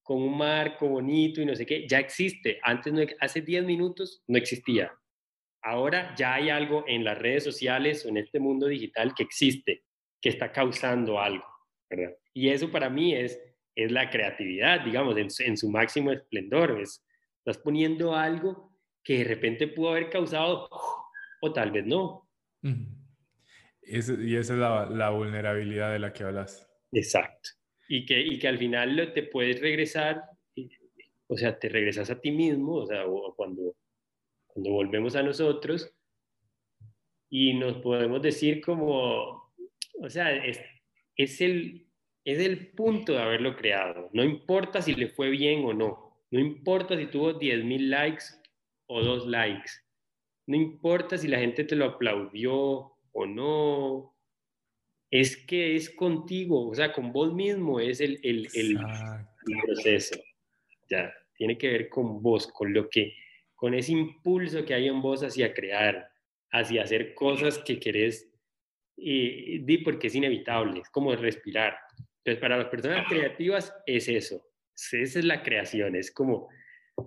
con 0.01 0.21
un 0.21 0.37
marco 0.37 0.87
bonito 0.87 1.41
y 1.41 1.45
no 1.45 1.53
sé 1.57 1.65
qué, 1.65 1.85
ya 1.85 1.99
existe. 1.99 2.57
Antes, 2.63 2.93
no, 2.93 3.01
hace 3.19 3.41
10 3.41 3.65
minutos, 3.65 4.23
no 4.27 4.37
existía. 4.37 4.93
Ahora 5.61 6.15
ya 6.15 6.35
hay 6.35 6.49
algo 6.49 6.85
en 6.87 7.03
las 7.03 7.17
redes 7.17 7.43
sociales 7.43 8.05
o 8.05 8.07
en 8.07 8.15
este 8.15 8.39
mundo 8.39 8.65
digital 8.65 9.13
que 9.13 9.23
existe, 9.23 9.83
que 10.21 10.29
está 10.29 10.53
causando 10.53 11.19
algo. 11.19 11.43
Y 12.33 12.47
eso 12.47 12.71
para 12.71 12.89
mí 12.89 13.13
es, 13.13 13.37
es 13.75 13.91
la 13.91 14.09
creatividad, 14.09 14.85
digamos, 14.85 15.17
en, 15.17 15.57
su 15.57 15.69
máximo 15.69 16.13
esplendor. 16.13 16.79
Es, 16.79 17.05
estás 17.39 17.57
poniendo 17.57 18.15
algo 18.15 18.69
que 19.03 19.19
de 19.19 19.23
repente 19.23 19.67
pudo 19.67 19.89
haber 19.89 20.09
causado 20.09 20.69
o 21.41 21.53
tal 21.53 21.71
vez 21.71 21.85
no. 21.85 22.29
y 22.61 23.97
esa 23.97 24.13
es 24.13 24.49
la, 24.49 24.85
la 24.85 25.09
vulnerabilidad 25.09 25.91
de 25.91 25.99
la 25.99 26.13
que 26.13 26.23
hablas. 26.23 26.69
Exacto 26.91 27.49
y 27.89 28.05
que, 28.05 28.21
y 28.21 28.37
que 28.37 28.47
al 28.47 28.59
final 28.59 29.11
te 29.13 29.23
puedes 29.23 29.59
regresar, 29.59 30.23
o 31.27 31.35
sea, 31.35 31.57
te 31.57 31.67
regresas 31.67 32.09
a 32.11 32.21
ti 32.21 32.31
mismo, 32.31 32.75
o 32.75 32.85
sea, 32.85 33.03
cuando, 33.35 33.75
cuando 34.45 34.71
volvemos 34.71 35.15
a 35.15 35.23
nosotros 35.23 35.91
y 37.29 37.55
nos 37.55 37.77
podemos 37.77 38.21
decir 38.21 38.61
como, 38.61 39.51
o 40.01 40.09
sea, 40.09 40.33
es, 40.45 40.61
es, 41.15 41.41
el, 41.41 41.87
es 42.23 42.37
el 42.39 42.67
punto 42.73 43.13
de 43.13 43.21
haberlo 43.21 43.55
creado, 43.55 44.09
no 44.13 44.23
importa 44.23 44.83
si 44.83 44.93
le 44.93 45.07
fue 45.07 45.31
bien 45.31 45.65
o 45.65 45.73
no, 45.73 46.15
no 46.29 46.39
importa 46.39 46.95
si 46.95 47.07
tuvo 47.07 47.39
10.000 47.39 47.89
likes 47.89 48.25
o 48.89 49.03
2 49.03 49.27
likes, 49.27 49.71
no 50.47 50.55
importa 50.55 51.17
si 51.17 51.27
la 51.27 51.39
gente 51.39 51.63
te 51.63 51.75
lo 51.75 51.85
aplaudió 51.85 52.91
o 53.11 53.25
no, 53.25 54.15
es 55.11 55.37
que 55.37 55.75
es 55.75 55.91
contigo, 55.91 56.69
o 56.69 56.75
sea, 56.75 56.91
con 56.91 57.11
vos 57.11 57.33
mismo 57.33 57.79
es 57.79 58.01
el, 58.01 58.19
el, 58.23 58.47
el, 58.53 58.79
proceso. 59.65 60.19
Ya, 60.89 61.13
tiene 61.35 61.57
que 61.57 61.69
ver 61.69 61.89
con 61.89 62.21
vos, 62.21 62.47
con 62.47 62.73
lo 62.73 62.89
que, 62.89 63.13
con 63.55 63.75
ese 63.75 63.91
impulso 63.91 64.65
que 64.65 64.73
hay 64.73 64.87
en 64.87 65.01
vos 65.01 65.23
hacia 65.23 65.53
crear, 65.53 66.11
hacia 66.51 66.81
hacer 66.81 67.13
cosas 67.13 67.59
que 67.59 67.79
querés, 67.79 68.27
y, 68.97 69.59
di 69.59 69.77
porque 69.79 70.07
es 70.07 70.15
inevitable, 70.15 70.81
es 70.81 70.89
como 70.89 71.15
respirar. 71.15 71.77
Entonces, 72.17 72.41
para 72.41 72.57
las 72.57 72.67
personas 72.67 73.07
creativas 73.07 73.71
es 73.85 74.07
eso, 74.09 74.43
esa 74.73 75.19
es 75.19 75.25
la 75.25 75.43
creación, 75.43 75.95
es 75.95 76.11
como 76.11 76.49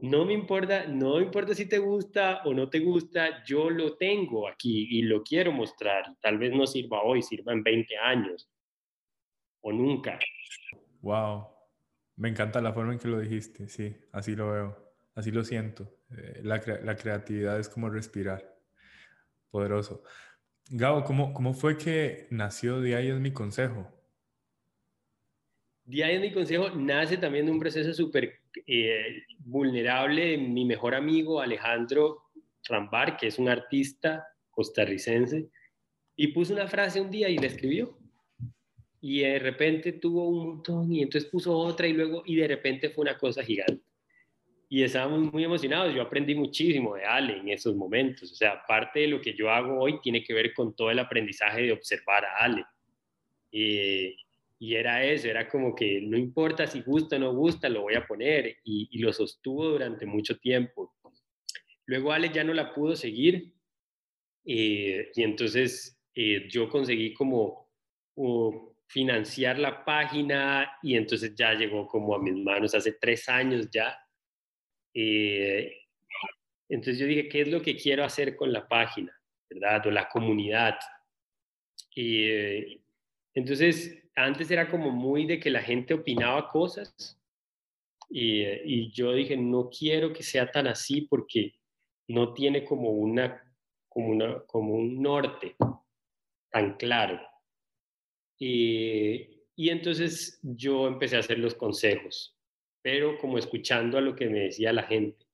no 0.01 0.25
me 0.25 0.33
importa, 0.33 0.87
no 0.87 1.21
importa 1.21 1.55
si 1.55 1.69
te 1.69 1.79
gusta 1.79 2.43
o 2.45 2.55
no 2.55 2.71
te 2.71 2.81
gusta, 2.81 3.45
yo 3.45 3.69
lo 3.69 3.97
tengo 3.97 4.49
aquí 4.49 4.89
y 4.91 5.03
lo 5.03 5.23
quiero 5.23 5.53
mostrar. 5.53 6.17
Tal 6.21 6.39
vez 6.39 6.53
no 6.53 6.67
sirva 6.67 7.03
hoy, 7.03 7.23
sirva 7.23 7.53
en 7.53 7.63
20 7.63 7.97
años 7.99 8.49
o 9.61 9.73
nunca. 9.73 10.19
Wow, 11.01 11.49
me 12.17 12.29
encanta 12.29 12.61
la 12.61 12.73
forma 12.73 12.93
en 12.93 12.99
que 12.99 13.09
lo 13.09 13.21
dijiste, 13.21 13.69
sí, 13.69 13.97
así 14.13 14.37
lo 14.37 14.53
veo, 14.53 14.95
así 15.15 15.31
lo 15.31 15.45
siento. 15.45 15.99
Eh, 16.11 16.41
la, 16.43 16.61
creatividad 16.61 17.59
es 17.59 17.69
como 17.69 17.89
respirar, 17.89 18.57
poderoso. 19.51 20.03
Gabo, 20.71 21.05
¿cómo, 21.05 21.33
cómo 21.33 21.55
fue 21.55 21.77
que 21.77 22.29
nació 22.31 22.81
de 22.81 22.95
ahí 22.97 23.09
es 23.09 23.19
mi 23.19 23.33
consejo? 23.33 23.93
Día 25.85 26.07
mi 26.21 26.33
consejo 26.33 26.71
nace 26.71 27.17
también 27.17 27.47
de 27.47 27.53
un 27.53 27.59
proceso 27.59 27.93
súper 27.93 28.42
eh, 28.67 29.23
vulnerable. 29.39 30.37
Mi 30.39 30.65
mejor 30.65 30.95
amigo 30.95 31.41
Alejandro 31.41 32.25
Rambar, 32.69 33.17
que 33.17 33.29
es 33.29 33.39
un 33.39 33.49
artista 33.49 34.27
costarricense, 34.51 35.49
y 36.17 36.29
puso 36.29 36.53
una 36.53 36.69
frase 36.69 37.01
un 37.01 37.11
día 37.11 37.29
y 37.29 37.39
la 37.39 37.47
escribió. 37.47 37.99
Y 39.01 39.21
de 39.21 39.39
repente 39.39 39.93
tuvo 39.95 40.29
un 40.29 40.47
montón 40.47 40.93
y 40.93 41.03
entonces 41.03 41.29
puso 41.29 41.57
otra 41.57 41.89
y 41.89 41.93
luego, 41.93 42.23
y 42.25 42.37
de 42.37 42.47
repente 42.47 42.91
fue 42.91 43.03
una 43.03 43.19
cosa 43.19 43.43
gigante. 43.43 43.83
Y 44.69 44.83
estábamos 44.83 45.33
muy 45.33 45.45
emocionados. 45.45 45.95
Yo 45.95 46.01
aprendí 46.01 46.35
muchísimo 46.35 46.95
de 46.95 47.05
Ale 47.05 47.37
en 47.39 47.49
esos 47.51 47.75
momentos. 47.75 48.33
O 48.33 48.35
sea, 48.35 48.65
parte 48.67 49.01
de 49.01 49.09
lo 49.09 49.21
que 49.21 49.35
yo 49.35 49.51
hago 49.51 49.79
hoy 49.79 50.01
tiene 50.01 50.25
que 50.25 50.33
ver 50.33 50.55
con 50.55 50.75
todo 50.75 50.91
el 50.91 50.99
aprendizaje 50.99 51.63
de 51.63 51.73
observar 51.73 52.25
a 52.25 52.37
Ale. 52.37 52.65
Eh, 53.51 54.17
y 54.63 54.77
era 54.77 55.03
eso, 55.03 55.27
era 55.27 55.49
como 55.49 55.75
que 55.75 56.01
no 56.03 56.17
importa 56.17 56.69
si 56.69 56.83
gusta 56.83 57.17
o 57.17 57.19
no 57.19 57.35
gusta, 57.35 57.69
lo 57.69 57.83
voy 57.83 57.95
a 57.95 58.07
poner. 58.07 58.59
Y, 58.63 58.97
lo 59.01 59.13
sostuvo 59.13 59.71
durante 59.71 60.07
mucho 60.07 60.39
tiempo. 60.39 60.95
Luego 61.87 62.13
Ale 62.13 62.31
ya 62.33 62.45
no 62.45 62.55
la 62.55 62.73
pudo 62.73 62.95
seguir. 62.95 63.53
Eh, 64.45 65.11
y 65.17 65.23
entonces 65.25 66.01
eh, 66.15 66.47
yo 66.49 66.69
conseguí 66.69 67.13
como 67.13 67.73
financiar 68.87 69.59
la 69.59 69.85
página 69.85 70.79
y 70.81 70.95
entonces 70.95 71.35
ya 71.35 71.55
llegó 71.55 71.89
como 71.89 72.15
a 72.15 72.23
mis 72.23 72.37
manos 72.37 72.73
hace 72.77 72.93
tres 72.93 73.29
años 73.29 73.69
ya. 73.69 73.99
Eh, 74.95 75.77
entonces 76.69 77.01
yo 77.01 77.07
dije, 77.07 77.29
¿qué 77.29 77.41
es 77.41 77.49
lo 77.49 77.61
que 77.61 77.75
quiero 77.75 78.05
hacer 78.05 78.37
con 78.37 78.53
la 78.53 78.69
página? 78.69 79.13
¿Verdad? 79.51 79.89
O 79.89 79.91
la 79.91 80.09
comunidad. 80.09 80.79
Y 81.97 82.82
entonces 83.35 84.03
antes 84.15 84.51
era 84.51 84.71
como 84.71 84.91
muy 84.91 85.27
de 85.27 85.41
que 85.41 85.51
la 85.51 85.63
gente 85.63 85.95
opinaba 85.95 86.49
cosas 86.49 87.19
y, 88.11 88.43
y 88.43 88.93
yo 88.93 89.13
dije, 89.13 89.37
no 89.37 89.71
quiero 89.71 90.13
que 90.13 90.23
sea 90.23 90.51
tan 90.51 90.67
así 90.67 91.03
porque 91.03 91.55
no 92.09 92.35
tiene 92.35 92.65
como 92.65 92.91
una 92.91 93.43
como, 93.93 94.09
una, 94.09 94.41
como 94.47 94.75
un 94.75 95.03
norte 95.03 95.55
tan 96.51 96.77
claro. 96.77 97.21
Y, 98.39 99.45
y 99.55 99.69
entonces 99.69 100.41
yo 100.43 100.89
empecé 100.89 101.17
a 101.17 101.21
hacer 101.21 101.39
los 101.39 101.55
consejos, 101.55 102.37
pero 102.83 103.19
como 103.19 103.39
escuchando 103.39 103.99
a 103.99 104.01
lo 104.01 104.17
que 104.17 104.29
me 104.29 104.41
decía 104.41 104.73
la 104.73 104.85
gente. 104.85 105.27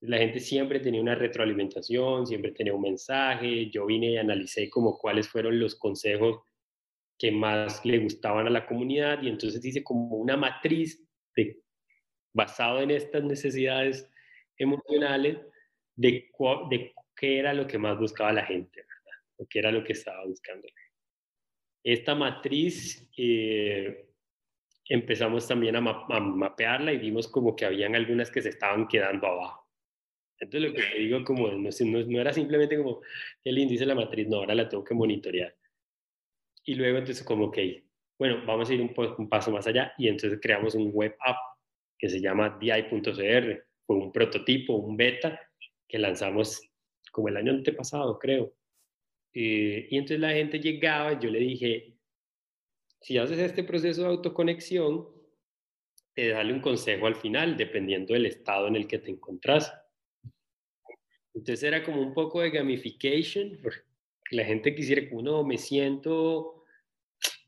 La 0.00 0.18
gente 0.18 0.40
siempre 0.40 0.80
tenía 0.80 1.00
una 1.00 1.16
retroalimentación, 1.16 2.26
siempre 2.26 2.52
tenía 2.52 2.72
un 2.72 2.82
mensaje. 2.82 3.68
Yo 3.68 3.84
vine 3.86 4.12
y 4.12 4.16
analicé 4.16 4.70
como 4.70 4.96
cuáles 4.96 5.28
fueron 5.28 5.58
los 5.58 5.74
consejos 5.74 6.40
que 7.18 7.32
más 7.32 7.84
le 7.84 7.98
gustaban 7.98 8.46
a 8.46 8.50
la 8.50 8.66
comunidad 8.66 9.22
y 9.22 9.28
entonces 9.28 9.64
hice 9.64 9.82
como 9.82 10.16
una 10.16 10.36
matriz 10.36 11.04
de, 11.34 11.60
basado 12.32 12.80
en 12.80 12.92
estas 12.92 13.24
necesidades 13.24 14.08
emocionales 14.56 15.38
de, 15.96 16.30
de 16.70 16.94
qué 17.16 17.38
era 17.38 17.52
lo 17.52 17.66
que 17.66 17.78
más 17.78 17.98
buscaba 17.98 18.32
la 18.32 18.46
gente, 18.46 18.80
¿verdad? 18.80 19.20
O 19.38 19.46
qué 19.48 19.58
era 19.58 19.72
lo 19.72 19.82
que 19.82 19.92
estaba 19.92 20.24
buscando. 20.24 20.66
Esta 21.82 22.14
matriz 22.14 23.08
eh, 23.16 24.08
empezamos 24.88 25.46
también 25.46 25.76
a, 25.76 25.80
mapearla 25.80 26.92
y 26.92 26.98
vimos 26.98 27.28
como 27.28 27.54
que 27.56 27.64
habían 27.64 27.94
algunas 27.94 28.30
que 28.30 28.42
se 28.42 28.50
estaban 28.50 28.86
quedando 28.86 29.26
abajo. 29.26 29.68
Entonces 30.40 30.70
lo 30.70 30.76
que 30.76 30.82
te 30.82 30.98
digo 31.00 31.24
como 31.24 31.48
no, 31.48 31.68
no, 31.68 32.20
era 32.20 32.32
simplemente 32.32 32.76
como 32.76 33.00
qué 33.42 33.50
lindo 33.50 33.72
dice 33.72 33.86
la 33.86 33.96
matriz, 33.96 34.28
no, 34.28 34.36
ahora 34.36 34.54
la 34.54 34.68
tengo 34.68 34.84
que 34.84 34.94
monitorear. 34.94 35.57
Y 36.68 36.74
luego 36.74 36.98
entonces 36.98 37.24
como 37.24 37.50
que, 37.50 37.86
bueno, 38.18 38.42
vamos 38.44 38.68
a 38.68 38.74
ir 38.74 38.82
un, 38.82 38.92
un 39.16 39.28
paso 39.30 39.50
más 39.50 39.66
allá 39.66 39.94
y 39.96 40.06
entonces 40.06 40.38
creamos 40.38 40.74
un 40.74 40.90
web 40.92 41.16
app 41.20 41.38
que 41.96 42.10
se 42.10 42.20
llama 42.20 42.58
di.cr. 42.60 43.66
Fue 43.86 43.96
un 43.96 44.12
prototipo, 44.12 44.74
un 44.74 44.94
beta 44.94 45.40
que 45.88 45.98
lanzamos 45.98 46.60
como 47.10 47.28
el 47.28 47.38
año 47.38 47.52
antepasado, 47.52 48.18
creo. 48.18 48.52
Eh, 49.32 49.88
y 49.90 49.96
entonces 49.96 50.20
la 50.20 50.32
gente 50.32 50.60
llegaba 50.60 51.18
yo 51.18 51.30
le 51.30 51.38
dije, 51.38 51.96
si 53.00 53.16
haces 53.16 53.38
este 53.38 53.64
proceso 53.64 54.02
de 54.02 54.08
autoconexión, 54.08 55.08
te 56.12 56.28
dale 56.28 56.52
un 56.52 56.60
consejo 56.60 57.06
al 57.06 57.16
final, 57.16 57.56
dependiendo 57.56 58.12
del 58.12 58.26
estado 58.26 58.68
en 58.68 58.76
el 58.76 58.86
que 58.86 58.98
te 58.98 59.10
encontrás. 59.10 59.72
Entonces 61.32 61.62
era 61.62 61.82
como 61.82 62.02
un 62.02 62.12
poco 62.12 62.42
de 62.42 62.50
gamification, 62.50 63.58
la 64.30 64.44
gente 64.44 64.74
quisiera 64.74 65.08
como, 65.08 65.22
no, 65.22 65.44
me 65.44 65.56
siento, 65.56 66.57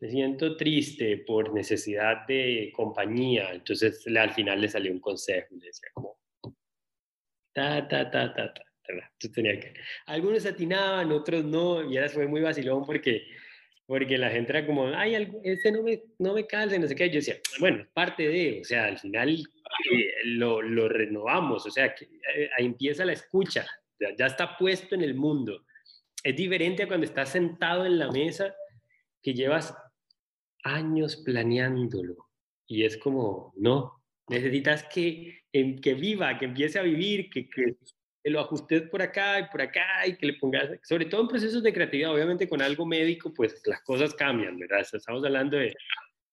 me 0.00 0.10
siento 0.10 0.56
triste 0.56 1.18
por 1.18 1.52
necesidad 1.52 2.26
de 2.26 2.72
compañía. 2.74 3.52
Entonces 3.52 4.04
al 4.06 4.32
final 4.32 4.60
le 4.60 4.68
salió 4.68 4.92
un 4.92 5.00
consejo, 5.00 5.54
le 5.56 5.66
decía 5.66 5.90
como, 5.92 6.18
ta, 7.52 7.86
ta, 7.86 8.10
ta, 8.10 8.34
ta, 8.34 8.54
ta. 8.54 8.62
Tenía 9.32 9.60
que... 9.60 9.74
Algunos 10.06 10.46
atinaban, 10.46 11.12
otros 11.12 11.44
no, 11.44 11.88
y 11.88 11.96
ahora 11.96 12.08
fue 12.08 12.26
muy 12.26 12.40
vacilón 12.40 12.84
porque, 12.84 13.24
porque 13.86 14.18
la 14.18 14.30
gente 14.30 14.50
era 14.50 14.66
como, 14.66 14.86
ay, 14.88 15.30
ese 15.44 15.70
no 15.70 15.82
me, 15.82 16.02
no 16.18 16.34
me 16.34 16.46
calza, 16.46 16.76
no 16.78 16.88
sé 16.88 16.96
qué. 16.96 17.08
Yo 17.08 17.16
decía, 17.16 17.36
bueno, 17.60 17.86
parte 17.92 18.26
de, 18.26 18.62
o 18.62 18.64
sea, 18.64 18.86
al 18.86 18.98
final 18.98 19.28
eh, 19.92 20.12
lo, 20.24 20.60
lo, 20.60 20.88
renovamos, 20.88 21.66
o 21.66 21.70
sea, 21.70 21.94
que, 21.94 22.06
eh, 22.06 22.50
ahí 22.58 22.66
empieza 22.66 23.04
la 23.04 23.12
escucha, 23.12 23.64
ya, 24.00 24.08
ya 24.16 24.26
está 24.26 24.56
puesto 24.56 24.96
en 24.96 25.02
el 25.02 25.14
mundo. 25.14 25.66
Es 26.24 26.34
diferente 26.34 26.82
a 26.82 26.88
cuando 26.88 27.06
estás 27.06 27.28
sentado 27.28 27.86
en 27.86 27.98
la 27.98 28.10
mesa 28.10 28.54
que 29.22 29.34
llevas 29.34 29.72
años 30.64 31.16
planeándolo 31.16 32.16
y 32.66 32.84
es 32.84 32.96
como, 32.96 33.52
no, 33.56 34.02
necesitas 34.28 34.84
que, 34.84 35.40
que 35.52 35.94
viva, 35.94 36.38
que 36.38 36.44
empiece 36.46 36.78
a 36.78 36.82
vivir, 36.82 37.28
que, 37.30 37.48
que 37.48 37.76
que 38.22 38.30
lo 38.30 38.40
ajustes 38.40 38.82
por 38.82 39.02
acá 39.02 39.40
y 39.40 39.44
por 39.50 39.62
acá 39.62 40.06
y 40.06 40.16
que 40.16 40.26
le 40.26 40.34
pongas, 40.34 40.68
sobre 40.82 41.06
todo 41.06 41.22
en 41.22 41.28
procesos 41.28 41.62
de 41.62 41.72
creatividad, 41.72 42.12
obviamente 42.12 42.48
con 42.48 42.60
algo 42.60 42.84
médico, 42.84 43.32
pues 43.32 43.62
las 43.64 43.80
cosas 43.82 44.14
cambian, 44.14 44.58
¿verdad? 44.58 44.80
Estamos 44.80 45.24
hablando 45.24 45.56
de, 45.56 45.74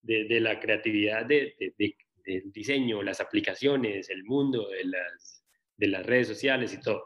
de, 0.02 0.40
la 0.40 0.60
creatividad 0.60 1.26
de, 1.26 1.56
del 1.78 2.52
diseño, 2.52 3.04
las 3.04 3.22
aplicaciones, 3.22 4.10
el 4.10 4.24
mundo 4.26 4.68
de 4.70 4.86
las, 4.86 5.44
de 5.78 5.88
las 5.88 6.06
redes 6.06 6.28
sociales 6.28 6.74
y 6.74 6.82
todo. 6.82 7.06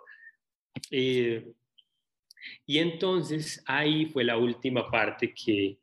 Eh, 0.90 1.52
y 2.66 2.80
entonces 2.80 3.64
ahí 3.68 4.08
fue 4.08 4.24
la 4.24 4.38
última 4.38 4.90
parte 4.90 5.34
que 5.34 5.78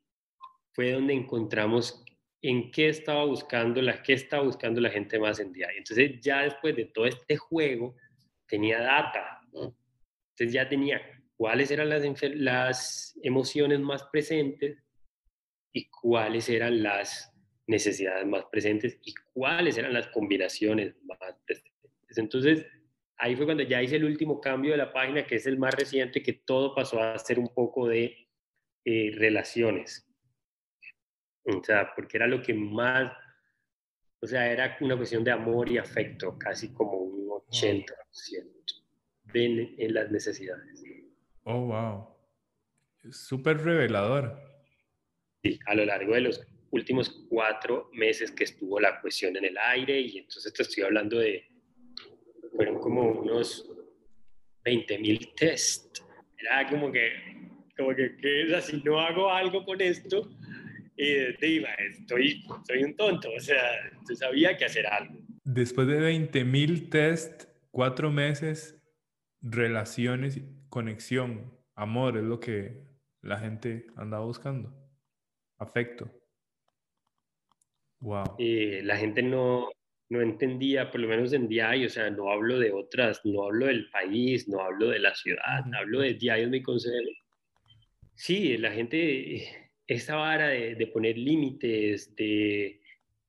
fue 0.79 0.93
donde 0.93 1.13
encontramos 1.13 2.05
en 2.41 2.71
qué 2.71 2.89
estaba 2.89 3.25
buscando 3.25 3.83
la, 3.83 4.01
qué 4.01 4.13
estaba 4.13 4.45
buscando 4.45 4.81
la 4.81 4.91
gente 4.91 5.19
más 5.19 5.41
en 5.41 5.53
día. 5.53 5.67
Entonces 5.77 6.21
ya 6.21 6.43
después 6.43 6.77
de 6.77 6.85
todo 6.85 7.07
este 7.07 7.37
juego, 7.37 7.97
tenía 8.47 8.81
data. 8.81 9.41
Entonces 9.53 10.53
ya 10.53 10.69
tenía 10.69 11.03
cuáles 11.37 11.73
eran 11.73 11.89
las, 11.89 12.05
las 12.37 13.19
emociones 13.25 13.81
más 13.81 14.05
presentes 14.05 14.79
y 15.73 15.91
cuáles 15.91 16.49
eran 16.49 16.81
las 16.81 17.29
necesidades 17.67 18.25
más 18.25 18.45
presentes 18.45 19.01
y 19.03 19.15
cuáles 19.33 19.79
eran 19.79 19.93
las 19.93 20.07
combinaciones 20.07 20.95
más 21.03 21.19
presentes. 21.45 22.19
Entonces, 22.19 22.65
ahí 23.17 23.35
fue 23.35 23.47
cuando 23.47 23.65
ya 23.65 23.83
hice 23.83 23.97
el 23.97 24.05
último 24.05 24.41
cambio 24.41 24.71
de 24.71 24.79
la 24.79 24.93
página, 24.93 25.27
que 25.27 25.35
es 25.35 25.47
el 25.49 25.59
más 25.59 25.75
reciente, 25.75 26.23
que 26.23 26.35
todo 26.35 26.73
pasó 26.73 27.03
a 27.03 27.19
ser 27.19 27.41
un 27.41 27.49
poco 27.49 27.89
de 27.89 28.29
eh, 28.85 29.11
relaciones. 29.17 30.08
O 31.57 31.65
sea, 31.65 31.93
porque 31.95 32.19
era 32.19 32.27
lo 32.27 32.43
que 32.43 32.53
más, 32.53 33.13
o 34.21 34.27
sea, 34.27 34.51
era 34.51 34.77
una 34.81 34.97
cuestión 34.97 35.25
de 35.25 35.31
amor 35.31 35.71
y 35.71 35.79
afecto, 35.79 36.39
casi 36.39 36.73
como 36.73 36.93
un 36.99 37.29
80% 37.51 38.59
ven 39.33 39.75
en 39.79 39.95
las 39.95 40.11
necesidades. 40.11 40.83
Oh, 41.45 41.67
wow. 41.67 42.09
Súper 43.11 43.59
revelador. 43.59 44.39
Sí, 45.43 45.59
a 45.67 45.75
lo 45.75 45.85
largo 45.85 46.15
de 46.15 46.21
los 46.23 46.47
últimos 46.71 47.27
cuatro 47.29 47.89
meses 47.93 48.31
que 48.31 48.45
estuvo 48.45 48.79
la 48.81 49.01
cuestión 49.01 49.37
en 49.37 49.47
el 49.47 49.57
aire 49.57 50.01
y 50.01 50.19
entonces 50.19 50.53
te 50.53 50.63
estoy 50.63 50.85
hablando 50.85 51.19
de, 51.19 51.47
fueron 52.55 52.79
como 52.81 53.03
unos 53.13 53.71
20 54.65 54.99
mil 54.99 55.33
test. 55.35 56.01
Era 56.37 56.69
como 56.69 56.93
que, 56.93 57.11
como 57.77 57.95
que, 57.95 58.17
que 58.17 58.61
si 58.63 58.83
no 58.83 59.01
hago 59.01 59.31
algo 59.31 59.65
con 59.65 59.81
esto, 59.81 60.29
eh, 60.99 61.37
estoy, 61.39 62.45
soy 62.67 62.83
un 62.83 62.97
tonto, 62.97 63.31
o 63.35 63.41
sea, 63.41 63.63
entonces 63.93 64.23
había 64.23 64.57
que 64.57 64.65
hacer 64.65 64.87
algo. 64.87 65.19
Después 65.45 65.87
de 65.87 66.01
20.000 66.01 66.91
test, 66.91 67.45
cuatro 67.71 68.11
meses, 68.11 68.77
relaciones, 69.41 70.43
conexión, 70.69 71.57
amor 71.75 72.19
es 72.19 72.25
lo 72.25 72.41
que 72.41 72.83
la 73.23 73.39
gente 73.39 73.87
andaba 73.97 74.25
buscando. 74.25 74.75
Afecto. 75.59 76.11
Wow. 78.01 78.37
Eh, 78.39 78.81
la 78.85 78.97
gente 78.97 79.23
no, 79.23 79.71
no 80.09 80.21
entendía, 80.21 80.91
por 80.91 81.01
lo 81.01 81.09
menos 81.09 81.33
en 81.33 81.49
DI, 81.49 81.85
o 81.85 81.89
sea, 81.89 82.11
no 82.11 82.31
hablo 82.31 82.59
de 82.59 82.73
otras, 82.73 83.21
no 83.25 83.45
hablo 83.45 83.67
del 83.67 83.89
país, 83.91 84.49
no 84.49 84.61
hablo 84.61 84.89
de 84.89 84.99
la 84.99 85.15
ciudad, 85.15 85.65
hablo 85.79 86.01
de 86.01 86.15
DI 86.15 86.31
es 86.31 86.49
mi 86.49 86.63
consejo. 86.63 86.97
Sí, 88.15 88.57
la 88.57 88.73
gente, 88.73 89.68
esa 89.89 90.17
vara 90.17 90.49
de, 90.49 90.77
de 90.77 90.87
poner 90.87 91.19
límites, 91.19 92.15
de 92.15 92.81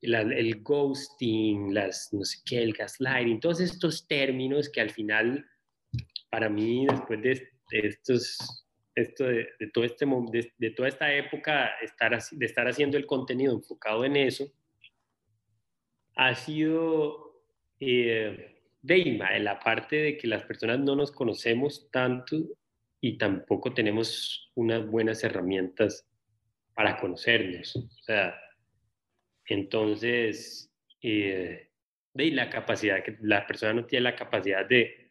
el 0.02 0.62
ghosting, 0.62 1.74
las, 1.74 2.12
no 2.12 2.24
sé 2.24 2.38
qué, 2.44 2.62
el 2.62 2.72
gaslighting, 2.72 3.40
todos 3.40 3.60
estos 3.60 4.06
términos 4.06 4.70
que 4.70 4.80
al 4.80 4.90
final, 4.90 5.46
para 6.30 6.48
mí, 6.48 6.86
después 6.86 7.20
de, 7.22 7.48
estos, 7.70 8.66
esto 8.94 9.24
de, 9.24 9.46
todo 9.72 9.84
este, 9.84 10.06
de, 10.58 10.70
toda 10.70 10.88
esta 10.88 11.12
época, 11.12 11.70
estar, 11.82 12.18
de 12.30 12.46
estar 12.46 12.66
haciendo 12.66 12.96
el 12.96 13.06
contenido 13.06 13.54
enfocado 13.54 14.04
en 14.04 14.16
eso, 14.16 14.50
ha 16.16 16.34
sido 16.34 17.42
eh, 17.78 18.62
de 18.82 19.18
la 19.40 19.58
parte 19.60 19.96
de 19.96 20.16
que 20.16 20.26
las 20.26 20.44
personas 20.44 20.80
no 20.80 20.96
nos 20.96 21.12
conocemos 21.12 21.90
tanto 21.90 22.36
y 23.02 23.16
tampoco 23.18 23.72
tenemos 23.72 24.50
unas 24.54 24.86
buenas 24.86 25.22
herramientas 25.24 26.09
para 26.74 26.98
conocernos. 26.98 27.76
O 27.76 28.02
sea, 28.02 28.38
entonces, 29.44 30.72
eh, 31.02 31.70
de 32.12 32.30
la 32.30 32.50
capacidad, 32.50 33.02
que 33.02 33.16
la 33.20 33.46
persona 33.46 33.72
no 33.72 33.86
tiene 33.86 34.04
la 34.04 34.16
capacidad 34.16 34.66
de, 34.66 35.10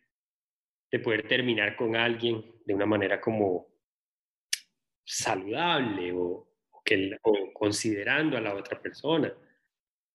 de 0.91 0.99
poder 0.99 1.27
terminar 1.27 1.75
con 1.75 1.95
alguien 1.95 2.43
de 2.65 2.73
una 2.73 2.85
manera 2.85 3.19
como 3.19 3.67
saludable 5.03 6.11
o, 6.13 6.47
que, 6.85 7.17
considerando 7.53 8.37
a 8.37 8.41
la 8.41 8.53
otra 8.53 8.81
persona. 8.81 9.33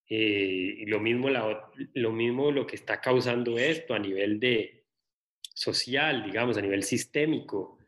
Eh, 0.09 0.77
y 0.79 0.87
lo 0.87 1.01
mismo, 1.01 1.29
lo 1.29 2.13
mismo 2.13 2.51
lo 2.51 2.67
que 2.67 2.77
está 2.77 3.01
causando 3.01 3.59
esto 3.59 3.95
a 3.95 3.99
nivel 3.99 4.39
de 4.39 4.85
social, 5.43 6.25
digamos, 6.25 6.59
a 6.59 6.63
nivel 6.63 6.83
sistémico. 6.83 7.79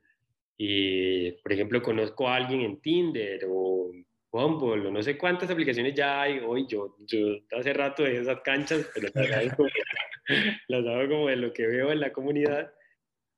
Y, 0.59 1.33
por 1.43 1.53
ejemplo, 1.53 1.83
conozco 1.83 2.29
a 2.29 2.37
alguien 2.37 2.63
en 2.63 2.81
Tinder 2.81 3.45
o 3.49 3.91
Bumble 4.33 4.87
o 4.87 4.91
no 4.91 5.03
sé 5.03 5.17
cuántas 5.19 5.51
aplicaciones 5.51 5.95
ya 5.95 6.23
hay 6.23 6.39
hoy. 6.39 6.67
Yo, 6.69 6.97
yo 7.01 7.19
hace 7.59 7.73
rato 7.73 8.03
de 8.03 8.21
esas 8.21 8.41
canchas, 8.41 8.89
pero 8.95 9.09
las 10.69 10.87
hago, 10.87 11.09
como 11.09 11.29
de 11.29 11.37
lo 11.37 11.53
que 11.53 11.67
veo 11.67 11.93
en 11.93 12.01
la 12.01 12.13
comunidad. 12.13 12.73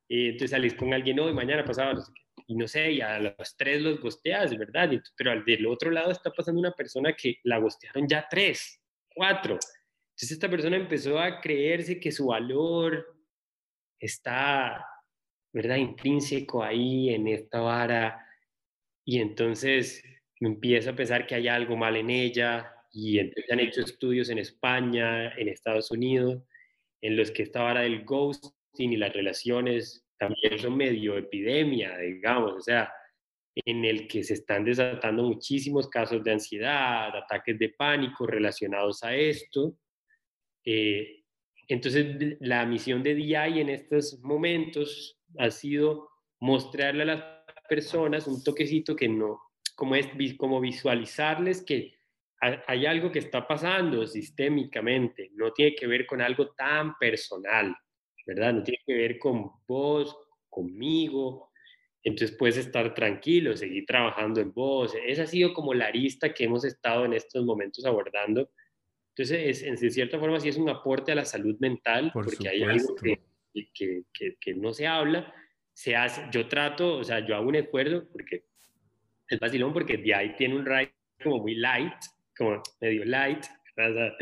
Y 0.09 0.27
entonces 0.27 0.51
salís 0.51 0.75
con 0.75 0.95
alguien 0.95 1.21
hoy, 1.21 1.35
mañana, 1.35 1.64
pasado, 1.64 2.03
y 2.47 2.55
no 2.55 2.66
sé, 2.66 2.93
y 2.93 3.01
a 3.01 3.19
los 3.19 3.57
tres 3.57 3.83
los 3.83 4.01
gosteas, 4.01 4.57
¿verdad? 4.57 4.91
pero 5.16 5.33
al 5.33 5.45
del 5.45 5.66
otro 5.66 5.91
lado 5.91 6.11
está 6.11 6.31
pasando 6.31 6.61
una 6.61 6.73
persona 6.73 7.14
que 7.14 7.39
la 7.45 7.59
gostearon 7.59 8.09
ya 8.09 8.27
tres, 8.29 8.81
cuatro. 9.14 9.59
Entonces 10.19 10.33
esta 10.33 10.49
persona 10.49 10.77
empezó 10.77 11.19
a 11.19 11.41
creerse 11.41 12.01
que 12.01 12.11
su 12.11 12.29
valor 12.29 13.16
está, 14.01 14.85
¿verdad? 15.53 15.76
Intrínseco 15.76 16.62
ahí 16.62 17.11
en 17.11 17.28
esta 17.28 17.61
vara. 17.61 18.26
Y 19.05 19.20
entonces 19.20 20.03
empieza 20.40 20.90
a 20.90 20.96
pensar 20.96 21.26
que 21.26 21.34
hay 21.34 21.49
algo 21.49 21.76
mal 21.76 21.96
en 21.96 22.11
ella. 22.11 22.74
Y 22.92 23.18
entonces 23.18 23.51
han 23.51 23.61
hecho 23.61 23.80
estudios 23.82 24.28
en 24.30 24.38
España, 24.38 25.34
en 25.36 25.49
Estados 25.49 25.90
Unidos, 25.90 26.42
en 27.01 27.16
los 27.16 27.30
que 27.30 27.42
esta 27.44 27.62
vara 27.62 27.82
del 27.82 28.05
ghosting 28.05 28.92
y 28.92 28.96
las 28.96 29.12
relaciones 29.12 30.05
también 30.18 30.59
son 30.59 30.76
medio 30.76 31.16
epidemia, 31.16 31.96
digamos, 31.99 32.53
o 32.53 32.61
sea, 32.61 32.92
en 33.55 33.84
el 33.84 34.07
que 34.09 34.22
se 34.22 34.34
están 34.34 34.64
desatando 34.64 35.22
muchísimos 35.22 35.88
casos 35.88 36.22
de 36.22 36.32
ansiedad, 36.32 37.16
ataques 37.16 37.59
de 37.59 37.70
pánico 37.70 38.26
relacionados 38.26 39.03
a 39.03 39.14
esto. 39.14 39.76
Eh, 40.64 41.22
entonces, 41.68 42.36
la 42.40 42.64
misión 42.66 43.03
de 43.03 43.14
DI 43.14 43.34
en 43.34 43.68
estos 43.68 44.18
momentos 44.20 45.18
ha 45.37 45.51
sido 45.51 46.11
mostrarle 46.41 47.03
a 47.03 47.07
las 47.07 47.24
personas 47.68 48.26
un 48.26 48.43
toquecito 48.43 48.97
que 48.97 49.09
no, 49.09 49.41
como 49.74 49.95
es 49.95 50.09
como 50.37 50.61
visualizarles 50.61 51.62
que 51.62 51.99
hay 52.41 52.87
algo 52.87 53.11
que 53.11 53.18
está 53.18 53.47
pasando 53.47 54.07
sistémicamente, 54.07 55.31
no 55.35 55.53
tiene 55.53 55.74
que 55.74 55.89
ver 55.89 56.07
con 56.07 56.20
algo 56.20 56.51
tan 56.51 56.97
personal, 56.97 57.76
¿verdad? 58.26 58.55
No 58.55 58.62
tiene 58.62 58.81
que 58.87 58.95
ver 58.95 59.18
con 59.18 59.51
vos, 59.66 60.16
conmigo. 60.49 61.51
Entonces 62.03 62.37
puedes 62.37 62.57
estar 62.57 62.95
tranquilo, 62.95 63.57
seguir 63.57 63.85
trabajando 63.87 64.41
en 64.41 64.53
vos. 64.53 64.95
Esa 65.05 65.24
ha 65.24 65.26
sido 65.26 65.53
como 65.53 65.74
la 65.74 65.87
arista 65.87 66.33
que 66.33 66.45
hemos 66.45 66.64
estado 66.64 67.05
en 67.05 67.12
estos 67.12 67.45
momentos 67.45 67.85
abordando. 67.85 68.51
Entonces, 69.16 69.62
es, 69.62 69.83
en 69.83 69.91
cierta 69.91 70.18
forma, 70.18 70.39
sí 70.39 70.49
es 70.49 70.57
un 70.57 70.68
aporte 70.68 71.11
a 71.11 71.16
la 71.16 71.24
salud 71.24 71.57
mental, 71.59 72.12
porque 72.14 72.49
hay 72.49 72.62
algo 72.62 72.95
que, 72.95 73.18
que, 73.75 74.05
que, 74.41 74.55
no 74.55 74.73
se 74.73 74.87
habla. 74.87 75.33
Se 75.73 75.95
hace, 75.95 76.23
yo 76.31 76.49
trato, 76.49 76.99
o 76.99 77.05
sea, 77.05 77.25
yo 77.25 77.37
hago 77.37 77.49
un 77.49 77.55
esfuerzo, 77.55 78.09
porque 78.13 78.45
es 79.29 79.39
vacilón, 79.39 79.73
porque 79.73 80.03
ahí 80.15 80.35
tiene 80.37 80.57
un 80.57 80.67
ride 80.67 80.93
como 81.23 81.39
muy 81.39 81.55
light, 81.55 81.95
como 82.37 82.63
medio 82.81 83.05
light. 83.05 83.45
O 83.81 83.93
sea, 83.95 84.13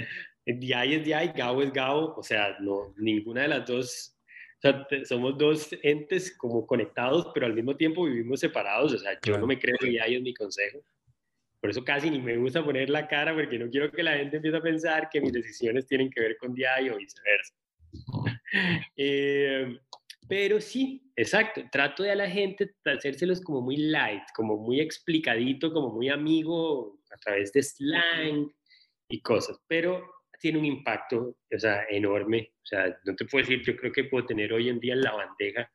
DI 0.45 0.95
es 0.95 1.05
DI, 1.05 1.33
GAO 1.35 1.63
es 1.63 1.73
GAO, 1.73 2.15
o 2.15 2.23
sea, 2.23 2.59
no, 2.61 2.93
ninguna 2.99 3.43
de 3.43 3.49
las 3.49 3.67
dos, 3.67 4.17
o 4.59 4.61
sea, 4.61 4.87
somos 5.07 5.39
dos 5.39 5.71
entes 5.83 6.37
como 6.37 6.67
conectados, 6.67 7.29
pero 7.33 7.47
al 7.47 7.55
mismo 7.55 7.75
tiempo 7.75 8.05
vivimos 8.05 8.41
separados, 8.41 8.93
o 8.93 8.99
sea, 8.99 9.19
yo 9.25 9.39
no 9.39 9.47
me 9.47 9.59
creo 9.59 9.79
que 9.81 9.87
DI 9.87 10.15
es 10.15 10.21
mi 10.21 10.35
consejo. 10.35 10.81
Por 11.61 11.71
eso 11.71 11.85
casi 11.85 12.11
ni 12.11 12.21
me 12.21 12.37
gusta 12.37 12.65
poner 12.65 12.91
la 12.91 13.09
cara, 13.09 13.35
porque 13.35 13.59
no 13.59 13.69
quiero 13.69 13.91
que 13.91 14.03
la 14.03 14.17
gente 14.17 14.37
empiece 14.37 14.57
a 14.57 14.63
pensar 14.63 15.09
que 15.11 15.21
mis 15.21 15.33
decisiones 15.33 15.87
tienen 15.87 16.11
que 16.11 16.21
ver 16.21 16.37
con 16.37 16.55
DI 16.55 16.91
o 16.93 16.97
viceversa. 16.97 17.55
Eh, 18.97 19.79
pero 20.29 20.61
sí, 20.61 21.11
exacto, 21.15 21.63
trato 21.71 22.03
de 22.03 22.11
a 22.11 22.17
la 22.17 22.29
gente 22.29 22.75
hacérselos 22.85 23.41
como 23.41 23.61
muy 23.61 23.77
light, 23.77 24.23
como 24.35 24.57
muy 24.57 24.81
explicadito, 24.81 25.73
como 25.73 25.91
muy 25.91 26.09
amigo 26.09 26.99
a 27.11 27.17
través 27.19 27.53
de 27.53 27.63
slang 27.63 28.51
y 29.09 29.21
cosas, 29.21 29.61
pero 29.69 30.05
tiene 30.41 30.59
un 30.59 30.65
impacto, 30.65 31.37
o 31.55 31.59
sea, 31.59 31.85
enorme. 31.91 32.53
O 32.63 32.67
sea, 32.67 32.99
no 33.05 33.15
te 33.15 33.25
puedo 33.25 33.43
decir, 33.43 33.63
yo 33.65 33.77
creo 33.77 33.93
que 33.93 34.05
puedo 34.05 34.27
tener 34.27 34.53
hoy 34.53 34.69
en 34.69 34.81
día 34.81 34.95
en 34.95 35.03
la 35.03 35.13
bandeja 35.13 35.71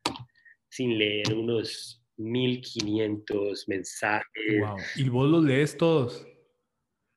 sin 0.70 0.98
leer 0.98 1.34
unos 1.34 2.04
1500 2.18 3.68
mensajes. 3.68 4.60
Wow. 4.60 4.78
¿Y 4.96 5.10
vos 5.10 5.30
los 5.30 5.44
lees 5.44 5.78
todos? 5.78 6.28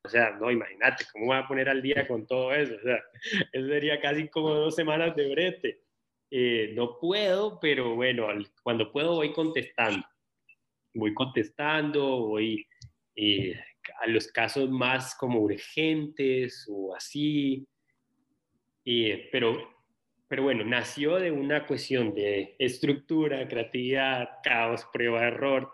O 0.05 0.09
sea, 0.09 0.31
no, 0.31 0.51
imagínate, 0.51 1.05
¿cómo 1.11 1.27
voy 1.27 1.37
a 1.37 1.47
poner 1.47 1.69
al 1.69 1.81
día 1.81 2.07
con 2.07 2.25
todo 2.25 2.53
eso? 2.53 2.75
O 2.75 2.81
sea, 2.81 3.03
eso 3.51 3.67
sería 3.67 3.99
casi 3.99 4.27
como 4.29 4.49
dos 4.49 4.75
semanas 4.75 5.15
de 5.15 5.29
brete. 5.29 5.81
Eh, 6.31 6.73
no 6.75 6.97
puedo, 6.99 7.59
pero 7.59 7.95
bueno, 7.95 8.27
cuando 8.63 8.91
puedo 8.91 9.15
voy 9.15 9.31
contestando. 9.33 10.05
Voy 10.93 11.13
contestando, 11.13 12.27
voy 12.27 12.65
eh, 13.15 13.59
a 13.99 14.07
los 14.07 14.27
casos 14.27 14.69
más 14.69 15.15
como 15.15 15.41
urgentes 15.41 16.65
o 16.69 16.95
así. 16.95 17.67
pero, 19.31 19.57
pero 20.27 20.43
bueno, 20.43 20.63
nació 20.63 21.15
de 21.15 21.31
una 21.31 21.65
cuestión 21.65 22.13
de 22.13 22.55
estructura, 22.59 23.47
creatividad, 23.47 24.29
caos, 24.43 24.87
prueba, 24.91 25.27
error, 25.27 25.73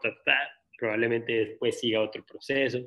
probablemente 0.81 1.31
después 1.45 1.79
siga 1.79 2.01
otro 2.01 2.25
proceso, 2.25 2.79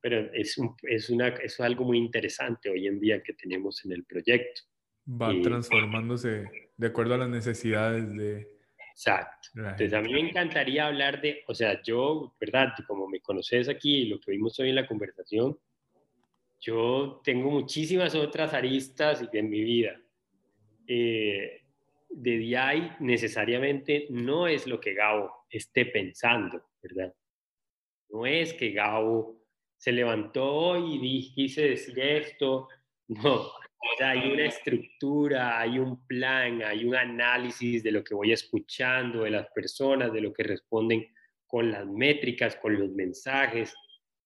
pero 0.00 0.32
es, 0.32 0.56
es, 0.82 1.10
una, 1.10 1.28
es 1.28 1.60
algo 1.60 1.84
muy 1.84 1.98
interesante 1.98 2.70
hoy 2.70 2.86
en 2.86 3.00
día 3.00 3.22
que 3.22 3.34
tenemos 3.34 3.84
en 3.84 3.92
el 3.92 4.04
proyecto. 4.04 4.62
Va 5.08 5.32
transformándose 5.42 6.44
de 6.76 6.86
acuerdo 6.86 7.14
a 7.14 7.18
las 7.18 7.28
necesidades 7.28 8.08
de, 8.14 8.58
Exacto. 8.98 9.50
Entonces 9.54 9.92
a 9.92 10.00
mí 10.00 10.12
me 10.12 10.18
encantaría 10.18 10.88
hablar 10.88 11.20
de, 11.20 11.44
o 11.46 11.54
sea, 11.54 11.80
yo, 11.84 12.34
¿verdad? 12.40 12.72
Como 12.84 13.06
me 13.06 13.20
conoces 13.20 13.68
aquí, 13.68 14.06
lo 14.06 14.18
que 14.18 14.32
vimos 14.32 14.58
hoy 14.58 14.70
en 14.70 14.74
la 14.74 14.88
conversación, 14.88 15.56
yo 16.60 17.20
tengo 17.22 17.48
muchísimas 17.48 18.16
otras 18.16 18.52
aristas 18.54 19.24
en 19.32 19.48
mi 19.48 19.62
vida. 19.62 20.00
Eh, 20.88 21.62
de 22.10 22.38
DI 22.38 22.90
necesariamente 22.98 24.08
no 24.10 24.48
es 24.48 24.66
lo 24.66 24.80
que 24.80 24.94
Gabo 24.94 25.44
esté 25.48 25.86
pensando, 25.86 26.60
¿verdad? 26.82 27.14
No 28.08 28.26
es 28.26 28.52
que 28.52 28.72
Gabo 28.72 29.37
se 29.78 29.92
levantó 29.92 30.76
y 30.76 31.32
quise 31.34 31.70
decir 31.70 31.98
esto, 31.98 32.68
no, 33.06 33.50
hay 34.04 34.32
una 34.32 34.46
estructura, 34.46 35.60
hay 35.60 35.78
un 35.78 36.06
plan, 36.06 36.62
hay 36.62 36.84
un 36.84 36.94
análisis 36.94 37.82
de 37.82 37.92
lo 37.92 38.04
que 38.04 38.14
voy 38.14 38.32
escuchando 38.32 39.22
de 39.22 39.30
las 39.30 39.48
personas, 39.50 40.12
de 40.12 40.20
lo 40.20 40.32
que 40.32 40.42
responden 40.42 41.06
con 41.46 41.70
las 41.70 41.86
métricas, 41.86 42.56
con 42.56 42.78
los 42.78 42.90
mensajes, 42.90 43.74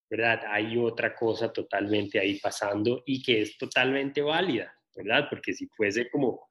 ¿verdad? 0.09 0.41
Hay 0.47 0.77
otra 0.77 1.15
cosa 1.15 1.53
totalmente 1.53 2.19
ahí 2.19 2.39
pasando 2.39 3.03
y 3.05 3.21
que 3.23 3.41
es 3.41 3.57
totalmente 3.57 4.21
válida, 4.21 4.73
¿verdad? 4.95 5.27
Porque 5.29 5.53
si 5.53 5.67
fuese 5.67 6.09
como 6.09 6.49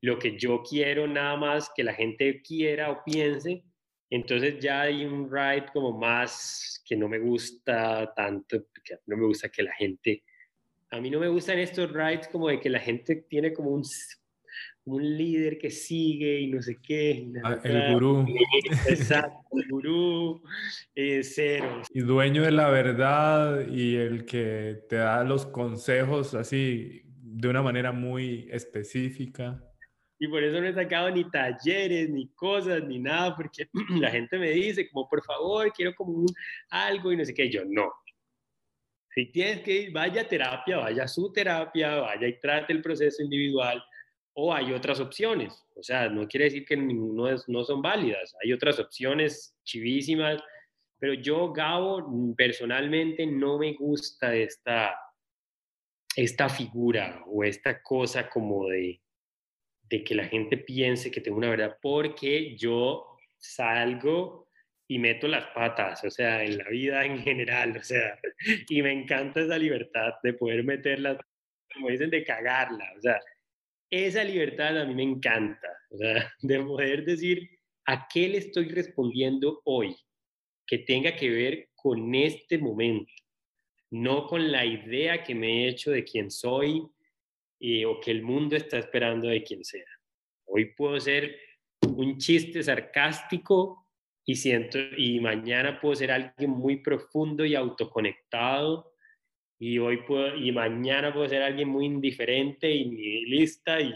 lo 0.00 0.18
que 0.18 0.36
yo 0.38 0.62
quiero 0.62 1.06
nada 1.06 1.36
más 1.36 1.70
que 1.74 1.84
la 1.84 1.94
gente 1.94 2.42
quiera 2.42 2.90
o 2.90 3.02
piense, 3.04 3.62
entonces 4.10 4.58
ya 4.58 4.82
hay 4.82 5.04
un 5.04 5.30
ride 5.30 5.66
como 5.72 5.96
más 5.98 6.82
que 6.86 6.96
no 6.96 7.08
me 7.08 7.18
gusta 7.18 8.12
tanto, 8.14 8.66
que 8.82 8.96
no 9.06 9.16
me 9.16 9.26
gusta 9.26 9.48
que 9.48 9.62
la 9.62 9.74
gente 9.74 10.22
a 10.90 11.00
mí 11.00 11.10
no 11.10 11.20
me 11.20 11.28
gustan 11.28 11.58
estos 11.58 11.92
rides 11.92 12.28
como 12.28 12.48
de 12.48 12.60
que 12.60 12.70
la 12.70 12.80
gente 12.80 13.16
tiene 13.28 13.52
como 13.52 13.70
un, 13.70 13.82
un 14.84 15.16
líder 15.18 15.58
que 15.58 15.70
sigue 15.70 16.40
y 16.40 16.46
no 16.48 16.62
sé 16.62 16.78
qué. 16.82 17.30
Ah, 17.44 17.58
el 17.62 17.92
gurú. 17.92 18.26
Exacto, 18.88 19.38
el 19.52 19.68
gurú, 19.68 20.42
eh, 20.94 21.22
cero. 21.22 21.82
Y 21.90 22.00
dueño 22.00 22.42
de 22.42 22.52
la 22.52 22.70
verdad 22.70 23.66
y 23.68 23.96
el 23.96 24.24
que 24.24 24.82
te 24.88 24.96
da 24.96 25.24
los 25.24 25.46
consejos 25.46 26.34
así 26.34 27.02
de 27.04 27.48
una 27.48 27.62
manera 27.62 27.92
muy 27.92 28.48
específica. 28.50 29.62
Y 30.18 30.28
por 30.28 30.42
eso 30.42 30.60
no 30.60 30.66
he 30.66 30.74
sacado 30.74 31.10
ni 31.10 31.30
talleres, 31.30 32.10
ni 32.10 32.28
cosas, 32.34 32.82
ni 32.84 32.98
nada, 32.98 33.36
porque 33.36 33.68
la 34.00 34.10
gente 34.10 34.38
me 34.38 34.50
dice 34.50 34.88
como, 34.90 35.08
por 35.08 35.22
favor, 35.22 35.72
quiero 35.72 35.94
como 35.94 36.12
un, 36.12 36.26
algo 36.70 37.12
y 37.12 37.16
no 37.16 37.24
sé 37.24 37.32
qué. 37.32 37.48
Yo, 37.48 37.64
no, 37.64 37.92
si 39.18 39.26
tienes 39.26 39.62
que 39.62 39.82
ir, 39.82 39.92
vaya 39.92 40.22
a 40.22 40.28
terapia, 40.28 40.78
vaya 40.78 41.04
a 41.04 41.08
su 41.08 41.32
terapia, 41.32 41.96
vaya 41.96 42.28
y 42.28 42.38
trate 42.38 42.72
el 42.72 42.82
proceso 42.82 43.22
individual, 43.22 43.82
o 44.34 44.54
hay 44.54 44.72
otras 44.72 45.00
opciones. 45.00 45.66
O 45.74 45.82
sea, 45.82 46.08
no 46.08 46.28
quiere 46.28 46.44
decir 46.44 46.64
que 46.64 46.76
ninguno 46.76 47.36
no 47.48 47.64
son 47.64 47.82
válidas, 47.82 48.34
hay 48.42 48.52
otras 48.52 48.78
opciones 48.78 49.56
chivísimas, 49.64 50.40
pero 51.00 51.14
yo, 51.14 51.52
Gabo, 51.52 52.34
personalmente 52.36 53.26
no 53.26 53.58
me 53.58 53.72
gusta 53.74 54.34
esta, 54.34 54.96
esta 56.14 56.48
figura 56.48 57.22
o 57.26 57.44
esta 57.44 57.82
cosa 57.82 58.28
como 58.28 58.68
de, 58.68 59.00
de 59.88 60.04
que 60.04 60.14
la 60.14 60.24
gente 60.24 60.58
piense 60.58 61.10
que 61.10 61.20
tengo 61.20 61.38
una 61.38 61.50
verdad, 61.50 61.78
porque 61.80 62.56
yo 62.56 63.16
salgo 63.38 64.48
y 64.86 64.98
meto 64.98 65.28
las 65.28 65.46
patas, 65.48 66.02
o 66.04 66.10
sea, 66.10 66.42
en 66.42 66.58
la 66.58 66.68
vida 66.68 67.04
en 67.04 67.18
general, 67.18 67.76
o 67.76 67.82
sea, 67.82 68.18
y 68.68 68.82
me 68.82 68.92
encanta 68.92 69.40
esa 69.40 69.58
libertad 69.58 70.14
de 70.22 70.32
poder 70.32 70.64
meterlas, 70.64 71.18
como 71.72 71.90
dicen, 71.90 72.10
de 72.10 72.24
cagarla, 72.24 72.92
o 72.96 73.00
sea, 73.00 73.20
esa 73.90 74.24
libertad 74.24 74.78
a 74.78 74.84
mí 74.84 74.94
me 74.94 75.02
encanta, 75.02 75.68
o 75.90 75.98
sea, 75.98 76.32
de 76.42 76.60
poder 76.60 77.04
decir 77.04 77.48
a 77.86 78.06
qué 78.08 78.28
le 78.28 78.38
estoy 78.38 78.68
respondiendo 78.68 79.60
hoy, 79.64 79.94
que 80.66 80.78
tenga 80.78 81.16
que 81.16 81.30
ver 81.30 81.68
con 81.74 82.14
este 82.14 82.58
momento, 82.58 83.12
no 83.90 84.26
con 84.26 84.52
la 84.52 84.66
idea 84.66 85.22
que 85.22 85.34
me 85.34 85.64
he 85.64 85.68
hecho 85.68 85.90
de 85.90 86.04
quién 86.04 86.30
soy 86.30 86.86
o 87.86 88.00
que 88.00 88.10
el 88.10 88.22
mundo 88.22 88.56
está 88.56 88.78
esperando 88.78 89.28
de 89.28 89.42
quién 89.42 89.64
sea. 89.64 89.86
Hoy 90.46 90.72
puedo 90.74 90.98
ser 91.00 91.36
un 91.96 92.18
chiste 92.18 92.62
sarcástico 92.62 93.86
y 94.24 94.34
siento 94.34 94.78
y 94.96 95.20
mañana 95.20 95.80
puedo 95.80 95.94
ser 95.94 96.10
alguien 96.12 96.50
muy 96.50 96.76
profundo 96.82 97.44
y 97.44 97.54
autoconectado 97.54 98.92
y 99.58 99.78
hoy 99.78 100.02
puedo 100.02 100.36
y 100.36 100.52
mañana 100.52 101.12
puedo 101.12 101.28
ser 101.28 101.42
alguien 101.42 101.68
muy 101.68 101.86
indiferente 101.86 102.70
y 102.70 102.88
nihilista 102.88 103.80
y 103.80 103.94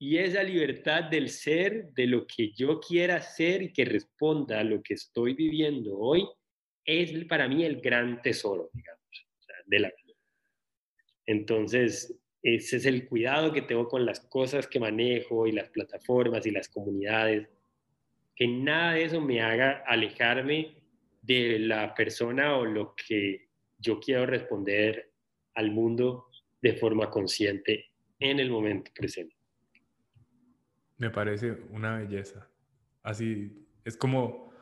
y 0.00 0.18
esa 0.18 0.44
libertad 0.44 1.04
del 1.04 1.28
ser 1.28 1.90
de 1.92 2.06
lo 2.06 2.24
que 2.24 2.52
yo 2.52 2.78
quiera 2.78 3.20
ser 3.20 3.62
y 3.62 3.72
que 3.72 3.84
responda 3.84 4.60
a 4.60 4.64
lo 4.64 4.80
que 4.80 4.94
estoy 4.94 5.34
viviendo 5.34 5.98
hoy 5.98 6.24
es 6.84 7.24
para 7.24 7.48
mí 7.48 7.64
el 7.64 7.80
gran 7.80 8.22
tesoro 8.22 8.70
digamos 8.72 9.28
de 9.66 9.78
la 9.80 9.88
vida 9.88 10.14
entonces 11.26 12.16
ese 12.42 12.76
es 12.76 12.86
el 12.86 13.06
cuidado 13.06 13.52
que 13.52 13.62
tengo 13.62 13.88
con 13.88 14.06
las 14.06 14.20
cosas 14.20 14.66
que 14.66 14.80
manejo 14.80 15.46
y 15.46 15.52
las 15.52 15.68
plataformas 15.70 16.46
y 16.46 16.50
las 16.50 16.68
comunidades 16.68 17.48
que 18.38 18.46
nada 18.46 18.92
de 18.92 19.02
eso 19.02 19.20
me 19.20 19.42
haga 19.42 19.82
alejarme 19.84 20.76
de 21.22 21.58
la 21.58 21.92
persona 21.92 22.56
o 22.56 22.64
lo 22.64 22.94
que 22.94 23.48
yo 23.78 23.98
quiero 23.98 24.26
responder 24.26 25.12
al 25.54 25.72
mundo 25.72 26.30
de 26.62 26.74
forma 26.74 27.10
consciente 27.10 27.86
en 28.20 28.38
el 28.38 28.48
momento 28.48 28.92
presente. 28.94 29.34
Me 30.98 31.10
parece 31.10 31.50
una 31.70 31.98
belleza. 31.98 32.48
Así 33.02 33.66
es 33.84 33.96
como 33.96 34.52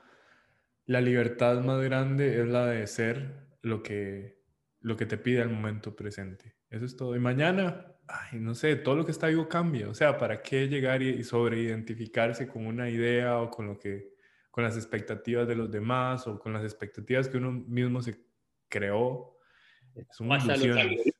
la 0.86 1.02
libertad 1.02 1.62
más 1.62 1.82
grande 1.82 2.40
es 2.40 2.46
la 2.46 2.68
de 2.68 2.86
ser 2.86 3.46
lo 3.60 3.82
que, 3.82 4.40
lo 4.80 4.96
que 4.96 5.04
te 5.04 5.18
pide 5.18 5.42
al 5.42 5.50
momento 5.50 5.94
presente. 5.94 6.55
Eso 6.76 6.84
es 6.84 6.96
todo. 6.96 7.16
Y 7.16 7.18
mañana 7.18 7.96
ay, 8.08 8.38
no 8.38 8.54
sé, 8.54 8.76
todo 8.76 8.96
lo 8.96 9.04
que 9.04 9.12
está 9.12 9.28
vivo 9.28 9.48
cambia. 9.48 9.88
O 9.88 9.94
sea, 9.94 10.18
¿para 10.18 10.42
qué 10.42 10.68
llegar 10.68 11.02
y, 11.02 11.22
sobreidentificarse 11.24 12.46
con 12.46 12.66
una 12.66 12.88
idea 12.88 13.40
o 13.40 13.50
con 13.50 13.66
lo 13.66 13.78
que, 13.78 14.14
con 14.50 14.64
las 14.64 14.76
expectativas 14.76 15.46
de 15.48 15.56
los 15.56 15.70
demás 15.70 16.26
o 16.26 16.38
con 16.38 16.52
las 16.52 16.62
expectativas 16.62 17.28
que 17.28 17.38
uno 17.38 17.52
mismo 17.52 18.02
se 18.02 18.20
creó? 18.68 19.38
Son 20.10 20.28
ilusiones. 20.28 21.12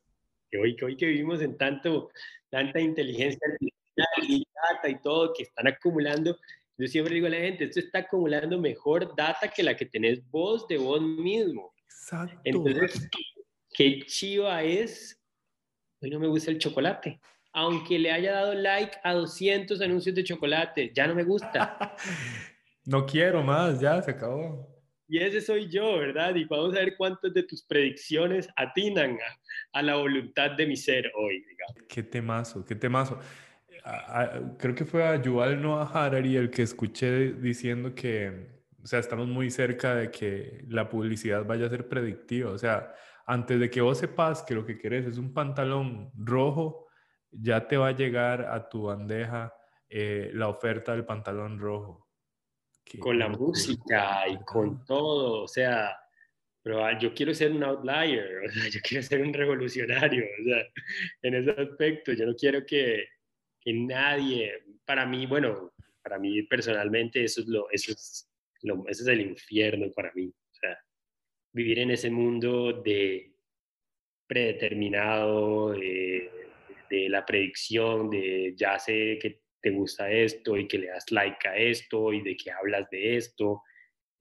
Que 0.49 0.57
hoy, 0.59 0.75
que 0.75 0.85
hoy 0.85 0.95
que 0.95 1.07
vivimos 1.07 1.41
en 1.41 1.57
tanto, 1.57 2.09
tanta 2.49 2.79
inteligencia 2.79 3.39
artificial 3.51 4.07
y 4.29 4.47
data 4.71 4.89
y 4.89 5.01
todo 5.01 5.33
que 5.33 5.43
están 5.43 5.67
acumulando, 5.67 6.37
yo 6.77 6.87
siempre 6.87 7.15
digo 7.15 7.27
a 7.27 7.31
la 7.31 7.37
gente, 7.37 7.65
esto 7.65 7.79
está 7.79 7.99
acumulando 7.99 8.59
mejor 8.59 9.13
data 9.15 9.49
que 9.49 9.63
la 9.63 9.75
que 9.75 9.87
tenés 9.87 10.21
vos 10.29 10.67
de 10.67 10.77
vos 10.77 11.01
mismo. 11.01 11.73
Exacto. 11.83 12.39
Entonces, 12.45 13.09
qué 13.73 14.03
chiva 14.05 14.63
es 14.63 15.16
hoy 16.01 16.09
no 16.09 16.19
me 16.19 16.27
gusta 16.27 16.51
el 16.51 16.59
chocolate. 16.59 17.19
Aunque 17.53 17.97
le 17.97 18.11
haya 18.11 18.33
dado 18.33 18.53
like 18.53 18.97
a 19.03 19.13
200 19.13 19.81
anuncios 19.81 20.13
de 20.15 20.23
chocolate, 20.23 20.91
ya 20.93 21.07
no 21.07 21.15
me 21.15 21.23
gusta. 21.23 21.95
no 22.85 23.05
quiero 23.05 23.41
más, 23.41 23.79
ya 23.79 24.01
se 24.01 24.11
acabó. 24.11 24.77
Y 25.09 25.19
ese 25.19 25.39
soy 25.39 25.69
yo, 25.69 25.99
¿verdad? 25.99 26.35
Y 26.35 26.43
vamos 26.43 26.75
a 26.75 26.79
ver 26.79 26.95
cuántas 26.97 27.33
de 27.33 27.43
tus 27.43 27.63
predicciones 27.63 28.49
atinan 28.57 29.17
a, 29.71 29.81
la 29.81 29.95
voluntad 29.95 30.51
de 30.51 30.67
mi 30.67 30.75
ser 30.75 31.09
hoy, 31.15 31.45
digamos. 31.47 31.75
Qué 31.87 32.03
temazo, 32.03 32.65
qué 32.65 32.75
temazo. 32.75 33.17
creo 34.59 34.75
que 34.75 34.83
fue 34.83 35.05
a 35.05 35.21
Yuval 35.21 35.61
Noah 35.61 35.89
Harari 35.93 36.35
el 36.35 36.49
que 36.49 36.63
escuché 36.63 37.31
diciendo 37.31 37.95
que, 37.95 38.49
o 38.83 38.85
sea, 38.85 38.99
estamos 38.99 39.27
muy 39.27 39.49
cerca 39.49 39.95
de 39.95 40.11
que 40.11 40.65
la 40.67 40.89
publicidad 40.89 41.45
vaya 41.45 41.67
a 41.67 41.69
ser 41.69 41.87
predictiva. 41.87 42.51
O 42.51 42.57
sea, 42.57 42.93
antes 43.27 43.59
de 43.59 43.69
que 43.69 43.81
vos 43.81 43.99
sepas 43.99 44.41
que 44.41 44.55
lo 44.55 44.65
que 44.65 44.77
querés 44.77 45.05
es 45.05 45.17
un 45.17 45.33
pantalón 45.33 46.11
rojo, 46.15 46.87
ya 47.29 47.67
te 47.67 47.75
va 47.75 47.89
a 47.89 47.95
llegar 47.95 48.41
a 48.41 48.69
tu 48.69 48.83
bandeja 48.83 49.53
eh, 49.89 50.31
la 50.33 50.47
oferta 50.47 50.93
del 50.93 51.05
pantalón 51.05 51.59
rojo. 51.59 52.07
con 52.99 53.19
la 53.19 53.27
música 53.27 54.27
y 54.29 54.37
con 54.45 54.85
todo, 54.85 55.43
o 55.43 55.47
sea, 55.47 55.93
pero 56.63 56.85
ah, 56.85 56.97
yo 56.97 57.13
quiero 57.13 57.33
ser 57.33 57.51
un 57.51 57.63
outlier, 57.63 58.43
o 58.47 58.51
sea, 58.51 58.69
yo 58.69 58.79
quiero 58.81 59.03
ser 59.03 59.21
un 59.21 59.33
revolucionario, 59.33 60.23
o 60.23 60.43
sea, 60.45 60.65
en 61.21 61.35
ese 61.35 61.51
aspecto, 61.51 62.13
yo 62.13 62.25
no 62.25 62.33
quiero 62.33 62.65
que, 62.65 63.07
que 63.59 63.73
nadie, 63.73 64.53
para 64.85 65.05
mí, 65.05 65.25
bueno, 65.25 65.73
para 66.01 66.17
mí 66.17 66.43
personalmente 66.43 67.25
eso 67.25 67.41
es 67.41 67.47
lo, 67.47 67.69
eso 67.71 67.91
es 67.91 68.29
lo, 68.61 68.87
eso 68.87 69.03
es 69.03 69.07
el 69.09 69.19
infierno 69.19 69.91
para 69.93 70.13
mí, 70.13 70.33
vivir 71.57 71.79
en 71.79 71.91
ese 71.91 72.11
mundo 72.11 72.71
de 72.71 73.33
predeterminado, 74.27 75.71
de, 75.71 76.29
la 77.09 77.25
predicción, 77.25 78.09
de 78.09 78.53
ya 78.55 78.79
sé 78.79 79.17
que 79.21 79.41
te 79.61 79.71
gusta 79.71 80.09
esto 80.09 80.55
y 80.55 80.67
que 80.67 80.77
le 80.77 80.87
das 80.87 81.11
like 81.11 81.47
a 81.47 81.57
esto 81.57 82.13
y 82.13 82.21
de 82.21 82.37
que 82.37 82.51
hablas 82.51 82.89
de 82.89 83.17
esto. 83.17 83.63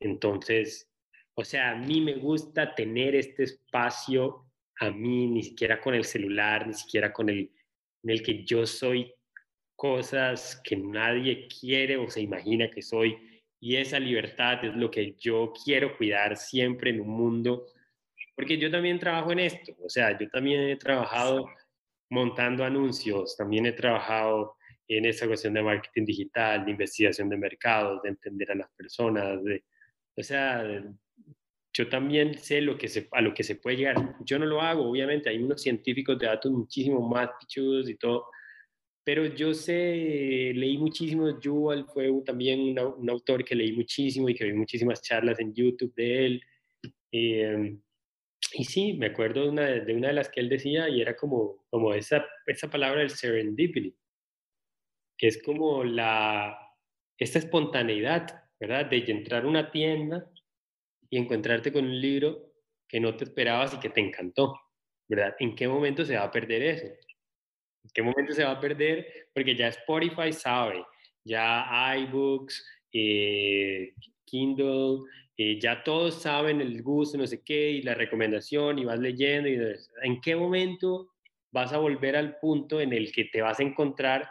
Entonces, 0.01 0.91
o 1.35 1.45
sea, 1.45 1.71
a 1.71 1.77
mí 1.77 2.01
me 2.01 2.15
gusta 2.15 2.75
tener 2.75 3.15
este 3.15 3.45
espacio, 3.45 4.47
a 4.81 4.91
mí 4.91 5.29
ni 5.29 5.43
siquiera 5.43 5.81
con 5.81 5.95
el 5.95 6.05
celular, 6.05 6.67
ni 6.67 6.75
siquiera 6.75 7.13
con 7.13 7.29
el 7.29 7.53
en 8.03 8.11
el 8.11 8.23
que 8.23 8.45
yo 8.45 8.67
soy 8.67 9.13
cosas 9.75 10.61
que 10.65 10.77
nadie 10.77 11.49
quiere 11.49 11.97
o 11.97 12.09
se 12.09 12.21
imagina 12.21 12.71
que 12.71 12.81
soy 12.81 13.17
y 13.61 13.77
esa 13.77 13.99
libertad 13.99 14.65
es 14.65 14.75
lo 14.75 14.91
que 14.91 15.15
yo 15.19 15.53
quiero 15.65 15.97
cuidar 15.97 16.37
siempre 16.37 16.91
en 16.91 17.01
un 17.01 17.09
mundo, 17.09 17.67
porque 18.35 18.59
yo 18.59 18.71
también 18.71 18.99
trabajo 18.99 19.33
en 19.33 19.41
esto, 19.41 19.73
o 19.83 19.89
sea, 19.89 20.19
yo 20.19 20.29
también 20.29 20.63
he 20.63 20.77
trabajado 20.77 21.49
montando 22.11 22.65
anuncios, 22.65 23.37
también 23.37 23.67
he 23.67 23.73
trabajado 23.73 24.57
en 24.89 25.05
esa 25.07 25.27
cuestión 25.27 25.55
de 25.55 25.63
marketing 25.63 26.05
digital, 26.05 26.65
de 26.65 26.71
investigación 26.71 27.29
de 27.29 27.37
mercados, 27.37 28.03
de 28.03 28.11
entender 28.11 28.53
a 28.53 28.55
las 28.55 28.71
personas, 28.77 29.43
de, 29.43 29.65
o 30.17 30.23
sea, 30.23 30.63
yo 31.73 31.89
también 31.89 32.39
sé 32.39 32.61
lo 32.61 32.79
que 32.79 32.89
se, 32.89 33.09
a 33.13 33.21
lo 33.21 33.35
que 33.35 33.43
se 33.43 33.57
puede 33.57 33.77
llegar. 33.77 34.17
Yo 34.25 34.39
no 34.39 34.47
lo 34.47 34.63
hago, 34.63 34.89
obviamente, 34.89 35.29
hay 35.29 35.43
unos 35.43 35.61
científicos 35.61 36.19
de 36.19 36.27
datos 36.27 36.51
muchísimo 36.51 37.07
más 37.07 37.31
pichudos 37.39 37.89
y 37.89 37.97
todo, 37.97 38.27
pero 39.07 39.25
yo 39.25 39.55
sé, 39.55 39.73
leí 40.53 40.79
muchísimo, 40.79 41.39
Yuval 41.41 41.87
fue 41.87 42.11
también 42.25 42.77
un 42.77 43.09
autor 43.09 43.45
que 43.45 43.55
leí 43.55 43.73
muchísimo 43.73 44.29
y 44.29 44.35
que 44.35 44.47
vi 44.47 44.53
muchísimas 44.53 45.01
charlas 45.01 45.39
en 45.39 45.55
YouTube 45.55 45.95
de 45.95 46.27
él. 46.27 46.43
Em, 47.13 47.81
y 48.55 48.65
sí, 48.65 48.95
me 48.95 49.07
acuerdo 49.07 49.45
de 49.45 49.49
una, 49.51 49.63
de 49.71 49.95
una 49.95 50.09
de 50.09 50.15
las 50.15 50.29
que 50.29 50.41
él 50.41 50.49
decía 50.49 50.89
y 50.89 51.01
era 51.01 51.15
como, 51.15 51.65
como 51.71 51.95
esa, 51.95 52.27
esa 52.47 52.69
palabra 52.69 53.01
del 53.01 53.11
serendipity, 53.11 53.95
que 55.17 55.29
es 55.29 55.41
como 55.41 55.85
la, 55.85 56.59
esta 57.17 57.39
espontaneidad, 57.39 58.27
¿verdad? 58.59 58.87
De 58.87 59.05
entrar 59.07 59.45
a 59.45 59.49
una 59.49 59.71
tienda 59.71 60.29
y 61.11 61.19
encontrarte 61.19 61.73
con 61.73 61.85
un 61.85 62.01
libro 62.01 62.53
que 62.89 62.99
no 62.99 63.17
te 63.17 63.23
esperabas 63.23 63.73
y 63.75 63.79
que 63.79 63.91
te 63.91 64.01
encantó, 64.01 64.61
¿verdad? 65.09 65.37
¿En 65.39 65.55
qué 65.55 65.69
momento 65.69 66.05
se 66.05 66.17
va 66.17 66.25
a 66.25 66.31
perder 66.33 66.63
eso? 66.63 67.06
¿En 67.87 67.91
qué 67.95 68.03
momento 68.03 68.33
se 68.33 68.45
va 68.45 68.51
a 68.51 68.61
perder? 68.61 69.29
Porque 69.33 69.55
ya 69.55 69.69
Spotify 69.69 70.33
sabe, 70.33 70.85
ya 71.25 71.95
iBooks, 71.99 72.67
eh, 72.93 73.95
Kindle, 74.25 75.09
eh, 75.37 75.61
ya 75.61 75.85
todos 75.85 76.21
saben 76.21 76.61
el 76.61 76.83
gusto, 76.83 77.17
no 77.17 77.27
sé 77.29 77.45
qué, 77.45 77.71
y 77.71 77.83
la 77.83 77.95
recomendación, 77.95 78.81
y 78.81 78.85
vas 78.85 78.99
leyendo, 78.99 79.49
y 79.49 79.57
en 80.03 80.21
qué 80.21 80.35
momento 80.35 81.13
vas 81.53 81.73
a 81.73 81.79
volver 81.79 82.17
al 82.17 82.39
punto 82.41 82.81
en 82.81 82.93
el 82.93 83.13
que 83.13 83.27
te 83.27 83.41
vas 83.41 83.61
a 83.61 83.63
encontrar 83.63 84.29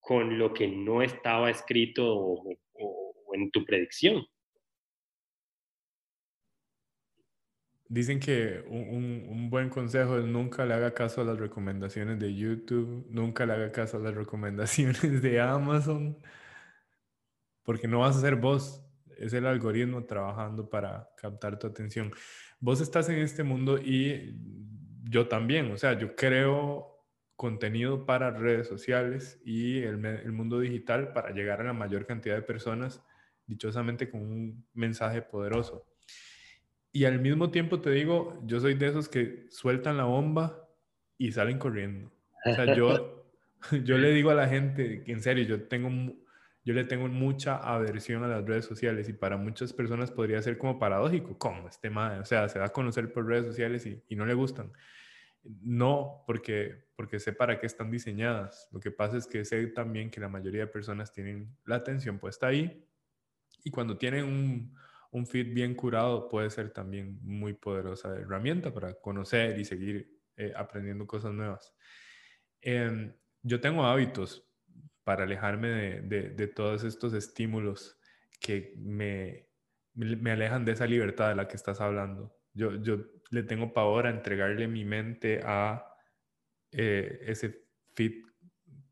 con 0.00 0.38
lo 0.38 0.54
que 0.54 0.66
no 0.66 1.02
estaba 1.02 1.50
escrito 1.50 2.16
o, 2.16 2.56
en 3.34 3.50
tu 3.50 3.62
predicción. 3.64 4.26
Dicen 7.90 8.20
que 8.20 8.62
un, 8.68 9.26
un, 9.28 9.50
buen 9.50 9.68
consejo 9.68 10.16
es 10.16 10.24
nunca 10.24 10.64
le 10.64 10.74
haga 10.74 10.94
caso 10.94 11.22
a 11.22 11.24
las 11.24 11.40
recomendaciones 11.40 12.20
de 12.20 12.32
YouTube, 12.32 13.04
nunca 13.10 13.44
le 13.44 13.54
haga 13.54 13.72
caso 13.72 13.96
a 13.96 14.00
las 14.00 14.14
recomendaciones 14.22 15.20
de 15.20 15.40
Amazon, 15.40 16.16
porque 17.64 17.88
no 17.88 17.98
vas 17.98 18.16
a 18.16 18.20
ser 18.20 18.36
vos, 18.36 18.80
es 19.18 19.32
el 19.32 19.44
algoritmo 19.44 20.04
trabajando 20.04 20.70
para 20.70 21.10
captar 21.16 21.58
tu 21.58 21.66
atención. 21.66 22.12
Vos 22.60 22.80
estás 22.80 23.08
en 23.08 23.18
este 23.18 23.42
mundo 23.42 23.76
y 23.76 24.38
yo 25.02 25.26
también, 25.26 25.72
o 25.72 25.76
sea, 25.76 25.98
yo 25.98 26.14
creo 26.14 27.04
contenido 27.34 28.06
para 28.06 28.30
redes 28.30 28.68
sociales 28.68 29.40
y 29.44 29.78
el, 29.78 30.04
el 30.06 30.30
mundo 30.30 30.60
digital 30.60 31.12
para 31.12 31.32
llegar 31.32 31.60
a 31.60 31.64
la 31.64 31.72
mayor 31.72 32.06
cantidad 32.06 32.36
de 32.36 32.42
personas, 32.42 33.02
dichosamente 33.46 34.08
con 34.08 34.20
un 34.20 34.64
mensaje 34.74 35.22
poderoso. 35.22 35.89
Y 36.92 37.04
al 37.04 37.20
mismo 37.20 37.50
tiempo 37.50 37.80
te 37.80 37.90
digo, 37.90 38.40
yo 38.44 38.60
soy 38.60 38.74
de 38.74 38.88
esos 38.88 39.08
que 39.08 39.46
sueltan 39.50 39.96
la 39.96 40.04
bomba 40.04 40.68
y 41.18 41.32
salen 41.32 41.58
corriendo. 41.58 42.10
O 42.44 42.54
sea, 42.54 42.74
yo, 42.74 43.26
yo 43.84 43.98
le 43.98 44.12
digo 44.12 44.30
a 44.30 44.34
la 44.34 44.48
gente 44.48 45.04
que 45.04 45.12
en 45.12 45.22
serio, 45.22 45.44
yo, 45.44 45.62
tengo, 45.64 46.14
yo 46.64 46.74
le 46.74 46.84
tengo 46.84 47.06
mucha 47.08 47.56
aversión 47.56 48.24
a 48.24 48.28
las 48.28 48.44
redes 48.44 48.64
sociales 48.64 49.08
y 49.08 49.12
para 49.12 49.36
muchas 49.36 49.72
personas 49.72 50.10
podría 50.10 50.42
ser 50.42 50.58
como 50.58 50.78
paradójico, 50.78 51.38
como 51.38 51.68
este 51.68 51.90
madre, 51.90 52.20
o 52.20 52.24
sea, 52.24 52.48
se 52.48 52.58
da 52.58 52.66
a 52.66 52.72
conocer 52.72 53.12
por 53.12 53.26
redes 53.26 53.46
sociales 53.46 53.86
y, 53.86 54.02
y 54.08 54.16
no 54.16 54.26
le 54.26 54.34
gustan. 54.34 54.72
No, 55.42 56.24
porque, 56.26 56.84
porque 56.96 57.18
sé 57.18 57.32
para 57.32 57.58
qué 57.58 57.66
están 57.66 57.90
diseñadas. 57.90 58.68
Lo 58.72 58.80
que 58.80 58.90
pasa 58.90 59.16
es 59.16 59.26
que 59.26 59.44
sé 59.44 59.66
también 59.68 60.10
que 60.10 60.20
la 60.20 60.28
mayoría 60.28 60.62
de 60.62 60.66
personas 60.66 61.12
tienen 61.12 61.56
la 61.64 61.76
atención 61.76 62.18
puesta 62.18 62.48
ahí 62.48 62.86
y 63.64 63.70
cuando 63.70 63.96
tienen 63.96 64.24
un, 64.24 64.74
un 65.10 65.26
feed 65.26 65.52
bien 65.52 65.74
curado 65.74 66.28
puede 66.28 66.50
ser 66.50 66.72
también 66.72 67.18
muy 67.22 67.54
poderosa 67.54 68.14
herramienta 68.16 68.72
para 68.72 68.94
conocer 68.94 69.58
y 69.58 69.64
seguir 69.64 70.20
eh, 70.36 70.52
aprendiendo 70.56 71.06
cosas 71.06 71.32
nuevas. 71.32 71.74
Em, 72.60 73.12
yo 73.42 73.60
tengo 73.60 73.84
hábitos 73.84 74.46
para 75.04 75.24
alejarme 75.24 76.02
de, 76.02 76.46
todos 76.48 76.84
estos 76.84 77.12
estímulos 77.14 77.98
que 78.38 78.74
me, 78.76 79.48
alejan 80.30 80.64
de 80.64 80.72
esa 80.72 80.86
libertad 80.86 81.30
de 81.30 81.34
la 81.34 81.48
que 81.48 81.56
estás 81.56 81.80
hablando. 81.80 82.36
Yo, 82.52 82.70
le 83.30 83.42
tengo 83.44 83.72
pavor 83.72 84.06
a 84.06 84.10
entregarle 84.10 84.68
mi 84.68 84.84
mente 84.84 85.40
a 85.44 85.84
eh, 86.72 87.20
ese 87.26 87.66
feed 87.94 88.22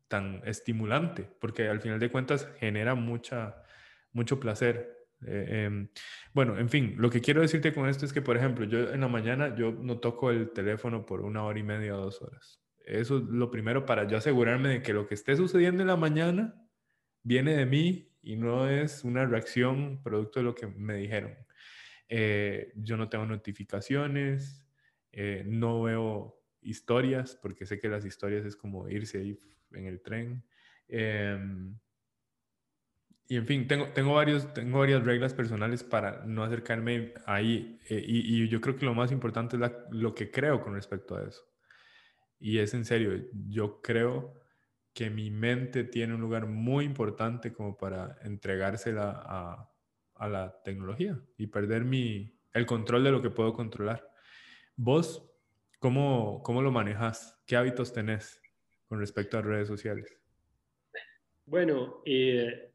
tan 0.07 0.41
estimulante, 0.45 1.29
porque 1.39 1.67
al 1.67 1.81
final 1.81 1.99
de 1.99 2.09
cuentas 2.09 2.49
genera 2.57 2.95
mucha, 2.95 3.63
mucho 4.11 4.39
placer 4.39 4.98
eh, 5.25 5.65
em, 5.65 5.89
bueno, 6.33 6.57
en 6.57 6.69
fin, 6.69 6.95
lo 6.97 7.09
que 7.09 7.21
quiero 7.21 7.41
decirte 7.41 7.73
con 7.73 7.89
esto 7.89 8.05
es 8.05 8.13
que, 8.13 8.21
por 8.21 8.37
ejemplo, 8.37 8.65
yo 8.65 8.91
en 8.91 9.01
la 9.01 9.07
mañana 9.07 9.55
yo 9.55 9.71
no 9.71 9.99
toco 9.99 10.31
el 10.31 10.51
teléfono 10.51 11.05
por 11.05 11.21
una 11.21 11.43
hora 11.43 11.59
y 11.59 11.63
media 11.63 11.97
o 11.97 12.01
dos 12.01 12.21
horas. 12.21 12.61
Eso 12.85 13.17
es 13.17 13.23
lo 13.23 13.51
primero 13.51 13.85
para 13.85 14.07
yo 14.07 14.17
asegurarme 14.17 14.69
de 14.69 14.81
que 14.81 14.93
lo 14.93 15.07
que 15.07 15.13
esté 15.13 15.35
sucediendo 15.35 15.81
en 15.83 15.87
la 15.87 15.97
mañana 15.97 16.55
viene 17.23 17.55
de 17.55 17.65
mí 17.65 18.11
y 18.21 18.35
no 18.35 18.67
es 18.67 19.03
una 19.03 19.25
reacción 19.25 20.01
producto 20.01 20.39
de 20.39 20.45
lo 20.45 20.55
que 20.55 20.67
me 20.67 20.95
dijeron. 20.95 21.35
Eh, 22.07 22.71
yo 22.75 22.97
no 22.97 23.09
tengo 23.09 23.25
notificaciones, 23.25 24.65
eh, 25.11 25.43
no 25.45 25.83
veo 25.83 26.41
historias, 26.61 27.37
porque 27.41 27.65
sé 27.65 27.79
que 27.79 27.89
las 27.89 28.05
historias 28.05 28.45
es 28.45 28.55
como 28.55 28.89
irse 28.89 29.19
ahí 29.19 29.39
en 29.73 29.85
el 29.85 30.01
tren. 30.01 30.43
Y 33.31 33.37
en 33.37 33.45
fin, 33.45 33.67
tengo, 33.67 33.85
tengo, 33.89 34.15
varios, 34.15 34.51
tengo 34.55 34.79
varias 34.79 35.05
reglas 35.05 35.35
personales 35.35 35.83
para 35.83 36.25
no 36.25 36.43
acercarme 36.43 37.13
ahí. 37.27 37.79
Eh, 37.87 38.03
y, 38.05 38.43
y, 38.43 38.49
yo 38.49 38.59
creo 38.59 38.75
que 38.75 38.85
lo 38.85 38.95
más 38.95 39.11
importante 39.11 39.55
es 39.55 39.71
lo 39.91 40.15
que 40.15 40.31
creo 40.31 40.61
con 40.61 40.73
respecto 40.73 41.15
a 41.15 41.21
eso. 41.21 41.43
Y 42.39 42.57
es 42.57 42.73
en 42.73 42.85
serio, 42.85 43.11
yo 43.47 43.81
creo 43.83 44.33
que 44.93 45.11
mi 45.11 45.29
mente 45.29 45.83
tiene 45.83 46.15
un 46.15 46.21
lugar 46.21 46.47
muy 46.47 46.85
importante 46.85 47.53
como 47.53 47.77
para 47.77 48.17
entregársela 48.23 49.21
a, 49.23 49.71
a 50.15 50.27
la 50.27 50.61
tecnología 50.63 51.21
y 51.37 51.45
perder 51.45 51.85
mi, 51.85 52.35
el 52.53 52.65
control 52.65 53.03
de 53.03 53.11
lo 53.11 53.21
que 53.21 53.29
puedo 53.29 53.53
controlar. 53.53 54.09
¿Vos 54.75 55.23
cómo, 55.77 56.41
cómo 56.41 56.63
lo 56.63 56.71
manejas? 56.71 57.39
¿Qué 57.45 57.55
hábitos 57.55 57.93
tenés 57.93 58.41
con 58.87 58.99
respecto 58.99 59.37
a 59.37 59.43
redes 59.43 59.67
sociales? 59.67 60.19
Bueno, 61.45 62.01
eh, 62.05 62.68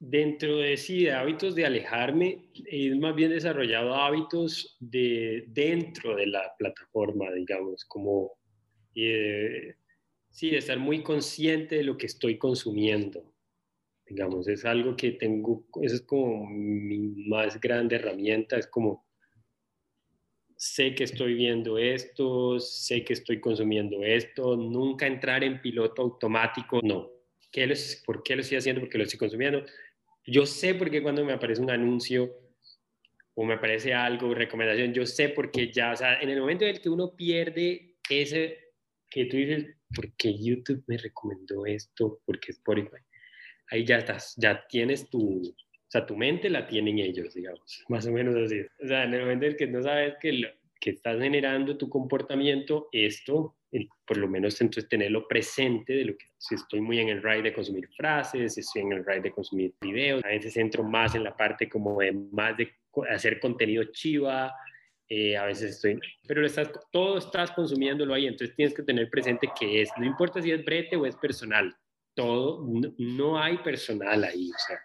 Dentro 0.00 0.58
de 0.58 0.76
sí, 0.76 1.04
de 1.04 1.12
hábitos 1.12 1.56
de 1.56 1.66
alejarme, 1.66 2.50
es 2.66 2.96
más 2.96 3.16
bien 3.16 3.30
desarrollado 3.30 3.94
hábitos 3.94 4.76
de 4.78 5.44
dentro 5.48 6.14
de 6.14 6.26
la 6.28 6.54
plataforma, 6.56 7.32
digamos, 7.32 7.84
como 7.84 8.38
eh, 8.94 9.74
sí, 10.30 10.50
de 10.50 10.58
estar 10.58 10.78
muy 10.78 11.02
consciente 11.02 11.76
de 11.76 11.82
lo 11.82 11.96
que 11.96 12.06
estoy 12.06 12.38
consumiendo. 12.38 13.34
Digamos, 14.06 14.46
es 14.48 14.64
algo 14.64 14.96
que 14.96 15.12
tengo, 15.12 15.66
eso 15.82 15.96
es 15.96 16.02
como 16.02 16.46
mi 16.46 16.98
más 17.28 17.60
grande 17.60 17.96
herramienta, 17.96 18.56
es 18.56 18.68
como 18.68 19.04
sé 20.56 20.94
que 20.94 21.04
estoy 21.04 21.34
viendo 21.34 21.76
esto, 21.76 22.58
sé 22.60 23.04
que 23.04 23.12
estoy 23.14 23.40
consumiendo 23.40 24.02
esto, 24.04 24.56
nunca 24.56 25.06
entrar 25.06 25.44
en 25.44 25.60
piloto 25.60 26.02
automático, 26.02 26.80
no. 26.82 27.10
¿Qué 27.50 27.72
¿Por 28.04 28.22
qué 28.22 28.36
lo 28.36 28.42
estoy 28.42 28.58
haciendo? 28.58 28.80
Porque 28.80 28.98
lo 28.98 29.04
estoy 29.04 29.18
consumiendo 29.18 29.64
yo 30.30 30.46
sé 30.46 30.74
por 30.74 30.90
qué 30.90 31.02
cuando 31.02 31.24
me 31.24 31.32
aparece 31.32 31.62
un 31.62 31.70
anuncio 31.70 32.34
o 33.34 33.44
me 33.44 33.54
aparece 33.54 33.94
algo, 33.94 34.34
recomendación, 34.34 34.92
yo 34.92 35.06
sé 35.06 35.28
por 35.30 35.50
qué 35.50 35.70
ya, 35.72 35.92
o 35.92 35.96
sea, 35.96 36.20
en 36.20 36.28
el 36.28 36.40
momento 36.40 36.64
en 36.64 36.72
el 36.72 36.80
que 36.80 36.88
uno 36.88 37.14
pierde 37.14 37.96
ese, 38.10 38.58
que 39.08 39.26
tú 39.26 39.36
dices, 39.36 39.66
¿por 39.94 40.12
qué 40.16 40.36
YouTube 40.36 40.82
me 40.86 40.98
recomendó 40.98 41.64
esto? 41.64 42.20
Porque 42.26 42.52
Spotify. 42.52 42.98
Ahí 43.70 43.84
ya 43.84 43.98
estás, 43.98 44.34
ya 44.36 44.66
tienes 44.66 45.08
tu, 45.08 45.40
o 45.40 45.90
sea, 45.90 46.04
tu 46.04 46.16
mente 46.16 46.50
la 46.50 46.66
tienen 46.66 46.98
ellos, 46.98 47.34
digamos, 47.34 47.84
más 47.88 48.06
o 48.06 48.12
menos 48.12 48.36
así. 48.36 48.60
O 48.82 48.86
sea, 48.86 49.04
en 49.04 49.14
el 49.14 49.20
momento 49.20 49.46
en 49.46 49.52
el 49.52 49.56
que 49.56 49.66
no 49.66 49.82
sabes 49.82 50.14
que, 50.20 50.42
que 50.80 50.90
estás 50.90 51.20
generando 51.20 51.76
tu 51.78 51.88
comportamiento, 51.88 52.88
esto 52.92 53.57
por 54.06 54.16
lo 54.16 54.28
menos 54.28 54.60
entonces 54.60 54.88
tenerlo 54.88 55.26
presente 55.28 55.92
de 55.92 56.04
lo 56.06 56.16
que 56.16 56.26
si 56.38 56.54
estoy 56.54 56.80
muy 56.80 56.98
en 57.00 57.08
el 57.08 57.22
ride 57.22 57.42
de 57.42 57.52
consumir 57.52 57.88
frases, 57.96 58.54
si 58.54 58.60
estoy 58.60 58.82
en 58.82 58.92
el 58.92 59.04
ride 59.04 59.20
de 59.20 59.32
consumir 59.32 59.74
videos, 59.80 60.24
a 60.24 60.28
veces 60.28 60.56
entro 60.56 60.82
más 60.82 61.14
en 61.14 61.24
la 61.24 61.36
parte 61.36 61.68
como 61.68 62.00
de 62.00 62.12
más 62.12 62.56
de 62.56 62.72
hacer 63.10 63.38
contenido 63.40 63.84
chiva, 63.92 64.54
eh, 65.08 65.36
a 65.36 65.44
veces 65.44 65.72
estoy, 65.72 65.98
pero 66.26 66.44
estás, 66.44 66.70
todo 66.90 67.18
estás 67.18 67.50
consumiéndolo 67.52 68.14
ahí, 68.14 68.26
entonces 68.26 68.54
tienes 68.56 68.74
que 68.74 68.82
tener 68.82 69.08
presente 69.10 69.48
que 69.58 69.82
es, 69.82 69.90
no 69.98 70.06
importa 70.06 70.40
si 70.40 70.50
es 70.50 70.64
brete 70.64 70.96
o 70.96 71.06
es 71.06 71.16
personal, 71.16 71.74
todo, 72.14 72.66
no, 72.98 73.40
hay 73.40 73.58
personal 73.58 74.24
ahí, 74.24 74.50
o 74.50 74.58
sea, 74.66 74.80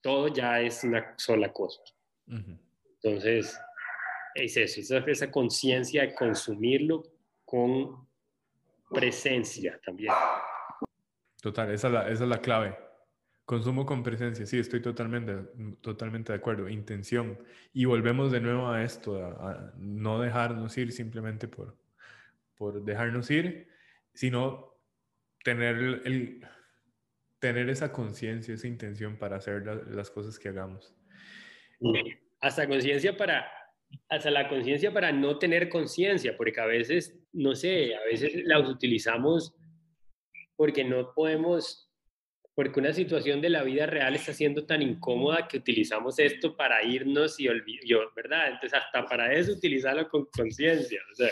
todo 0.00 0.28
ya 0.28 0.60
es 0.60 0.84
una 0.84 1.14
sola 1.16 1.52
cosa. 1.52 1.80
Entonces, 2.26 3.58
es 4.34 4.56
eso, 4.56 4.80
esa, 4.80 4.98
esa 4.98 5.30
conciencia 5.30 6.02
de 6.02 6.14
consumirlo 6.14 7.02
con 7.48 8.06
presencia 8.90 9.80
también. 9.82 10.12
Total, 11.40 11.70
esa 11.70 11.86
es 11.86 11.94
la, 11.94 12.10
esa 12.10 12.24
es 12.24 12.28
la 12.28 12.42
clave. 12.42 12.76
Consumo 13.46 13.86
con 13.86 14.02
presencia, 14.02 14.44
sí, 14.44 14.58
estoy 14.58 14.82
totalmente, 14.82 15.34
totalmente 15.80 16.32
de 16.32 16.38
acuerdo. 16.38 16.68
Intención. 16.68 17.38
Y 17.72 17.86
volvemos 17.86 18.30
de 18.30 18.40
nuevo 18.40 18.68
a 18.68 18.82
esto, 18.82 19.16
a, 19.24 19.72
no 19.78 20.20
dejarnos 20.20 20.76
ir 20.76 20.92
simplemente 20.92 21.48
por, 21.48 21.74
por 22.54 22.84
dejarnos 22.84 23.30
ir, 23.30 23.68
sino 24.12 24.74
tener, 25.42 25.76
el, 25.76 26.46
tener 27.38 27.70
esa 27.70 27.92
conciencia, 27.92 28.52
esa 28.52 28.66
intención 28.66 29.16
para 29.16 29.36
hacer 29.36 29.64
las 29.86 30.10
cosas 30.10 30.38
que 30.38 30.50
hagamos. 30.50 30.94
Hasta 32.40 32.68
conciencia 32.68 33.16
para 33.16 33.50
hasta 34.08 34.30
la 34.30 34.48
conciencia 34.48 34.92
para 34.92 35.12
no 35.12 35.38
tener 35.38 35.68
conciencia, 35.68 36.36
porque 36.36 36.60
a 36.60 36.66
veces, 36.66 37.18
no 37.32 37.54
sé, 37.54 37.94
a 37.94 38.04
veces 38.04 38.32
la 38.44 38.58
utilizamos 38.60 39.54
porque 40.56 40.82
no 40.84 41.12
podemos, 41.14 41.90
porque 42.54 42.80
una 42.80 42.92
situación 42.92 43.40
de 43.40 43.50
la 43.50 43.62
vida 43.62 43.86
real 43.86 44.14
está 44.14 44.32
siendo 44.32 44.66
tan 44.66 44.82
incómoda 44.82 45.46
que 45.46 45.58
utilizamos 45.58 46.18
esto 46.18 46.56
para 46.56 46.82
irnos 46.82 47.38
y 47.38 47.48
olvidar, 47.48 48.08
¿verdad? 48.16 48.48
Entonces 48.48 48.74
hasta 48.74 49.04
para 49.04 49.32
eso 49.32 49.52
utilizarlo 49.52 50.08
con 50.08 50.26
conciencia, 50.26 51.00
o 51.12 51.14
sea, 51.14 51.30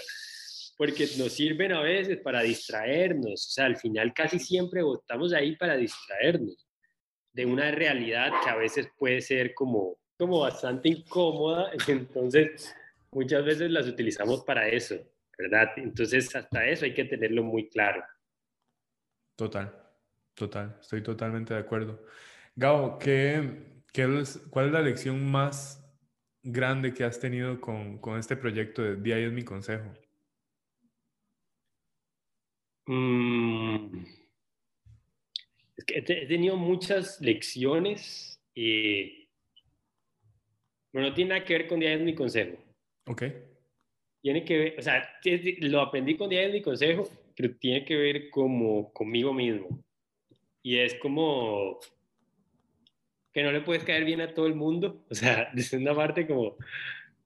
porque 0.76 1.08
nos 1.18 1.32
sirven 1.32 1.72
a 1.72 1.80
veces 1.80 2.18
para 2.18 2.42
distraernos, 2.42 3.48
o 3.48 3.50
sea, 3.50 3.64
al 3.64 3.76
final 3.76 4.12
casi 4.14 4.38
siempre 4.38 4.82
estamos 4.94 5.32
ahí 5.32 5.56
para 5.56 5.76
distraernos 5.76 6.66
de 7.32 7.46
una 7.46 7.70
realidad 7.70 8.30
que 8.42 8.50
a 8.50 8.56
veces 8.56 8.88
puede 8.96 9.20
ser 9.20 9.54
como, 9.54 9.98
como 10.18 10.40
bastante 10.40 10.88
incómoda, 10.88 11.70
entonces 11.88 12.74
muchas 13.10 13.44
veces 13.44 13.70
las 13.70 13.86
utilizamos 13.86 14.42
para 14.44 14.68
eso, 14.68 14.96
¿verdad? 15.38 15.70
Entonces 15.76 16.34
hasta 16.34 16.66
eso 16.66 16.84
hay 16.84 16.94
que 16.94 17.04
tenerlo 17.04 17.42
muy 17.42 17.68
claro. 17.68 18.02
Total, 19.36 19.74
total, 20.34 20.78
estoy 20.80 21.02
totalmente 21.02 21.54
de 21.54 21.60
acuerdo. 21.60 22.02
Gao, 22.54 22.98
¿qué, 22.98 23.82
qué 23.92 24.04
es, 24.18 24.38
¿cuál 24.50 24.66
es 24.66 24.72
la 24.72 24.80
lección 24.80 25.30
más 25.30 25.82
grande 26.42 26.94
que 26.94 27.04
has 27.04 27.20
tenido 27.20 27.60
con, 27.60 27.98
con 27.98 28.18
este 28.18 28.36
proyecto 28.36 28.82
de 28.82 28.96
Día 28.96 29.18
es 29.18 29.32
mi 29.32 29.44
consejo? 29.44 29.92
Mm. 32.86 34.04
Es 35.76 35.84
que 35.84 35.98
he 35.98 36.26
tenido 36.26 36.56
muchas 36.56 37.20
lecciones 37.20 38.40
y 38.54 39.25
bueno, 40.96 41.10
no 41.10 41.14
tiene 41.14 41.28
nada 41.34 41.44
que 41.44 41.52
ver 41.52 41.66
con 41.66 41.82
es 41.82 42.00
mi 42.00 42.14
consejo. 42.14 42.56
Ok. 43.06 43.24
Tiene 44.22 44.46
que 44.46 44.56
ver, 44.56 44.76
o 44.78 44.82
sea, 44.82 45.06
lo 45.60 45.82
aprendí 45.82 46.16
con 46.16 46.32
es 46.32 46.50
mi 46.50 46.62
consejo, 46.62 47.06
pero 47.36 47.54
tiene 47.56 47.84
que 47.84 47.96
ver 47.96 48.30
como 48.30 48.90
conmigo 48.94 49.34
mismo. 49.34 49.84
Y 50.62 50.78
es 50.78 50.94
como 50.94 51.78
que 53.30 53.42
no 53.42 53.52
le 53.52 53.60
puedes 53.60 53.84
caer 53.84 54.06
bien 54.06 54.22
a 54.22 54.32
todo 54.32 54.46
el 54.46 54.54
mundo, 54.54 55.04
o 55.10 55.14
sea, 55.14 55.50
desde 55.52 55.76
una 55.76 55.94
parte 55.94 56.26
como, 56.26 56.56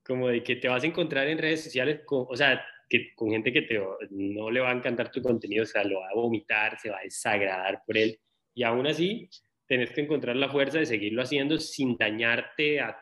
como 0.03 0.27
de 0.27 0.43
que 0.43 0.57
te 0.57 0.67
vas 0.67 0.83
a 0.83 0.89
encontrar 0.89 1.29
en 1.29 1.39
redes 1.39 1.63
sociales, 1.63 2.01
con, 2.05 2.27
o 2.29 2.35
sea, 2.35 2.61
que, 2.89 3.15
con 3.15 3.31
gente 3.31 3.53
que 3.53 3.63
te, 3.63 3.81
no 4.11 4.51
le 4.51 4.59
va 4.59 4.71
a 4.71 4.75
encantar 4.75 5.13
tu 5.13 5.23
contenido, 5.23 5.63
o 5.63 5.67
sea, 5.67 5.85
lo 5.85 6.01
va 6.01 6.09
a 6.09 6.15
vomitar, 6.15 6.77
se 6.81 6.91
va 6.91 6.99
a 6.99 7.05
desagradar 7.05 7.85
por 7.87 7.97
él, 7.97 8.19
y 8.53 8.65
aún 8.65 8.89
así 8.89 9.31
tenés 9.69 9.93
que 9.93 10.01
encontrar 10.01 10.35
la 10.35 10.49
fuerza 10.49 10.81
de 10.81 10.87
seguirlo 10.87 11.23
haciendo 11.23 11.57
sin 11.61 11.97
dañarte 11.97 12.81
a, 12.81 13.01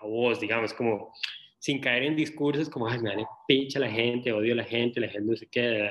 a 0.00 0.06
vos, 0.06 0.40
digamos, 0.40 0.72
como 0.74 1.12
sin 1.58 1.80
caer 1.80 2.04
en 2.04 2.16
discursos 2.16 2.68
como, 2.68 2.88
ay, 2.88 2.98
me 3.00 3.14
da 3.14 3.28
pincha 3.46 3.78
la 3.78 3.90
gente, 3.90 4.32
odio 4.32 4.52
a 4.52 4.56
la 4.56 4.64
gente, 4.64 5.00
la 5.00 5.08
gente 5.08 5.30
no 5.30 5.36
sé 5.36 5.48
qué, 5.50 5.90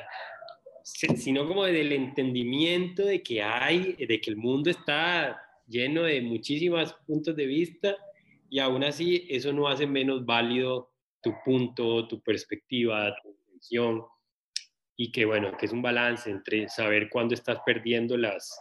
sino 0.83 1.47
como 1.47 1.65
del 1.65 1.91
entendimiento 1.91 3.05
de 3.05 3.21
que 3.21 3.41
hay, 3.41 3.93
de 3.93 4.21
que 4.21 4.29
el 4.29 4.37
mundo 4.37 4.69
está 4.69 5.41
lleno 5.67 6.03
de 6.03 6.21
muchísimos 6.21 6.93
puntos 7.05 7.35
de 7.35 7.45
vista 7.45 7.95
y 8.49 8.59
aún 8.59 8.83
así 8.83 9.27
eso 9.29 9.51
no 9.51 9.67
hace 9.67 9.85
menos 9.85 10.25
válido 10.25 10.91
tu 11.21 11.33
punto, 11.43 12.07
tu 12.07 12.21
perspectiva, 12.21 13.13
tu 13.21 13.29
intención 13.29 14.05
y 14.95 15.11
que 15.11 15.25
bueno, 15.25 15.55
que 15.57 15.65
es 15.65 15.73
un 15.73 15.81
balance 15.81 16.29
entre 16.29 16.69
saber 16.69 17.09
cuándo 17.09 17.33
estás 17.33 17.59
perdiendo 17.65 18.15
las, 18.15 18.57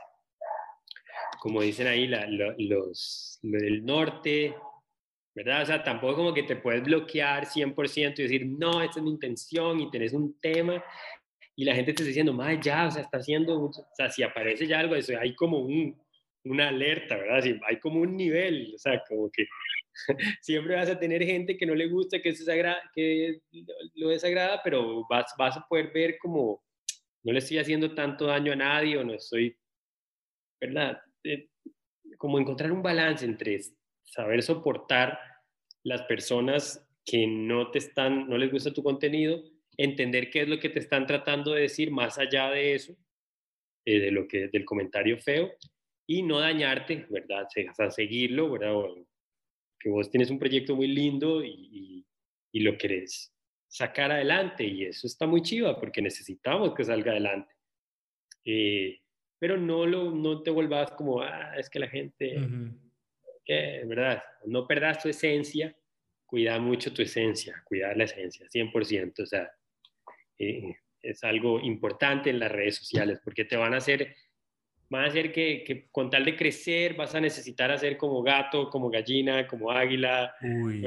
como 1.39 1.63
dicen 1.63 1.87
ahí, 1.87 2.09
la, 2.09 2.27
los, 2.59 3.39
del 3.43 3.85
norte, 3.85 4.55
¿verdad? 5.37 5.63
O 5.63 5.67
sea, 5.67 5.85
tampoco 5.85 6.17
como 6.17 6.35
que 6.35 6.45
te 6.45 6.57
puedes 6.57 6.83
bloquear 6.83 7.45
100% 7.45 8.19
y 8.19 8.23
decir, 8.23 8.47
no, 8.47 8.81
esta 8.81 8.99
es 8.99 9.05
mi 9.05 9.11
intención 9.11 9.79
y 9.79 9.91
tenés 9.91 10.15
un 10.15 10.41
tema 10.41 10.83
y 11.55 11.65
la 11.65 11.75
gente 11.75 11.93
te 11.93 12.03
está 12.03 12.09
diciendo, 12.09 12.33
más 12.33 12.59
ya, 12.61 12.87
o 12.87 12.91
sea, 12.91 13.03
está 13.03 13.19
haciendo, 13.19 13.65
o 13.65 13.73
sea, 13.95 14.09
si 14.09 14.23
aparece 14.23 14.67
ya 14.67 14.81
algo, 14.81 14.95
eso, 14.95 15.13
hay 15.21 15.35
como 15.35 15.59
un, 15.59 15.95
una 16.45 16.69
alerta, 16.69 17.17
¿verdad? 17.17 17.45
hay 17.69 17.79
como 17.81 18.01
un 18.01 18.17
nivel, 18.17 18.73
o 18.75 18.79
sea, 18.79 19.03
como 19.07 19.31
que 19.31 19.47
siempre 20.41 20.75
vas 20.75 20.89
a 20.89 20.99
tener 20.99 21.23
gente 21.23 21.59
que 21.59 21.67
no 21.67 21.75
le 21.75 21.89
gusta, 21.89 22.21
que, 22.23 22.33
que 22.95 23.41
lo 23.95 24.09
desagrada, 24.09 24.63
pero 24.65 25.07
vas, 25.09 25.35
vas 25.39 25.59
a 25.59 25.67
poder 25.69 25.93
ver 25.93 26.17
como 26.19 26.63
no 27.25 27.33
le 27.33 27.41
estoy 27.41 27.59
haciendo 27.59 27.95
tanto 27.95 28.25
daño 28.25 28.53
a 28.53 28.57
nadie 28.57 28.97
o 28.97 29.05
no 29.05 29.13
estoy, 29.13 29.55
¿verdad? 30.61 30.99
Eh, 31.25 31.51
como 32.17 32.39
encontrar 32.39 32.73
un 32.73 32.83
balance 32.83 33.27
entre 33.27 33.57
saber 34.07 34.43
soportar 34.43 35.19
las 35.83 36.03
personas 36.03 36.89
que 37.05 37.27
no 37.27 37.71
te 37.71 37.79
están, 37.79 38.29
no 38.29 38.39
les 38.39 38.51
gusta 38.51 38.73
tu 38.73 38.83
contenido, 38.83 39.43
entender 39.77 40.31
qué 40.31 40.43
es 40.43 40.49
lo 40.49 40.59
que 40.59 40.71
te 40.71 40.79
están 40.79 41.07
tratando 41.07 41.53
de 41.53 41.63
decir 41.63 41.91
más 41.91 42.19
allá 42.19 42.51
de 42.51 42.75
eso, 42.75 42.97
eh, 43.85 44.01
de 44.01 44.11
lo 44.11 44.27
que 44.27 44.49
del 44.49 44.65
comentario 44.65 45.19
feo 45.19 45.53
y 46.09 46.23
no 46.23 46.41
dañarte, 46.41 47.07
¿verdad? 47.11 47.45
O 47.45 47.75
sea, 47.75 47.91
seguirlo, 47.91 48.51
¿verdad? 48.51 48.75
que 49.79 49.91
vos 49.91 50.11
tienes 50.11 50.31
un 50.31 50.39
proyecto 50.39 50.75
muy 50.75 50.89
lindo 50.89 51.45
y, 51.45 52.05
y, 52.53 52.61
lo 52.61 52.79
querés 52.79 53.33
sacar 53.69 54.11
adelante 54.11 54.65
y 54.65 54.85
eso 54.85 55.07
está 55.07 55.27
muy 55.27 55.43
chiva 55.43 55.79
porque 55.79 56.01
necesitamos 56.01 56.75
que 56.75 56.85
salga 56.85 57.13
adelante. 57.13 57.55
Eh, 58.45 59.01
pero 59.39 59.59
no, 59.59 59.85
lo, 59.85 60.11
no 60.11 60.43
te 60.43 60.51
vuelvas 60.51 60.91
como, 60.93 61.21
ah, 61.21 61.55
es 61.57 61.69
que 61.69 61.79
la 61.79 61.89
gente, 61.89 62.39
¿verdad? 63.47 64.23
No 64.45 64.67
perdas 64.67 65.03
tu 65.03 65.09
esencia, 65.09 65.75
cuida 66.25 66.59
mucho 66.59 66.93
tu 66.93 67.03
esencia, 67.03 67.63
cuidar 67.65 67.97
la 67.97 68.05
esencia, 68.05 68.47
100%, 68.47 69.23
o 69.23 69.27
sea, 69.27 69.51
eh, 70.39 70.77
es 71.01 71.23
algo 71.25 71.61
importante 71.61 72.31
en 72.31 72.41
las 72.41 72.51
redes 72.51 72.77
sociales 72.77 73.21
porque 73.23 73.45
te 73.45 73.57
van 73.57 73.75
a 73.75 73.79
hacer 73.79 74.15
van 74.89 75.05
a 75.05 75.09
hacer 75.09 75.33
que, 75.33 75.89
con 75.91 76.11
tal 76.11 76.25
de 76.25 76.37
crecer 76.37 76.95
vas 76.95 77.15
a 77.15 77.21
necesitar 77.21 77.71
hacer 77.71 77.97
como 77.97 78.23
gato, 78.23 78.71
como 78.71 78.91
gallina, 78.91 79.47
como 79.47 79.71
águila, 79.71 80.35
Uy, 80.43 80.85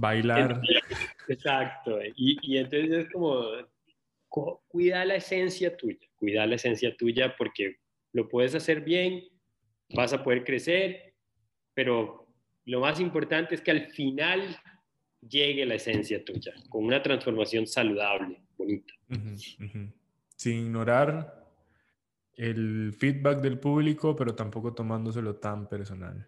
bailar. 0.00 0.60
Exacto. 1.28 2.00
Y, 2.16 2.36
y, 2.42 2.58
entonces 2.58 2.90
es 2.90 3.10
como, 3.10 3.44
cuida 4.68 5.04
la 5.04 5.16
esencia 5.16 5.76
tuya, 5.76 6.08
cuida 6.16 6.46
la 6.46 6.56
esencia 6.56 6.96
tuya 6.96 7.34
porque 7.36 7.76
lo 8.12 8.28
puedes 8.28 8.54
hacer 8.54 8.80
bien, 8.80 9.24
vas 9.94 10.12
a 10.12 10.22
poder 10.22 10.44
crecer, 10.44 11.07
pero 11.78 12.26
lo 12.64 12.80
más 12.80 12.98
importante 12.98 13.54
es 13.54 13.60
que 13.60 13.70
al 13.70 13.86
final 13.92 14.56
llegue 15.20 15.64
la 15.64 15.76
esencia 15.76 16.24
tuya, 16.24 16.52
con 16.68 16.84
una 16.84 17.00
transformación 17.00 17.68
saludable, 17.68 18.42
bonita. 18.56 18.94
Sin 20.34 20.66
ignorar 20.66 21.46
el 22.34 22.92
feedback 22.98 23.40
del 23.42 23.60
público, 23.60 24.16
pero 24.16 24.34
tampoco 24.34 24.74
tomándoselo 24.74 25.36
tan 25.36 25.68
personal. 25.68 26.26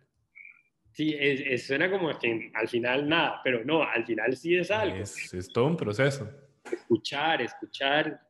Sí, 0.92 1.16
es, 1.18 1.66
suena 1.66 1.90
como 1.90 2.16
que 2.16 2.53
al 2.55 2.68
final 2.68 3.09
nada, 3.09 3.40
pero 3.42 3.64
no, 3.64 3.82
al 3.82 4.07
final 4.07 4.36
sí 4.36 4.55
es 4.55 4.70
algo. 4.70 4.98
Es, 4.98 5.34
es 5.34 5.48
todo 5.48 5.66
un 5.66 5.76
proceso. 5.76 6.30
Escuchar, 6.70 7.42
escuchar 7.42 8.20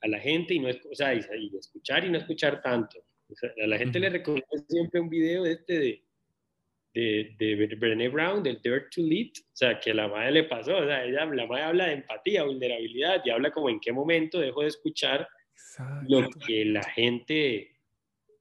a 0.00 0.06
la 0.06 0.20
gente 0.20 0.54
y 0.54 0.60
no 0.60 0.68
o 0.68 0.94
sea, 0.94 1.12
y, 1.12 1.18
escuchar 1.58 2.04
y 2.04 2.10
no 2.10 2.18
escuchar 2.18 2.62
tanto. 2.62 3.04
a 3.64 3.66
la 3.66 3.78
gente 3.78 3.98
le 3.98 4.10
recomiendo 4.10 4.56
siempre 4.68 5.00
un 5.00 5.08
video 5.08 5.42
de 5.42 5.52
este 5.54 5.78
de, 5.80 6.07
de, 6.94 7.34
de 7.38 7.76
Brené 7.76 8.08
Brown, 8.08 8.42
del 8.42 8.60
Dare 8.62 8.86
to 8.90 9.02
Lead, 9.02 9.30
o 9.38 9.56
sea, 9.56 9.78
que 9.78 9.94
la 9.94 10.08
madre 10.08 10.32
le 10.32 10.44
pasó, 10.44 10.78
o 10.78 10.84
sea, 10.84 11.04
ella, 11.04 11.24
la 11.26 11.46
madre 11.46 11.64
habla 11.64 11.86
de 11.86 11.92
empatía, 11.94 12.44
vulnerabilidad 12.44 13.22
y 13.24 13.30
habla 13.30 13.50
como 13.50 13.68
en 13.68 13.80
qué 13.80 13.92
momento 13.92 14.40
dejó 14.40 14.62
de 14.62 14.68
escuchar 14.68 15.28
lo 16.08 16.28
que 16.46 16.64
la 16.64 16.82
gente 16.82 17.76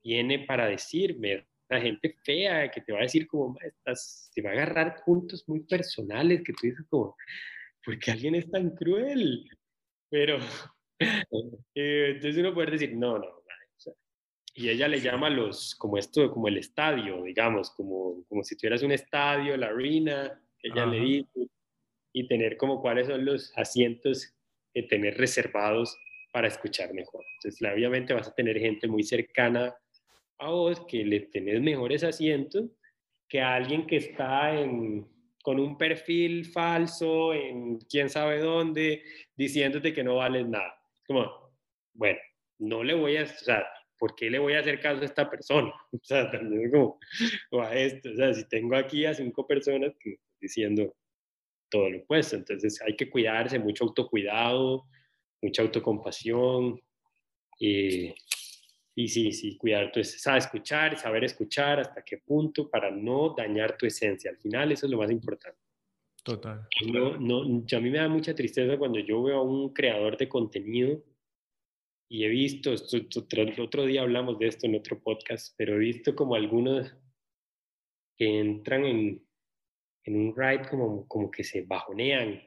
tiene 0.01 0.39
para 0.39 0.67
decirme. 0.67 1.47
La 1.69 1.81
gente 1.81 2.15
fea 2.23 2.71
que 2.71 2.81
te 2.81 2.93
va 2.93 2.99
a 2.99 3.03
decir 3.03 3.27
como, 3.27 3.57
estás, 3.59 4.31
te 4.33 4.41
va 4.41 4.51
a 4.51 4.53
agarrar 4.53 5.03
puntos 5.05 5.43
muy 5.47 5.61
personales 5.61 6.41
que 6.43 6.53
tú 6.53 6.67
dices 6.67 6.85
como, 6.89 7.15
¿por 7.83 7.99
qué 7.99 8.11
alguien 8.11 8.35
es 8.35 8.49
tan 8.49 8.71
cruel? 8.71 9.45
Pero, 10.09 10.37
eh, 11.75 12.11
entonces 12.15 12.37
uno 12.37 12.53
puede 12.53 12.71
decir, 12.71 12.95
no, 12.95 13.19
no, 13.19 13.36
y 14.57 14.69
ella 14.69 14.87
le 14.87 14.99
llama 14.99 15.29
los, 15.29 15.75
como 15.75 15.99
esto, 15.99 16.31
como 16.31 16.47
el 16.47 16.57
estadio, 16.57 17.21
digamos, 17.21 17.69
como, 17.69 18.23
como 18.27 18.43
si 18.43 18.57
tuvieras 18.57 18.81
un 18.81 18.91
estadio, 18.91 19.55
la 19.55 19.67
arena, 19.67 20.41
que 20.57 20.69
ella 20.69 20.87
le 20.87 20.99
dice, 20.99 21.47
y 22.11 22.27
tener 22.27 22.57
como 22.57 22.81
cuáles 22.81 23.05
son 23.05 23.23
los 23.23 23.55
asientos 23.55 24.33
que 24.73 24.81
tener 24.81 25.15
reservados 25.15 25.95
para 26.33 26.47
escuchar 26.47 26.91
mejor. 26.95 27.23
Entonces, 27.35 27.71
obviamente 27.71 28.15
vas 28.15 28.29
a 28.29 28.33
tener 28.33 28.57
gente 28.57 28.87
muy 28.87 29.03
cercana 29.03 29.75
a 30.39 30.49
vos 30.49 30.83
que 30.87 31.05
le 31.05 31.19
tenés 31.19 31.61
mejores 31.61 32.03
asientos 32.03 32.65
que 33.29 33.39
a 33.39 33.53
alguien 33.53 33.85
que 33.85 33.97
está 33.97 34.59
en, 34.59 35.07
con 35.43 35.59
un 35.59 35.77
perfil 35.77 36.45
falso 36.45 37.31
en 37.31 37.77
quién 37.81 38.09
sabe 38.09 38.39
dónde, 38.39 39.03
diciéndote 39.35 39.93
que 39.93 40.03
no 40.03 40.15
vales 40.15 40.47
nada. 40.47 40.81
Como, 41.05 41.53
bueno, 41.93 42.19
no 42.57 42.83
le 42.83 42.95
voy 42.95 43.17
a, 43.17 43.23
o 43.23 43.27
sea, 43.27 43.63
¿por 43.97 44.15
qué 44.15 44.29
le 44.29 44.39
voy 44.39 44.53
a 44.53 44.59
hacer 44.59 44.79
caso 44.79 45.01
a 45.01 45.05
esta 45.05 45.29
persona? 45.29 45.73
O 45.93 45.99
sea, 46.03 46.29
también 46.29 46.71
como, 46.71 46.99
o 47.51 47.61
a 47.61 47.75
esto, 47.75 48.09
o 48.11 48.15
sea, 48.15 48.33
si 48.33 48.47
tengo 48.47 48.75
aquí 48.75 49.05
a 49.05 49.13
cinco 49.13 49.45
personas 49.45 49.95
que 49.99 50.09
me 50.09 50.15
están 50.15 50.37
diciendo 50.39 50.95
todo 51.69 51.89
lo 51.89 51.99
opuesto, 51.99 52.35
entonces 52.35 52.81
hay 52.81 52.95
que 52.95 53.09
cuidarse, 53.09 53.59
mucho 53.59 53.85
autocuidado, 53.85 54.85
mucha 55.41 55.61
autocompasión 55.61 56.79
y, 57.59 58.13
y 58.95 59.07
sí, 59.07 59.31
sí, 59.31 59.57
cuidar 59.57 59.91
tu 59.91 59.99
esencia, 59.99 60.37
escuchar, 60.37 60.97
saber 60.97 61.23
escuchar 61.23 61.79
hasta 61.79 62.03
qué 62.03 62.17
punto 62.17 62.69
para 62.69 62.89
no 62.89 63.33
dañar 63.37 63.77
tu 63.77 63.85
esencia. 63.85 64.31
Al 64.31 64.37
final 64.37 64.71
eso 64.71 64.85
es 64.85 64.91
lo 64.91 64.97
más 64.97 65.11
importante. 65.11 65.59
Total. 66.23 66.67
No, 66.91 67.17
no, 67.17 67.41
a 67.41 67.79
mí 67.79 67.89
me 67.89 67.99
da 67.99 68.09
mucha 68.09 68.35
tristeza 68.35 68.77
cuando 68.77 68.99
yo 68.99 69.23
veo 69.23 69.37
a 69.37 69.43
un 69.43 69.73
creador 69.73 70.17
de 70.17 70.27
contenido 70.27 71.01
y 72.09 72.23
he 72.23 72.29
visto, 72.29 72.73
el 72.73 73.59
otro 73.59 73.85
día 73.85 74.01
hablamos 74.01 74.39
de 74.39 74.47
esto 74.47 74.65
en 74.65 74.75
otro 74.75 74.99
podcast, 74.99 75.53
pero 75.57 75.75
he 75.75 75.79
visto 75.79 76.15
como 76.15 76.35
algunos 76.35 76.95
que 78.15 78.39
entran 78.39 78.85
en, 78.85 79.25
en 80.05 80.15
un 80.15 80.35
ride 80.35 80.67
como, 80.69 81.07
como 81.07 81.29
que 81.29 81.43
se 81.43 81.63
bajonean, 81.63 82.41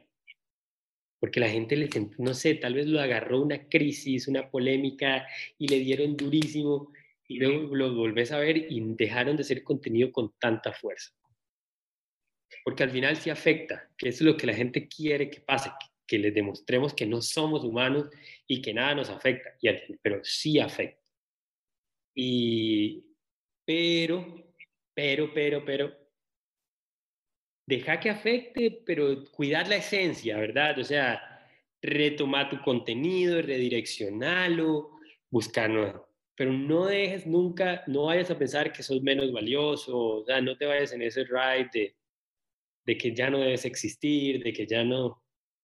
porque 1.21 1.41
la 1.41 1.51
gente 1.51 1.77
les, 1.77 1.91
no 2.19 2.33
sé, 2.33 2.55
tal 2.55 2.75
vez 2.75 2.87
lo 2.87 3.01
agarró 3.01 3.43
una 3.43 3.69
crisis, 3.69 4.27
una 4.27 4.51
polémica 4.51 5.27
y 5.59 5.69
le 5.69 5.79
dieron 5.81 6.17
durísimo 6.17 6.93
y 7.29 7.39
luego 7.39 7.77
lo 7.77 7.95
volvés 7.95 8.33
a 8.33 8.39
ver 8.39 8.57
y 8.57 8.81
dejaron 8.95 9.37
de 9.37 9.43
hacer 9.43 9.63
contenido 9.63 10.11
con 10.11 10.33
tanta 10.39 10.73
fuerza. 10.73 11.15
Porque 12.65 12.83
al 12.83 12.91
final 12.91 13.17
sí 13.17 13.29
afecta, 13.31 13.91
que 13.97 14.09
es 14.09 14.21
lo 14.23 14.37
que 14.37 14.47
la 14.47 14.55
gente 14.55 14.89
quiere 14.89 15.31
que 15.31 15.41
pase, 15.41 15.71
que 16.11 16.19
les 16.19 16.35
demostremos 16.35 16.93
que 16.93 17.07
no 17.07 17.23
somos 17.23 17.63
humanos 17.63 18.09
y 18.45 18.61
que 18.61 18.75
nada 18.75 18.97
nos 18.97 19.11
afecta, 19.11 19.55
y 19.61 19.69
pero 20.03 20.19
sí 20.25 20.59
afecta. 20.59 21.01
Y, 22.17 23.05
pero, 23.65 24.53
pero, 24.93 25.33
pero, 25.33 25.65
pero, 25.65 25.97
deja 27.65 28.01
que 28.01 28.11
afecte, 28.11 28.83
pero 28.85 29.25
cuidar 29.31 29.69
la 29.69 29.77
esencia, 29.77 30.37
¿verdad? 30.37 30.81
O 30.81 30.83
sea, 30.83 31.47
retomar 31.81 32.51
tu 32.51 32.61
contenido, 32.61 33.41
redireccionarlo, 33.41 34.91
buscar 35.31 35.71
nuevo. 35.71 36.09
Pero 36.35 36.53
no 36.53 36.87
dejes 36.87 37.25
nunca, 37.25 37.85
no 37.87 38.07
vayas 38.07 38.33
a 38.33 38.39
pensar 38.39 38.73
que 38.73 38.83
sos 38.83 39.01
menos 39.01 39.31
valioso, 39.31 39.97
o 39.97 40.25
sea, 40.25 40.41
no 40.41 40.57
te 40.57 40.67
vayas 40.67 40.93
en 40.93 41.03
ese 41.03 41.23
ride 41.23 41.71
de, 41.73 41.97
de 42.85 42.99
que 42.99 43.15
ya 43.15 43.31
no 43.31 43.39
debes 43.39 43.65
existir, 43.65 44.43
de 44.43 44.53
que 44.53 44.67
ya 44.67 44.83
no, 44.83 45.20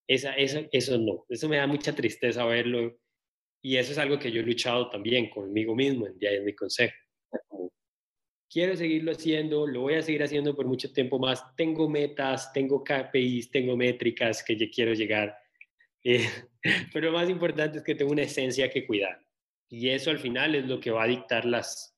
esa, 0.07 0.35
eso, 0.35 0.61
eso 0.73 0.99
no, 0.99 1.25
eso 1.29 1.49
me 1.49 1.57
da 1.57 1.67
mucha 1.67 1.95
tristeza 1.95 2.45
verlo 2.45 2.99
y 3.63 3.77
eso 3.77 3.93
es 3.93 3.99
algo 3.99 4.19
que 4.19 4.31
yo 4.31 4.41
he 4.41 4.45
luchado 4.45 4.89
también 4.91 5.29
conmigo 5.31 5.75
mismo 5.75 6.07
en 6.07 6.19
día 6.19 6.31
de 6.33 6.41
mi 6.41 6.55
consejo. 6.55 6.95
quiero 8.49 8.77
seguirlo 8.77 9.13
haciendo, 9.13 9.67
lo 9.67 9.83
voy 9.83 9.95
a 9.95 10.03
seguir 10.03 10.23
haciendo 10.23 10.55
por 10.55 10.67
mucho 10.67 10.93
tiempo 10.93 11.19
más, 11.19 11.55
tengo 11.57 11.89
metas, 11.89 12.53
tengo 12.53 12.85
KPIs, 12.85 13.51
tengo 13.51 13.77
métricas 13.77 14.45
que 14.45 14.57
quiero 14.71 14.95
llegar, 14.95 15.37
eh, 16.05 16.29
pero 16.93 17.11
lo 17.11 17.19
más 17.19 17.29
importante 17.29 17.79
es 17.79 17.85
que 17.85 17.95
tengo 17.95 18.13
una 18.13 18.23
esencia 18.23 18.71
que 18.71 18.87
cuidar 18.87 19.27
y 19.69 19.89
eso 19.89 20.11
al 20.11 20.19
final 20.19 20.55
es 20.55 20.67
lo 20.67 20.79
que 20.79 20.91
va 20.91 21.05
a 21.05 21.09
dictar 21.09 21.45
las, 21.45 21.97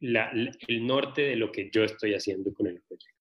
el 0.00 0.86
norte 0.86 1.22
de 1.22 1.36
lo 1.36 1.50
que 1.50 1.70
yo 1.70 1.84
estoy 1.84 2.14
haciendo 2.14 2.52
con 2.52 2.66
el 2.68 2.80
proyecto. 2.82 3.16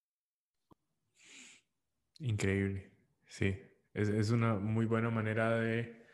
Increíble, 2.19 2.91
sí. 3.35 3.61
Es, 3.93 4.09
es, 4.09 4.31
una 4.31 4.55
muy 4.55 4.85
buena 4.85 5.09
manera 5.09 5.57
de 5.59 6.05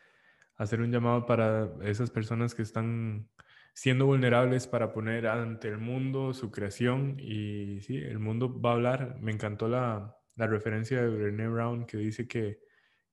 hacer 0.56 0.80
un 0.80 0.92
llamado 0.92 1.26
para 1.26 1.72
esas 1.82 2.10
personas 2.10 2.54
que 2.54 2.62
están 2.62 3.28
siendo 3.74 4.06
vulnerables 4.06 4.66
para 4.66 4.92
poner 4.92 5.26
ante 5.26 5.68
el 5.68 5.78
mundo 5.78 6.34
su 6.34 6.50
creación 6.50 7.16
y 7.18 7.80
sí, 7.80 7.96
el 7.96 8.18
mundo 8.18 8.60
va 8.60 8.70
a 8.70 8.74
hablar. 8.74 9.18
Me 9.20 9.32
encantó 9.32 9.68
la, 9.68 10.16
la 10.36 10.46
referencia 10.46 11.02
de 11.02 11.08
Brené 11.08 11.48
Brown 11.48 11.86
que 11.86 11.96
dice 11.96 12.28
que, 12.28 12.60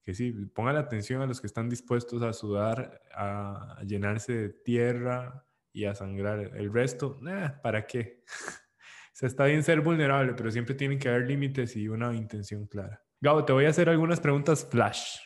que 0.03 0.13
sí, 0.13 0.31
pongan 0.53 0.77
atención 0.77 1.21
a 1.21 1.27
los 1.27 1.41
que 1.41 1.47
están 1.47 1.69
dispuestos 1.69 2.21
a 2.21 2.33
sudar, 2.33 3.01
a, 3.13 3.81
llenarse 3.85 4.33
de 4.33 4.49
tierra 4.49 5.45
y 5.71 5.85
a 5.85 5.95
sangrar. 5.95 6.39
El 6.55 6.73
resto, 6.73 7.19
¿para 7.63 7.85
qué? 7.85 8.23
Se 9.13 9.27
está 9.27 9.45
bien 9.45 9.63
ser 9.63 9.81
vulnerable, 9.81 10.33
pero 10.33 10.51
siempre 10.51 10.75
tienen 10.75 10.99
que 10.99 11.09
haber 11.09 11.27
límites 11.27 11.75
y 11.75 11.89
una 11.89 12.13
intención 12.15 12.67
clara. 12.67 13.03
Gabo, 13.21 13.43
te 13.43 13.51
voy 13.51 13.65
a 13.65 13.69
hacer 13.69 13.89
algunas 13.89 14.21
preguntas 14.21 14.65
flash. 14.69 15.17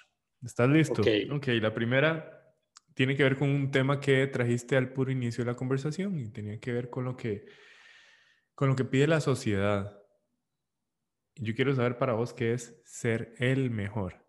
¿Estás 0.44 0.68
listo? 0.70 1.02
Ok. 1.02 1.08
Ok, 1.32 1.48
la 1.62 1.74
primera 1.74 2.56
tiene 2.96 3.16
que 3.16 3.24
ver 3.24 3.38
con 3.38 3.50
un 3.50 3.70
tema 3.70 4.00
que 4.00 4.26
trajiste 4.28 4.76
al 4.76 4.94
puro 4.94 5.12
inicio 5.12 5.44
de 5.44 5.52
la 5.52 5.58
conversación 5.58 6.18
y 6.20 6.32
tenía 6.32 6.60
que 6.60 6.72
ver 6.72 6.90
con 6.90 7.06
lo 7.06 7.16
que, 7.16 7.46
con 8.56 8.70
lo 8.70 8.76
que 8.76 8.86
pide 8.86 9.08
la 9.08 9.22
sociedad. 9.22 10.00
Yo 11.36 11.54
quiero 11.56 11.76
saber 11.76 11.98
para 11.98 12.14
vos 12.14 12.34
qué 12.34 12.54
es 12.54 12.82
ser 12.84 13.36
el 13.38 13.70
mejor. 13.70 14.24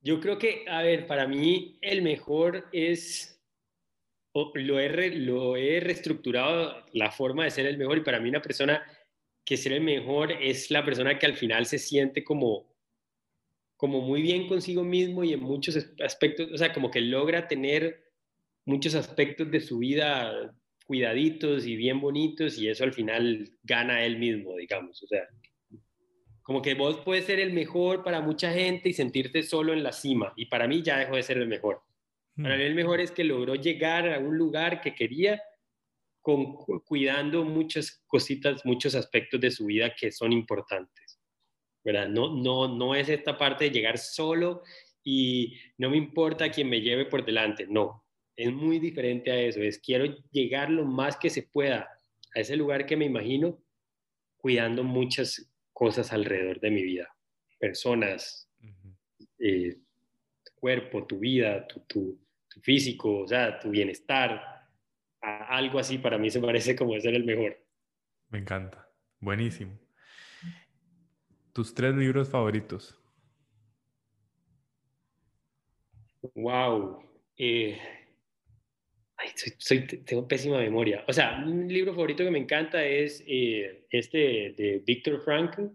Yo 0.00 0.20
creo 0.20 0.38
que, 0.38 0.64
a 0.68 0.82
ver, 0.82 1.06
para 1.06 1.26
mí 1.26 1.78
el 1.82 2.02
mejor 2.02 2.68
es 2.72 3.32
lo 4.54 4.78
he, 4.78 5.10
lo 5.16 5.56
he 5.56 5.80
reestructurado 5.80 6.84
la 6.92 7.10
forma 7.10 7.44
de 7.44 7.50
ser 7.50 7.66
el 7.66 7.78
mejor 7.78 7.98
y 7.98 8.02
para 8.02 8.20
mí 8.20 8.28
una 8.28 8.42
persona 8.42 8.84
que 9.46 9.56
ser 9.56 9.72
el 9.72 9.80
mejor 9.80 10.32
es 10.32 10.70
la 10.72 10.84
persona 10.84 11.18
que 11.18 11.24
al 11.24 11.36
final 11.36 11.66
se 11.66 11.78
siente 11.78 12.24
como, 12.24 12.66
como 13.76 14.00
muy 14.00 14.20
bien 14.20 14.48
consigo 14.48 14.82
mismo 14.82 15.22
y 15.22 15.32
en 15.32 15.40
muchos 15.40 15.76
aspectos, 16.04 16.50
o 16.52 16.58
sea, 16.58 16.72
como 16.72 16.90
que 16.90 17.00
logra 17.00 17.46
tener 17.46 18.04
muchos 18.66 18.96
aspectos 18.96 19.48
de 19.52 19.60
su 19.60 19.78
vida 19.78 20.52
cuidaditos 20.84 21.64
y 21.64 21.76
bien 21.76 22.00
bonitos 22.00 22.58
y 22.58 22.68
eso 22.68 22.82
al 22.82 22.92
final 22.92 23.48
gana 23.62 24.04
él 24.04 24.18
mismo, 24.18 24.56
digamos, 24.56 25.00
o 25.04 25.06
sea, 25.06 25.22
como 26.42 26.60
que 26.60 26.74
vos 26.74 27.00
puedes 27.04 27.24
ser 27.24 27.38
el 27.38 27.52
mejor 27.52 28.02
para 28.02 28.20
mucha 28.20 28.52
gente 28.52 28.88
y 28.88 28.94
sentirte 28.94 29.44
solo 29.44 29.72
en 29.72 29.84
la 29.84 29.92
cima 29.92 30.32
y 30.36 30.46
para 30.46 30.66
mí 30.66 30.82
ya 30.82 30.98
dejó 30.98 31.14
de 31.16 31.22
ser 31.22 31.38
el 31.38 31.46
mejor. 31.46 31.82
Para 32.36 32.56
mm. 32.56 32.58
mí 32.58 32.64
el 32.64 32.74
mejor 32.74 33.00
es 33.00 33.12
que 33.12 33.24
logró 33.24 33.54
llegar 33.54 34.12
a 34.12 34.18
un 34.18 34.36
lugar 34.36 34.80
que 34.80 34.94
quería 34.94 35.40
con, 36.26 36.56
cuidando 36.80 37.44
muchas 37.44 38.02
cositas, 38.04 38.66
muchos 38.66 38.96
aspectos 38.96 39.40
de 39.40 39.52
su 39.52 39.66
vida 39.66 39.94
que 39.94 40.10
son 40.10 40.32
importantes. 40.32 41.20
¿verdad? 41.84 42.08
No, 42.08 42.34
no, 42.34 42.66
no 42.66 42.96
es 42.96 43.08
esta 43.08 43.38
parte 43.38 43.66
de 43.66 43.70
llegar 43.70 43.96
solo 43.96 44.64
y 45.04 45.56
no 45.78 45.88
me 45.88 45.96
importa 45.96 46.50
quién 46.50 46.68
me 46.68 46.80
lleve 46.80 47.04
por 47.06 47.24
delante. 47.24 47.68
No, 47.68 48.04
es 48.34 48.52
muy 48.52 48.80
diferente 48.80 49.30
a 49.30 49.38
eso. 49.38 49.60
Es 49.60 49.78
quiero 49.78 50.04
llegar 50.32 50.68
lo 50.68 50.84
más 50.84 51.16
que 51.16 51.30
se 51.30 51.44
pueda 51.44 51.88
a 52.34 52.40
ese 52.40 52.56
lugar 52.56 52.86
que 52.86 52.96
me 52.96 53.04
imagino 53.04 53.62
cuidando 54.36 54.82
muchas 54.82 55.48
cosas 55.72 56.12
alrededor 56.12 56.58
de 56.58 56.72
mi 56.72 56.82
vida. 56.82 57.08
Personas, 57.56 58.50
eh, 59.38 59.76
tu 60.42 60.52
cuerpo, 60.56 61.06
tu 61.06 61.20
vida, 61.20 61.68
tu, 61.68 61.80
tu, 61.86 62.18
físico, 62.62 63.18
o 63.18 63.28
sea, 63.28 63.60
tu 63.60 63.70
bienestar, 63.70 64.55
algo 65.26 65.78
así 65.78 65.98
para 65.98 66.18
mí 66.18 66.30
se 66.30 66.40
parece 66.40 66.76
como 66.76 66.98
ser 67.00 67.14
el 67.14 67.24
mejor. 67.24 67.58
Me 68.28 68.38
encanta, 68.38 68.88
buenísimo. 69.20 69.78
¿Tus 71.52 71.74
tres 71.74 71.94
libros 71.94 72.28
favoritos? 72.28 72.98
Wow. 76.34 77.02
Eh, 77.38 77.78
soy, 79.58 79.86
tengo 79.86 80.28
pésima 80.28 80.58
memoria. 80.58 81.04
O 81.08 81.12
sea, 81.12 81.42
un 81.44 81.68
libro 81.68 81.92
favorito 81.92 82.24
que 82.24 82.30
me 82.30 82.38
encanta 82.38 82.84
es 82.84 83.24
eh, 83.26 83.86
este 83.90 84.18
de 84.56 84.82
Víctor 84.86 85.22
Frankl. 85.22 85.68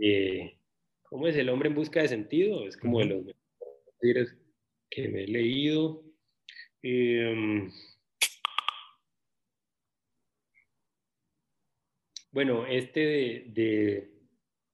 Eh, 0.00 0.58
¿Cómo 1.04 1.28
es? 1.28 1.36
El 1.36 1.48
hombre 1.48 1.68
en 1.68 1.74
busca 1.74 2.02
de 2.02 2.08
sentido. 2.08 2.66
Es 2.66 2.76
como 2.76 2.98
de 3.00 3.06
los 3.06 3.24
mejores 3.24 4.36
que 4.90 5.08
me 5.08 5.24
he 5.24 5.28
leído. 5.28 6.04
Bueno, 12.32 12.66
este 12.66 13.00
de, 13.46 14.10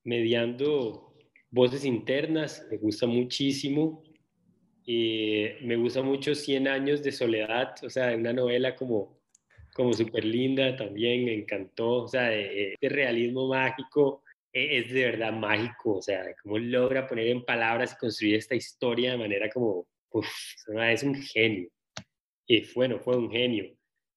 mediando 0.03 1.13
voces 1.51 1.85
internas 1.85 2.65
me 2.71 2.77
gusta 2.77 3.05
muchísimo. 3.07 4.03
me 4.87 5.75
gusta 5.77 6.01
mucho 6.01 6.33
100 6.33 6.67
años 6.67 7.03
de 7.03 7.11
soledad, 7.11 7.75
o 7.83 7.89
sea, 7.89 8.15
una 8.15 8.33
novela 8.33 8.75
como, 8.75 9.21
como 9.73 9.93
súper 9.93 10.25
linda 10.25 10.75
también, 10.75 11.25
me 11.25 11.33
encantó, 11.33 12.03
o 12.03 12.07
sea, 12.07 12.29
de, 12.29 12.75
realismo 12.81 13.47
mágico, 13.47 14.23
e, 14.51 14.79
es 14.79 14.91
de 14.91 15.03
verdad 15.05 15.33
mágico, 15.33 15.97
o 15.97 16.01
sea, 16.01 16.23
cómo 16.41 16.57
logra 16.57 17.07
poner 17.07 17.27
en 17.27 17.45
palabras 17.45 17.93
y 17.93 17.97
construir 17.97 18.35
esta 18.35 18.55
historia 18.55 19.11
de 19.11 19.17
manera 19.17 19.49
como 19.49 19.85
Uf, 20.11 20.27
es 20.89 21.03
un 21.03 21.15
genio. 21.15 21.69
Y 22.47 22.65
bueno, 22.73 22.99
fue 22.99 23.15
un 23.15 23.29
genio. 23.29 23.71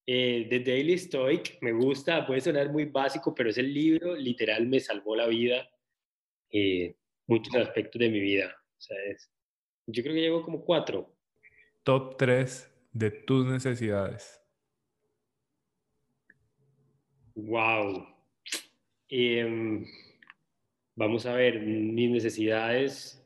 Eh, 0.05 0.47
The 0.49 0.59
Daily 0.59 0.97
Stoic 0.97 1.57
me 1.61 1.71
gusta, 1.71 2.25
puede 2.25 2.41
sonar 2.41 2.69
muy 2.71 2.85
básico, 2.85 3.33
pero 3.33 3.49
ese 3.49 3.63
libro 3.63 4.15
literal 4.15 4.67
me 4.67 4.79
salvó 4.79 5.15
la 5.15 5.27
vida, 5.27 5.69
eh, 6.51 6.95
muchos 7.25 7.55
aspectos 7.55 7.99
de 7.99 8.09
mi 8.09 8.19
vida. 8.19 8.53
O 8.77 8.81
sea, 8.81 8.97
yo 9.87 10.03
creo 10.03 10.13
que 10.13 10.21
llevo 10.21 10.43
como 10.43 10.65
cuatro. 10.65 11.15
Top 11.83 12.17
tres 12.17 12.69
de 12.91 13.11
tus 13.11 13.45
necesidades. 13.45 14.41
Wow. 17.35 18.05
Em, 19.07 19.85
vamos 20.95 21.25
a 21.25 21.33
ver, 21.33 21.61
mis 21.61 22.11
necesidades. 22.11 23.25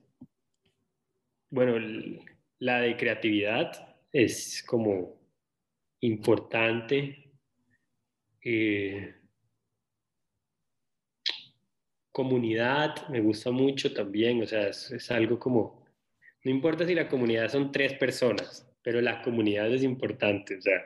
Bueno, 1.49 1.75
la 2.59 2.81
de 2.81 2.95
creatividad 2.97 3.97
es 4.11 4.63
como 4.63 5.16
importante. 6.01 7.31
Eh, 8.43 9.13
comunidad 12.11 13.07
me 13.09 13.21
gusta 13.21 13.51
mucho 13.51 13.93
también, 13.93 14.41
o 14.41 14.47
sea, 14.47 14.69
es, 14.69 15.11
algo 15.11 15.37
como, 15.37 15.85
no 16.43 16.49
importa 16.49 16.83
si 16.83 16.95
la 16.95 17.07
comunidad 17.07 17.47
son 17.47 17.71
tres 17.71 17.93
personas, 17.93 18.67
pero 18.81 19.01
la 19.01 19.21
comunidad 19.21 19.71
es 19.71 19.83
importante, 19.83 20.57
o 20.57 20.61
sea, 20.61 20.83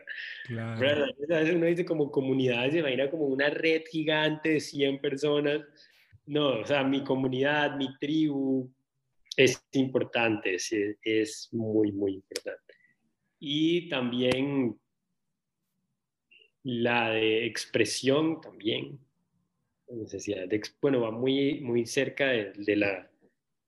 claro. 0.47 1.05
a 1.05 1.39
veces 1.39 1.55
uno 1.55 1.68
dice 1.68 1.86
como 1.86 2.12
comunidad, 2.12 2.70
se 2.70 2.80
imagina 2.80 3.09
como 3.09 3.28
una 3.28 3.49
red 3.49 3.84
gigante 3.89 4.49
de 4.49 4.59
100 4.59 4.99
personas, 4.99 5.62
no, 6.26 6.59
o 6.59 6.66
sea, 6.66 6.84
mi 6.84 7.01
comunidad, 7.01 7.78
mi 7.78 7.97
tribu, 7.97 8.70
es 9.38 9.64
importante, 9.72 10.55
es, 10.55 10.70
es 11.01 11.47
muy, 11.53 11.93
muy 11.93 12.16
importante. 12.16 12.74
Y 13.39 13.88
también 13.88 14.81
la 16.64 17.09
de 17.12 17.45
expresión 17.45 18.41
también, 18.41 18.99
necesidad 19.88 20.47
de, 20.47 20.62
bueno, 20.82 21.01
va 21.01 21.12
muy, 21.12 21.59
muy 21.62 21.86
cerca 21.86 22.28
de, 22.28 22.76
la, 22.76 23.12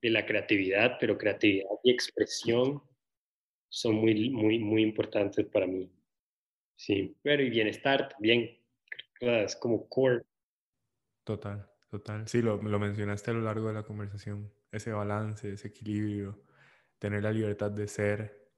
de 0.01 0.09
la 0.09 0.25
creatividad, 0.25 0.97
pero 0.99 1.17
creatividad 1.17 1.69
y 1.83 1.91
expresión 1.91 2.81
son 3.69 3.95
muy, 3.95 4.29
muy, 4.29 4.59
muy 4.59 4.83
importantes 4.83 5.45
para 5.47 5.67
mí. 5.67 5.91
Sí, 6.75 7.15
pero 7.21 7.43
y 7.43 7.49
bienestar 7.49 8.09
también, 8.09 8.57
es 9.19 9.55
como 9.55 9.87
core. 9.87 10.23
Total, 11.23 11.69
total. 11.89 12.27
Sí, 12.27 12.41
lo, 12.41 12.61
lo 12.61 12.79
mencionaste 12.79 13.31
a 13.31 13.33
lo 13.33 13.41
largo 13.41 13.67
de 13.67 13.73
la 13.73 13.83
conversación, 13.83 14.51
ese 14.71 14.91
balance, 14.91 15.51
ese 15.51 15.67
equilibrio, 15.69 16.43
tener 16.99 17.23
la 17.23 17.31
libertad 17.31 17.71
de 17.71 17.87
ser. 17.87 18.49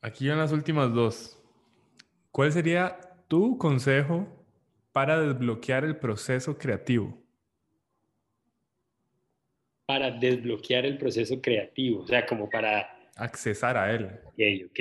Aquí 0.00 0.28
en 0.28 0.38
las 0.38 0.52
últimas 0.52 0.92
dos, 0.92 1.40
¿cuál 2.30 2.52
sería 2.52 3.11
tu 3.32 3.56
consejo 3.56 4.28
para 4.92 5.18
desbloquear 5.18 5.86
el 5.86 5.96
proceso 5.96 6.58
creativo? 6.58 7.18
Para 9.86 10.10
desbloquear 10.10 10.84
el 10.84 10.98
proceso 10.98 11.40
creativo, 11.40 12.02
o 12.02 12.06
sea, 12.06 12.26
como 12.26 12.50
para... 12.50 13.10
Accesar 13.16 13.78
a 13.78 13.90
él. 13.90 14.04
Ok, 14.26 14.68
ok. 14.68 14.80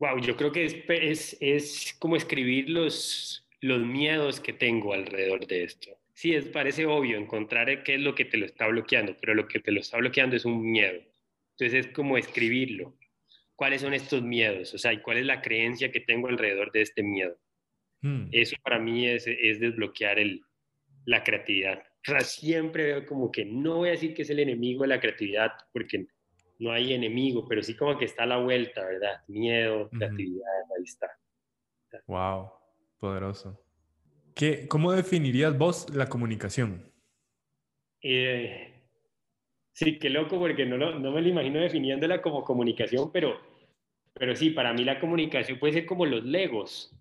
Wow, 0.00 0.18
yo 0.18 0.36
creo 0.36 0.50
que 0.50 0.64
es, 0.64 0.76
es, 0.88 1.36
es 1.40 1.96
como 2.00 2.16
escribir 2.16 2.68
los, 2.68 3.46
los 3.60 3.78
miedos 3.78 4.40
que 4.40 4.52
tengo 4.52 4.94
alrededor 4.94 5.46
de 5.46 5.62
esto. 5.62 5.96
Sí, 6.12 6.34
es, 6.34 6.46
parece 6.46 6.86
obvio 6.86 7.18
encontrar 7.18 7.84
qué 7.84 7.94
es 7.94 8.00
lo 8.00 8.16
que 8.16 8.24
te 8.24 8.36
lo 8.36 8.46
está 8.46 8.66
bloqueando, 8.66 9.16
pero 9.20 9.32
lo 9.36 9.46
que 9.46 9.60
te 9.60 9.70
lo 9.70 9.78
está 9.78 9.98
bloqueando 9.98 10.34
es 10.34 10.44
un 10.44 10.68
miedo. 10.68 11.00
Entonces 11.52 11.86
es 11.86 11.92
como 11.94 12.18
escribirlo. 12.18 12.97
¿Cuáles 13.58 13.80
son 13.80 13.92
estos 13.92 14.22
miedos? 14.22 14.72
O 14.72 14.78
sea, 14.78 14.92
¿y 14.92 15.02
cuál 15.02 15.16
es 15.16 15.26
la 15.26 15.42
creencia 15.42 15.90
que 15.90 15.98
tengo 15.98 16.28
alrededor 16.28 16.70
de 16.70 16.82
este 16.82 17.02
miedo? 17.02 17.36
Mm. 18.02 18.28
Eso 18.30 18.54
para 18.62 18.78
mí 18.78 19.08
es, 19.08 19.26
es 19.26 19.58
desbloquear 19.58 20.20
el, 20.20 20.42
la 21.06 21.24
creatividad. 21.24 21.82
O 22.06 22.10
sea, 22.12 22.20
siempre 22.20 22.84
veo 22.84 23.04
como 23.04 23.32
que 23.32 23.44
no 23.44 23.78
voy 23.78 23.88
a 23.88 23.92
decir 23.92 24.14
que 24.14 24.22
es 24.22 24.30
el 24.30 24.38
enemigo 24.38 24.82
de 24.82 24.88
la 24.90 25.00
creatividad, 25.00 25.50
porque 25.72 26.06
no 26.60 26.70
hay 26.70 26.92
enemigo, 26.92 27.48
pero 27.48 27.60
sí 27.60 27.74
como 27.74 27.98
que 27.98 28.04
está 28.04 28.22
a 28.22 28.26
la 28.26 28.36
vuelta, 28.36 28.84
¿verdad? 28.84 29.22
Miedo, 29.26 29.90
creatividad, 29.90 30.46
ahí 30.76 30.84
está. 30.84 31.10
Wow, 32.06 32.52
poderoso. 33.00 33.60
¿Qué, 34.36 34.68
¿Cómo 34.68 34.92
definirías 34.92 35.58
vos 35.58 35.92
la 35.92 36.08
comunicación? 36.08 36.92
Eh, 38.02 38.84
sí, 39.72 39.98
qué 39.98 40.10
loco, 40.10 40.38
porque 40.38 40.64
no, 40.64 40.78
no 40.78 41.10
me 41.10 41.22
lo 41.22 41.28
imagino 41.28 41.58
definiéndola 41.58 42.22
como 42.22 42.44
comunicación, 42.44 43.10
pero, 43.10 43.47
pero 44.18 44.34
sí, 44.34 44.50
para 44.50 44.72
mí 44.72 44.84
la 44.84 44.98
comunicación 45.00 45.58
puede 45.58 45.74
ser 45.74 45.86
como 45.86 46.04
los 46.04 46.24
legos. 46.24 46.92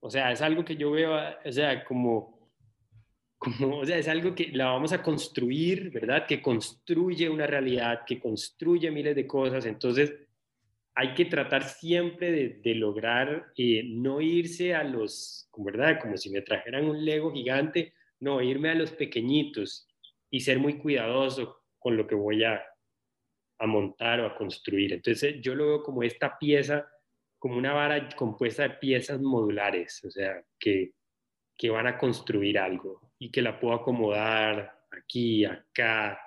O 0.00 0.10
sea, 0.10 0.30
es 0.30 0.42
algo 0.42 0.64
que 0.64 0.76
yo 0.76 0.90
veo, 0.90 1.16
o 1.44 1.52
sea, 1.52 1.84
como, 1.84 2.50
como, 3.38 3.78
o 3.78 3.86
sea, 3.86 3.98
es 3.98 4.08
algo 4.08 4.34
que 4.34 4.50
la 4.52 4.66
vamos 4.66 4.92
a 4.92 5.02
construir, 5.02 5.90
¿verdad? 5.90 6.26
Que 6.26 6.40
construye 6.42 7.28
una 7.28 7.46
realidad, 7.46 8.02
que 8.06 8.20
construye 8.20 8.90
miles 8.90 9.16
de 9.16 9.26
cosas. 9.26 9.66
Entonces, 9.66 10.14
hay 10.94 11.14
que 11.14 11.26
tratar 11.26 11.64
siempre 11.64 12.58
de, 12.62 12.74
lograr 12.74 13.52
eh, 13.56 13.82
no 13.84 14.20
irse 14.20 14.74
a 14.74 14.82
los, 14.82 15.50
¿verdad? 15.56 15.98
Como 16.00 16.16
si 16.16 16.30
me 16.30 16.40
trajeran 16.40 16.86
un 16.86 17.04
Lego 17.04 17.32
gigante, 17.32 17.92
no, 18.20 18.40
irme 18.40 18.70
a 18.70 18.74
los 18.74 18.92
pequeñitos 18.92 19.86
y 20.30 20.40
ser 20.40 20.58
muy 20.58 20.78
cuidadoso 20.78 21.62
con 21.78 21.96
lo 21.96 22.06
que 22.06 22.14
voy 22.14 22.44
a, 22.44 22.62
a 23.58 23.66
montar 23.66 24.20
o 24.20 24.26
a 24.26 24.34
construir. 24.36 24.92
Entonces, 24.92 25.36
yo 25.40 25.54
lo 25.54 25.66
veo 25.66 25.82
como 25.82 26.02
esta 26.02 26.38
pieza 26.38 26.86
como 27.38 27.58
una 27.58 27.72
vara 27.72 28.08
compuesta 28.16 28.62
de 28.62 28.70
piezas 28.70 29.20
modulares, 29.20 30.04
o 30.04 30.10
sea, 30.10 30.42
que, 30.58 30.92
que 31.56 31.70
van 31.70 31.86
a 31.86 31.98
construir 31.98 32.58
algo 32.58 33.12
y 33.18 33.30
que 33.30 33.42
la 33.42 33.58
puedo 33.58 33.74
acomodar 33.74 34.84
aquí, 34.90 35.44
acá, 35.44 36.18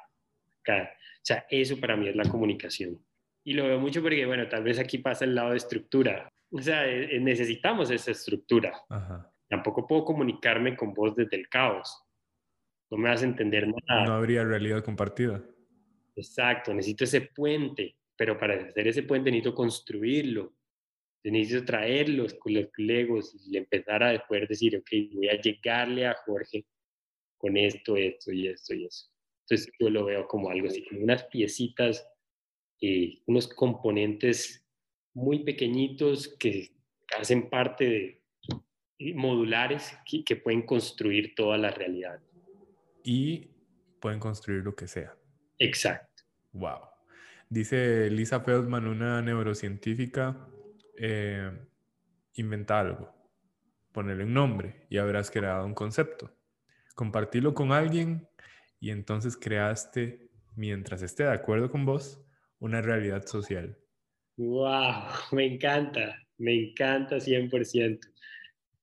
acá. 0.62 0.92
O 0.94 1.22
sea, 1.24 1.46
eso 1.50 1.80
para 1.80 1.98
mí 1.98 2.08
es 2.08 2.16
la 2.16 2.30
comunicación. 2.30 3.04
Y 3.44 3.54
lo 3.54 3.66
veo 3.66 3.80
mucho 3.80 4.02
porque, 4.02 4.26
bueno, 4.26 4.48
tal 4.48 4.64
vez 4.64 4.80
aquí 4.80 5.00
pasa 5.00 5.26
el 5.26 5.36
lado 5.36 5.52
de 5.52 5.58
estructura. 5.58 6.32
O 6.52 6.62
sea, 6.62 6.88
eh, 6.88 7.16
eh, 7.16 7.20
necesitamos 7.20 7.92
esa 7.92 8.12
estructura. 8.12 8.74
Tampoco 9.48 9.88
puedo 9.88 10.06
comunicarme 10.06 10.76
con 10.76 10.94
vos 10.94 11.16
desde 11.16 11.38
el 11.38 11.50
caos. 11.50 12.06
No 12.92 12.98
me 12.98 13.10
vas 13.10 13.22
a 13.22 13.26
entender 13.26 13.68
nada. 13.68 14.06
No 14.06 14.14
habría 14.14 14.44
realidad 14.44 14.84
compartida. 14.84 15.44
Exacto, 16.20 16.74
necesito 16.74 17.06
ese 17.06 17.22
puente, 17.22 17.96
pero 18.16 18.38
para 18.38 18.56
hacer 18.56 18.88
ese 18.88 19.04
puente 19.04 19.32
necesito 19.32 19.56
construirlo, 19.56 20.54
necesito 21.24 21.64
traerlos 21.66 22.34
con 22.34 22.54
los 22.54 22.68
legos 22.78 23.36
y 23.48 23.58
empezar 23.58 24.04
a 24.04 24.12
después 24.12 24.48
decir, 24.48 24.76
ok, 24.78 24.90
voy 25.14 25.30
a 25.30 25.40
llegarle 25.40 26.06
a 26.06 26.16
Jorge 26.26 26.66
con 27.38 27.56
esto, 27.56 27.96
esto 27.96 28.34
y 28.34 28.48
esto 28.48 28.74
y 28.74 28.86
eso. 28.86 29.08
Entonces 29.44 29.72
yo 29.80 29.90
lo 29.90 30.06
veo 30.06 30.28
como 30.28 30.50
algo 30.50 30.68
así, 30.68 30.84
como 30.86 31.02
unas 31.02 31.24
piecitas, 31.24 32.06
eh, 32.82 33.22
unos 33.26 33.48
componentes 33.48 34.66
muy 35.14 35.44
pequeñitos 35.44 36.36
que 36.38 36.72
hacen 37.18 37.50
parte 37.50 38.22
de 39.00 39.14
modulares 39.16 39.98
que, 40.06 40.24
que 40.24 40.36
pueden 40.36 40.64
construir 40.64 41.34
toda 41.34 41.58
la 41.58 41.72
realidad. 41.72 42.20
Y 43.04 43.48
pueden 44.00 44.20
construir 44.20 44.64
lo 44.64 44.76
que 44.76 44.88
sea. 44.88 45.16
Exacto. 45.58 46.09
Wow. 46.54 46.80
Dice 47.50 48.10
Lisa 48.10 48.42
Feldman, 48.42 48.88
una 48.88 49.22
neurocientífica, 49.22 50.48
eh, 50.98 51.52
inventa 52.36 52.80
algo, 52.80 53.14
ponerle 53.92 54.24
un 54.24 54.34
nombre 54.34 54.86
y 54.90 54.98
habrás 54.98 55.32
creado 55.32 55.66
un 55.66 55.74
concepto. 55.74 56.32
Compartirlo 56.96 57.54
con 57.54 57.72
alguien 57.72 58.28
y 58.80 58.92
entonces 58.92 59.36
creaste, 59.38 60.30
mientras 60.56 61.02
esté 61.02 61.24
de 61.24 61.32
acuerdo 61.32 61.72
con 61.72 61.86
vos, 61.86 62.22
una 62.60 62.82
realidad 62.82 63.26
social. 63.26 63.78
¡Wow! 64.38 65.06
Me 65.32 65.46
encanta, 65.46 66.18
me 66.38 66.54
encanta 66.54 67.18
100%. 67.18 68.00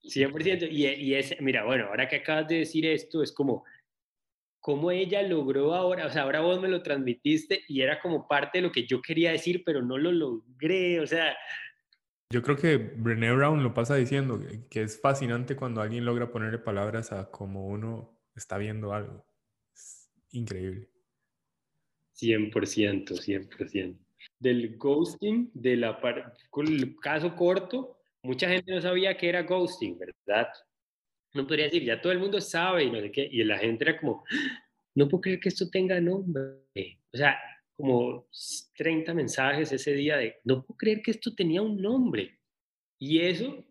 100%. 0.02 0.68
Y, 0.70 0.86
y 0.86 1.14
es, 1.14 1.34
mira, 1.40 1.64
bueno, 1.64 1.86
ahora 1.86 2.08
que 2.08 2.16
acabas 2.16 2.48
de 2.48 2.58
decir 2.58 2.86
esto, 2.86 3.22
es 3.22 3.32
como, 3.32 3.64
cómo 4.60 4.90
ella 4.90 5.22
logró 5.22 5.74
ahora, 5.74 6.06
o 6.06 6.10
sea, 6.10 6.22
ahora 6.22 6.40
vos 6.40 6.60
me 6.60 6.68
lo 6.68 6.82
transmitiste 6.82 7.62
y 7.68 7.82
era 7.82 8.00
como 8.00 8.26
parte 8.26 8.58
de 8.58 8.62
lo 8.62 8.72
que 8.72 8.86
yo 8.86 9.00
quería 9.00 9.32
decir, 9.32 9.62
pero 9.64 9.82
no 9.82 9.96
lo 9.96 10.10
logré, 10.12 11.00
o 11.00 11.06
sea, 11.06 11.36
yo 12.28 12.42
creo 12.42 12.56
que 12.56 12.76
Brené 12.76 13.32
Brown 13.32 13.62
lo 13.62 13.72
pasa 13.72 13.94
diciendo, 13.94 14.40
que 14.68 14.82
es 14.82 15.00
fascinante 15.00 15.54
cuando 15.54 15.80
alguien 15.80 16.04
logra 16.04 16.30
ponerle 16.30 16.58
palabras 16.58 17.12
a 17.12 17.30
cómo 17.30 17.68
uno 17.68 18.20
está 18.34 18.58
viendo 18.58 18.92
algo. 18.92 19.24
Es 19.72 20.10
increíble. 20.32 20.90
100%, 22.16 23.14
100%. 23.14 23.98
Del 24.40 24.76
ghosting, 24.76 25.50
de 25.54 25.76
la 25.76 26.00
el 26.56 26.96
caso 26.96 27.36
corto, 27.36 28.00
mucha 28.22 28.48
gente 28.48 28.74
no 28.74 28.80
sabía 28.80 29.16
que 29.16 29.28
era 29.28 29.42
ghosting, 29.42 29.96
¿verdad? 29.96 30.48
No 31.36 31.46
podría 31.46 31.66
decir, 31.66 31.84
ya 31.84 32.00
todo 32.00 32.12
el 32.12 32.18
mundo 32.18 32.40
sabe 32.40 32.84
y 32.84 32.90
no 32.90 33.00
sé 33.00 33.12
qué, 33.12 33.28
y 33.30 33.44
la 33.44 33.58
gente 33.58 33.84
era 33.84 34.00
como, 34.00 34.24
no 34.94 35.08
puedo 35.08 35.20
creer 35.20 35.40
que 35.40 35.50
esto 35.50 35.68
tenga 35.70 36.00
nombre. 36.00 36.62
O 37.12 37.16
sea, 37.16 37.38
como 37.76 38.26
30 38.76 39.12
mensajes 39.14 39.70
ese 39.70 39.92
día 39.92 40.16
de, 40.16 40.40
no 40.44 40.64
puedo 40.64 40.78
creer 40.78 41.02
que 41.02 41.10
esto 41.10 41.34
tenía 41.34 41.62
un 41.62 41.80
nombre. 41.80 42.38
Y 42.98 43.20
eso 43.20 43.62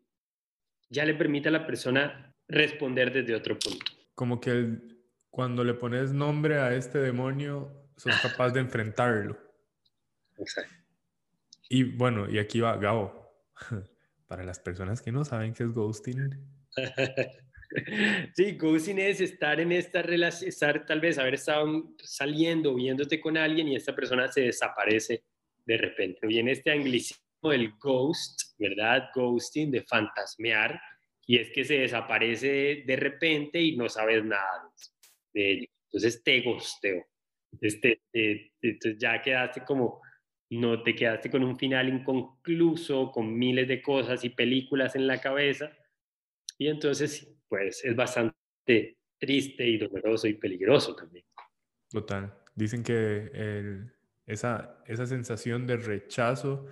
ya 0.89 1.03
le 1.03 1.15
permite 1.15 1.49
a 1.49 1.51
la 1.51 1.65
persona 1.65 2.33
responder 2.47 3.11
desde 3.11 3.35
otro 3.35 3.57
punto. 3.57 3.91
Como 4.13 4.39
que 4.39 4.77
cuando 5.29 5.63
le 5.63 5.73
pones 5.73 6.13
nombre 6.13 6.59
a 6.59 6.73
este 6.75 6.99
demonio, 6.99 7.89
sos 7.97 8.15
capaz 8.21 8.51
de 8.51 8.59
enfrentarlo. 8.59 9.37
Exacto. 10.37 10.73
Y 11.69 11.83
bueno, 11.83 12.29
y 12.29 12.37
aquí 12.37 12.59
va 12.59 12.77
Gabo. 12.77 13.33
Para 14.27 14.43
las 14.43 14.59
personas 14.59 15.01
que 15.01 15.11
no 15.11 15.25
saben 15.25 15.53
qué 15.53 15.63
es 15.63 15.71
ghosting. 15.71 16.29
Sí, 18.35 18.53
ghosting 18.53 18.99
es 18.99 19.21
estar 19.21 19.59
en 19.59 19.71
esta 19.71 20.01
relación, 20.01 20.49
estar 20.49 20.85
tal 20.85 20.99
vez 21.01 21.17
haber 21.17 21.35
estado 21.35 21.93
saliendo, 21.97 22.73
viéndote 22.75 23.19
con 23.19 23.37
alguien 23.37 23.67
y 23.67 23.75
esta 23.75 23.95
persona 23.95 24.27
se 24.31 24.41
desaparece 24.41 25.23
de 25.65 25.77
repente. 25.77 26.25
Viene 26.27 26.51
este 26.51 26.71
anglicismo 26.71 27.49
del 27.49 27.73
ghost, 27.79 28.57
¿verdad? 28.57 29.09
Ghosting, 29.13 29.71
de 29.71 29.83
fantasmear, 29.83 30.79
y 31.27 31.37
es 31.37 31.49
que 31.51 31.63
se 31.63 31.79
desaparece 31.79 32.83
de 32.85 32.95
repente 32.95 33.61
y 33.61 33.75
no 33.75 33.89
sabes 33.89 34.23
nada. 34.23 34.71
de 35.33 35.51
ello. 35.51 35.67
Entonces 35.91 36.23
te 36.23 36.41
gosteo. 36.41 37.05
Este, 37.61 38.01
entonces 38.13 38.97
ya 38.99 39.21
quedaste 39.21 39.63
como, 39.63 40.01
no 40.49 40.83
te 40.83 40.93
quedaste 40.93 41.29
con 41.29 41.43
un 41.43 41.57
final 41.57 41.89
inconcluso, 41.89 43.11
con 43.11 43.37
miles 43.37 43.67
de 43.67 43.81
cosas 43.81 44.23
y 44.23 44.29
películas 44.29 44.95
en 44.95 45.07
la 45.07 45.19
cabeza. 45.19 45.71
Y 46.57 46.67
entonces, 46.67 47.34
pues 47.47 47.83
es 47.83 47.95
bastante 47.95 48.97
triste 49.17 49.65
y 49.65 49.77
doloroso 49.77 50.27
y 50.27 50.33
peligroso 50.33 50.95
también. 50.95 51.25
Total. 51.89 52.33
Dicen 52.55 52.83
que 52.83 53.89
esa, 54.25 54.81
esa 54.85 55.05
sensación 55.05 55.67
de 55.67 55.77
rechazo 55.77 56.67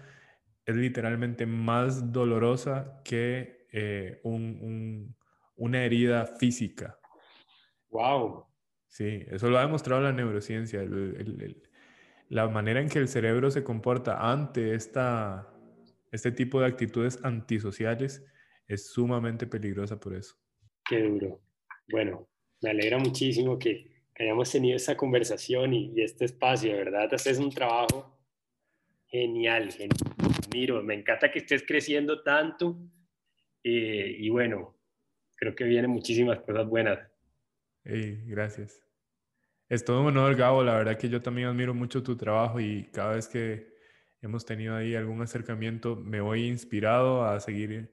es 0.66 0.76
literalmente 0.76 1.46
más 1.46 2.12
dolorosa 2.12 3.02
que 3.04 3.68
eh, 3.72 4.20
un, 4.24 5.16
una 5.56 5.84
herida 5.84 6.26
física. 6.26 7.00
¡Wow! 7.90 8.46
Sí, 8.88 9.26
eso 9.28 9.50
lo 9.50 9.58
ha 9.58 9.62
demostrado 9.62 10.02
la 10.02 10.12
neurociencia. 10.12 10.86
la 12.30 12.48
manera 12.48 12.80
en 12.80 12.90
que 12.90 13.00
el 13.00 13.08
cerebro 13.08 13.52
se 13.52 13.64
comporta 13.64 14.32
ante 14.32 14.76
esta, 14.76 15.52
este 16.12 16.32
tipo 16.32 16.60
de 16.60 16.68
actitudes 16.68 17.20
antisociales 17.24 18.24
es 18.68 18.88
sumamente 18.92 19.48
peligrosa 19.48 20.00
por 20.00 20.14
eso. 20.14 20.36
Qué 20.94 21.02
duro. 21.02 21.42
Bueno, 21.90 22.28
me 22.62 22.70
alegra 22.70 23.00
muchísimo 23.00 23.58
que, 23.58 23.92
hayamos 24.20 24.52
tenido 24.52 24.76
esta 24.76 24.96
conversación 24.96 25.74
y, 25.74 26.02
este 26.02 26.26
espacio, 26.26 26.72
¿verdad? 26.72 27.12
Haces 27.12 27.40
un 27.40 27.50
trabajo 27.50 28.16
genial, 29.08 29.72
genial. 29.72 29.98
Miro, 30.54 30.84
me 30.84 30.94
encanta 30.94 31.32
que 31.32 31.40
estés 31.40 31.64
creciendo 31.68 32.22
tanto 32.22 32.78
eh, 33.64 34.18
y 34.20 34.30
bueno, 34.30 34.78
creo 35.36 35.56
que 35.56 35.64
vienen 35.64 35.90
muchísimas 35.90 36.42
cosas 36.42 36.68
buenas. 36.68 37.00
Hey, 37.84 38.24
gracias. 38.28 38.80
Es 39.68 39.84
todo 39.84 40.02
un 40.02 40.08
honor, 40.08 40.36
Gabo. 40.36 40.64
La 40.64 40.76
verdad 40.76 40.98
que 40.98 41.10
yo 41.10 41.24
también 41.24 41.48
admiro 41.48 41.74
mucho 41.74 42.04
tu 42.04 42.16
trabajo 42.16 42.60
y 42.60 42.84
cada 42.92 43.16
vez 43.16 43.28
que 43.28 43.74
hemos 44.22 44.46
tenido 44.46 44.76
ahí 44.76 44.94
algún 44.94 45.22
acercamiento 45.24 45.96
me 45.96 46.22
voy 46.22 46.48
inspirado 46.48 47.26
a 47.26 47.40
seguir 47.40 47.92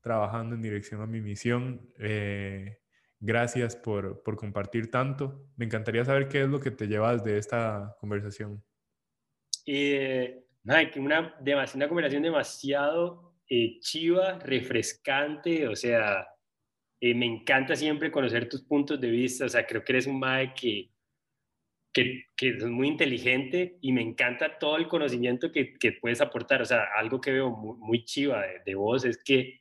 trabajando 0.00 0.54
en 0.54 0.62
dirección 0.62 1.00
a 1.02 1.06
mi 1.06 1.20
misión. 1.20 1.92
Eh, 1.98 2.78
gracias 3.18 3.76
por, 3.76 4.22
por, 4.22 4.36
compartir 4.36 4.90
tanto. 4.90 5.46
Me 5.56 5.66
encantaría 5.66 6.04
saber 6.04 6.28
qué 6.28 6.42
es 6.42 6.48
lo 6.48 6.60
que 6.60 6.70
te 6.70 6.86
llevas 6.86 7.22
de 7.24 7.38
esta 7.38 7.96
conversación. 8.00 8.62
Eh, 9.66 10.44
una, 10.64 11.34
una 11.74 11.88
conversación 11.88 12.22
demasiado 12.22 13.30
eh, 13.48 13.78
chiva, 13.80 14.38
refrescante, 14.38 15.66
o 15.66 15.74
sea, 15.74 16.26
eh, 17.00 17.14
me 17.14 17.26
encanta 17.26 17.74
siempre 17.74 18.10
conocer 18.10 18.48
tus 18.48 18.62
puntos 18.62 19.00
de 19.00 19.10
vista, 19.10 19.46
o 19.46 19.48
sea, 19.48 19.66
creo 19.66 19.82
que 19.82 19.92
eres 19.92 20.06
un 20.06 20.20
mae 20.20 20.54
que, 20.54 20.90
que, 21.92 22.26
que 22.36 22.50
es 22.50 22.64
muy 22.64 22.88
inteligente 22.88 23.78
y 23.80 23.92
me 23.92 24.02
encanta 24.02 24.58
todo 24.58 24.76
el 24.76 24.86
conocimiento 24.86 25.50
que, 25.50 25.74
que 25.78 25.92
puedes 25.92 26.20
aportar, 26.20 26.62
o 26.62 26.64
sea, 26.64 26.84
algo 26.96 27.20
que 27.20 27.32
veo 27.32 27.50
muy, 27.50 27.76
muy 27.78 28.04
chiva 28.04 28.42
de, 28.42 28.60
de 28.64 28.74
vos 28.74 29.04
es 29.04 29.22
que 29.24 29.59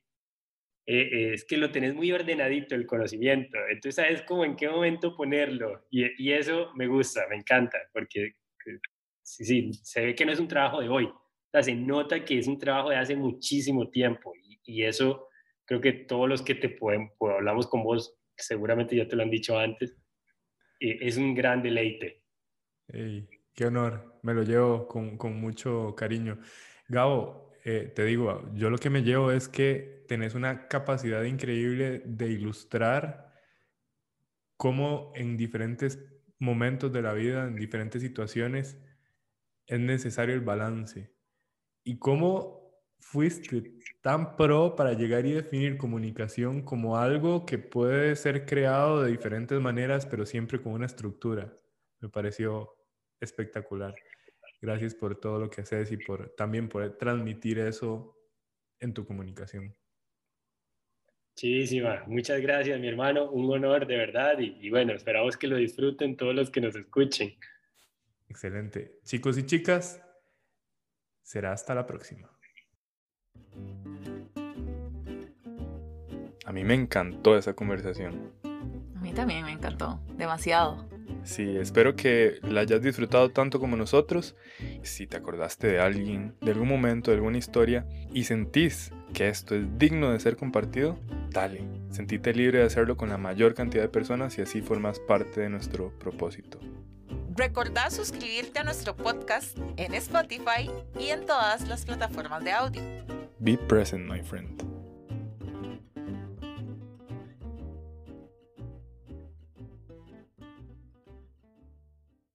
eh, 0.92 1.34
es 1.36 1.46
que 1.46 1.56
lo 1.56 1.72
tenés 1.72 1.94
muy 1.94 2.12
ordenadito 2.12 2.74
el 2.74 2.88
conocimiento, 2.88 3.60
entonces 3.70 3.94
sabes 3.94 4.24
como 4.24 4.44
en 4.44 4.56
qué 4.56 4.68
momento 4.68 5.16
ponerlo 5.16 5.86
y, 5.92 6.32
eso 6.32 6.72
me 6.74 6.88
gusta, 6.88 7.28
me 7.30 7.36
encanta, 7.36 7.78
porque 7.94 8.34
sí, 9.22 9.46
sí, 9.46 9.74
se 9.84 10.04
ve 10.04 10.16
que 10.16 10.26
no 10.26 10.32
es 10.32 10.40
un 10.40 10.48
trabajo 10.48 10.82
de 10.82 10.90
hoy, 10.90 11.06
o 11.06 11.62
se 11.62 11.76
nota 11.76 12.26
que 12.26 12.40
es 12.40 12.48
un 12.48 12.58
trabajo 12.58 12.90
de 12.90 12.96
hace 12.96 13.16
muchísimo 13.16 13.88
tiempo 13.92 14.34
y, 14.66 14.84
eso 14.84 15.28
creo 15.66 15.80
que 15.80 15.94
todos 15.94 16.28
los 16.28 16.42
que 16.42 16.56
te 16.56 16.70
pueden, 16.70 17.12
pues, 17.20 17.36
hablamos 17.36 17.68
con 17.68 17.84
vos, 17.84 18.18
seguramente 18.36 18.96
ya 18.96 19.08
te 19.08 19.16
lo 19.16 19.22
han 19.22 19.30
dicho 19.30 19.60
antes, 19.60 19.96
eh, 20.80 20.98
es 21.02 21.18
un 21.18 21.36
gran 21.36 21.62
deleite. 21.62 22.24
qué 22.88 23.66
honor, 23.66 24.20
me 24.24 24.34
lo 24.34 24.42
llevo 24.42 24.88
con 24.88 25.40
mucho 25.40 25.94
cariño. 25.96 26.40
Gabo, 26.88 27.49
eh, 27.72 27.86
te 27.86 28.04
digo, 28.04 28.50
yo 28.56 28.72
lo 28.72 28.80
que 28.80 28.90
me 28.90 29.04
llevo 29.04 29.32
es 29.32 29.48
que 29.48 30.04
tenés 30.08 30.34
una 30.34 30.68
capacidad 30.68 31.22
increíble 31.22 32.02
de 32.04 32.28
ilustrar 32.30 33.32
cómo 34.58 35.12
en 35.14 35.38
diferentes 35.38 36.00
momentos 36.40 36.92
de 36.92 37.04
la 37.04 37.14
vida, 37.14 37.46
en 37.46 37.56
diferentes 37.56 38.02
situaciones, 38.02 38.80
es 39.68 39.80
necesario 39.80 40.34
el 40.34 40.42
balance. 40.42 41.14
Y 41.84 42.00
cómo 42.00 42.72
fuiste 42.98 43.76
tan 44.02 44.36
pro 44.36 44.76
para 44.76 44.94
llegar 44.94 45.28
y 45.28 45.34
definir 45.34 45.78
comunicación 45.78 46.64
como 46.64 46.98
algo 46.98 47.46
que 47.46 47.60
puede 47.60 48.16
ser 48.16 48.48
creado 48.48 49.04
de 49.04 49.12
diferentes 49.12 49.62
maneras, 49.62 50.08
pero 50.08 50.26
siempre 50.26 50.60
con 50.60 50.74
una 50.74 50.88
estructura. 50.88 51.54
Me 52.00 52.10
pareció 52.10 52.74
espectacular. 53.20 53.94
Gracias 54.62 54.94
por 54.94 55.20
todo 55.20 55.40
lo 55.40 55.50
que 55.50 55.62
haces 55.62 55.92
y 55.92 55.98
por 55.98 56.30
también 56.36 56.68
poder 56.68 56.98
transmitir 56.98 57.60
eso 57.60 58.18
en 58.80 58.94
tu 58.94 59.06
comunicación. 59.06 59.76
Muchísimas, 61.36 62.06
muchas 62.08 62.42
gracias 62.42 62.78
mi 62.82 62.90
hermano, 62.90 63.32
un 63.32 63.50
honor 63.50 63.88
de 63.88 63.96
verdad 63.96 64.40
y, 64.40 64.58
y 64.60 64.70
bueno, 64.70 64.94
esperamos 64.94 65.38
que 65.38 65.48
lo 65.48 65.56
disfruten 65.56 66.18
todos 66.18 66.36
los 66.36 66.50
que 66.50 66.60
nos 66.60 66.76
escuchen. 66.76 67.38
Excelente. 68.28 69.00
Chicos 69.06 69.38
y 69.38 69.46
chicas, 69.46 70.04
será 71.24 71.54
hasta 71.54 71.74
la 71.74 71.86
próxima. 71.86 72.30
A 76.46 76.52
mí 76.52 76.64
me 76.64 76.74
encantó 76.74 77.38
esa 77.38 77.54
conversación. 77.54 78.34
A 78.96 79.00
mí 79.00 79.14
también 79.14 79.46
me 79.46 79.52
encantó, 79.52 80.00
demasiado. 80.18 80.90
Sí, 81.30 81.58
espero 81.58 81.96
que 81.96 82.40
la 82.42 82.62
hayas 82.62 82.82
disfrutado 82.82 83.30
tanto 83.30 83.60
como 83.60 83.78
nosotros. 83.78 84.36
Si 84.82 85.06
te 85.06 85.18
acordaste 85.18 85.68
de 85.68 85.80
alguien, 85.80 86.34
de 86.42 86.54
algún 86.54 86.68
momento, 86.68 87.12
de 87.12 87.18
alguna 87.18 87.38
historia 87.38 87.86
y 88.12 88.24
sentís 88.24 88.92
que 89.14 89.28
esto 89.28 89.54
es 89.54 89.78
digno 89.78 90.12
de 90.12 90.20
ser 90.20 90.38
compartido, 90.38 90.98
dale. 91.30 91.62
Sentite 91.92 92.34
libre 92.34 92.58
de 92.58 92.66
hacerlo 92.66 92.98
con 92.98 93.10
la 93.10 93.20
mayor 93.20 93.54
cantidad 93.54 93.84
de 93.84 93.90
personas 93.90 94.40
y 94.40 94.42
así 94.42 94.64
formas 94.64 95.00
parte 95.00 95.42
de 95.42 95.50
nuestro 95.50 95.94
propósito. 96.00 96.60
Recordá 97.36 97.92
suscribirte 97.92 98.58
a 98.58 98.64
nuestro 98.64 98.96
podcast 98.96 99.56
en 99.78 99.94
Spotify 99.94 100.72
y 101.00 101.10
en 101.10 101.28
todas 101.28 101.68
las 101.68 101.86
plataformas 101.86 102.44
de 102.44 102.54
audio. 102.54 102.82
Be 103.38 103.56
present, 103.56 104.10
my 104.10 104.24
friend. 104.24 104.79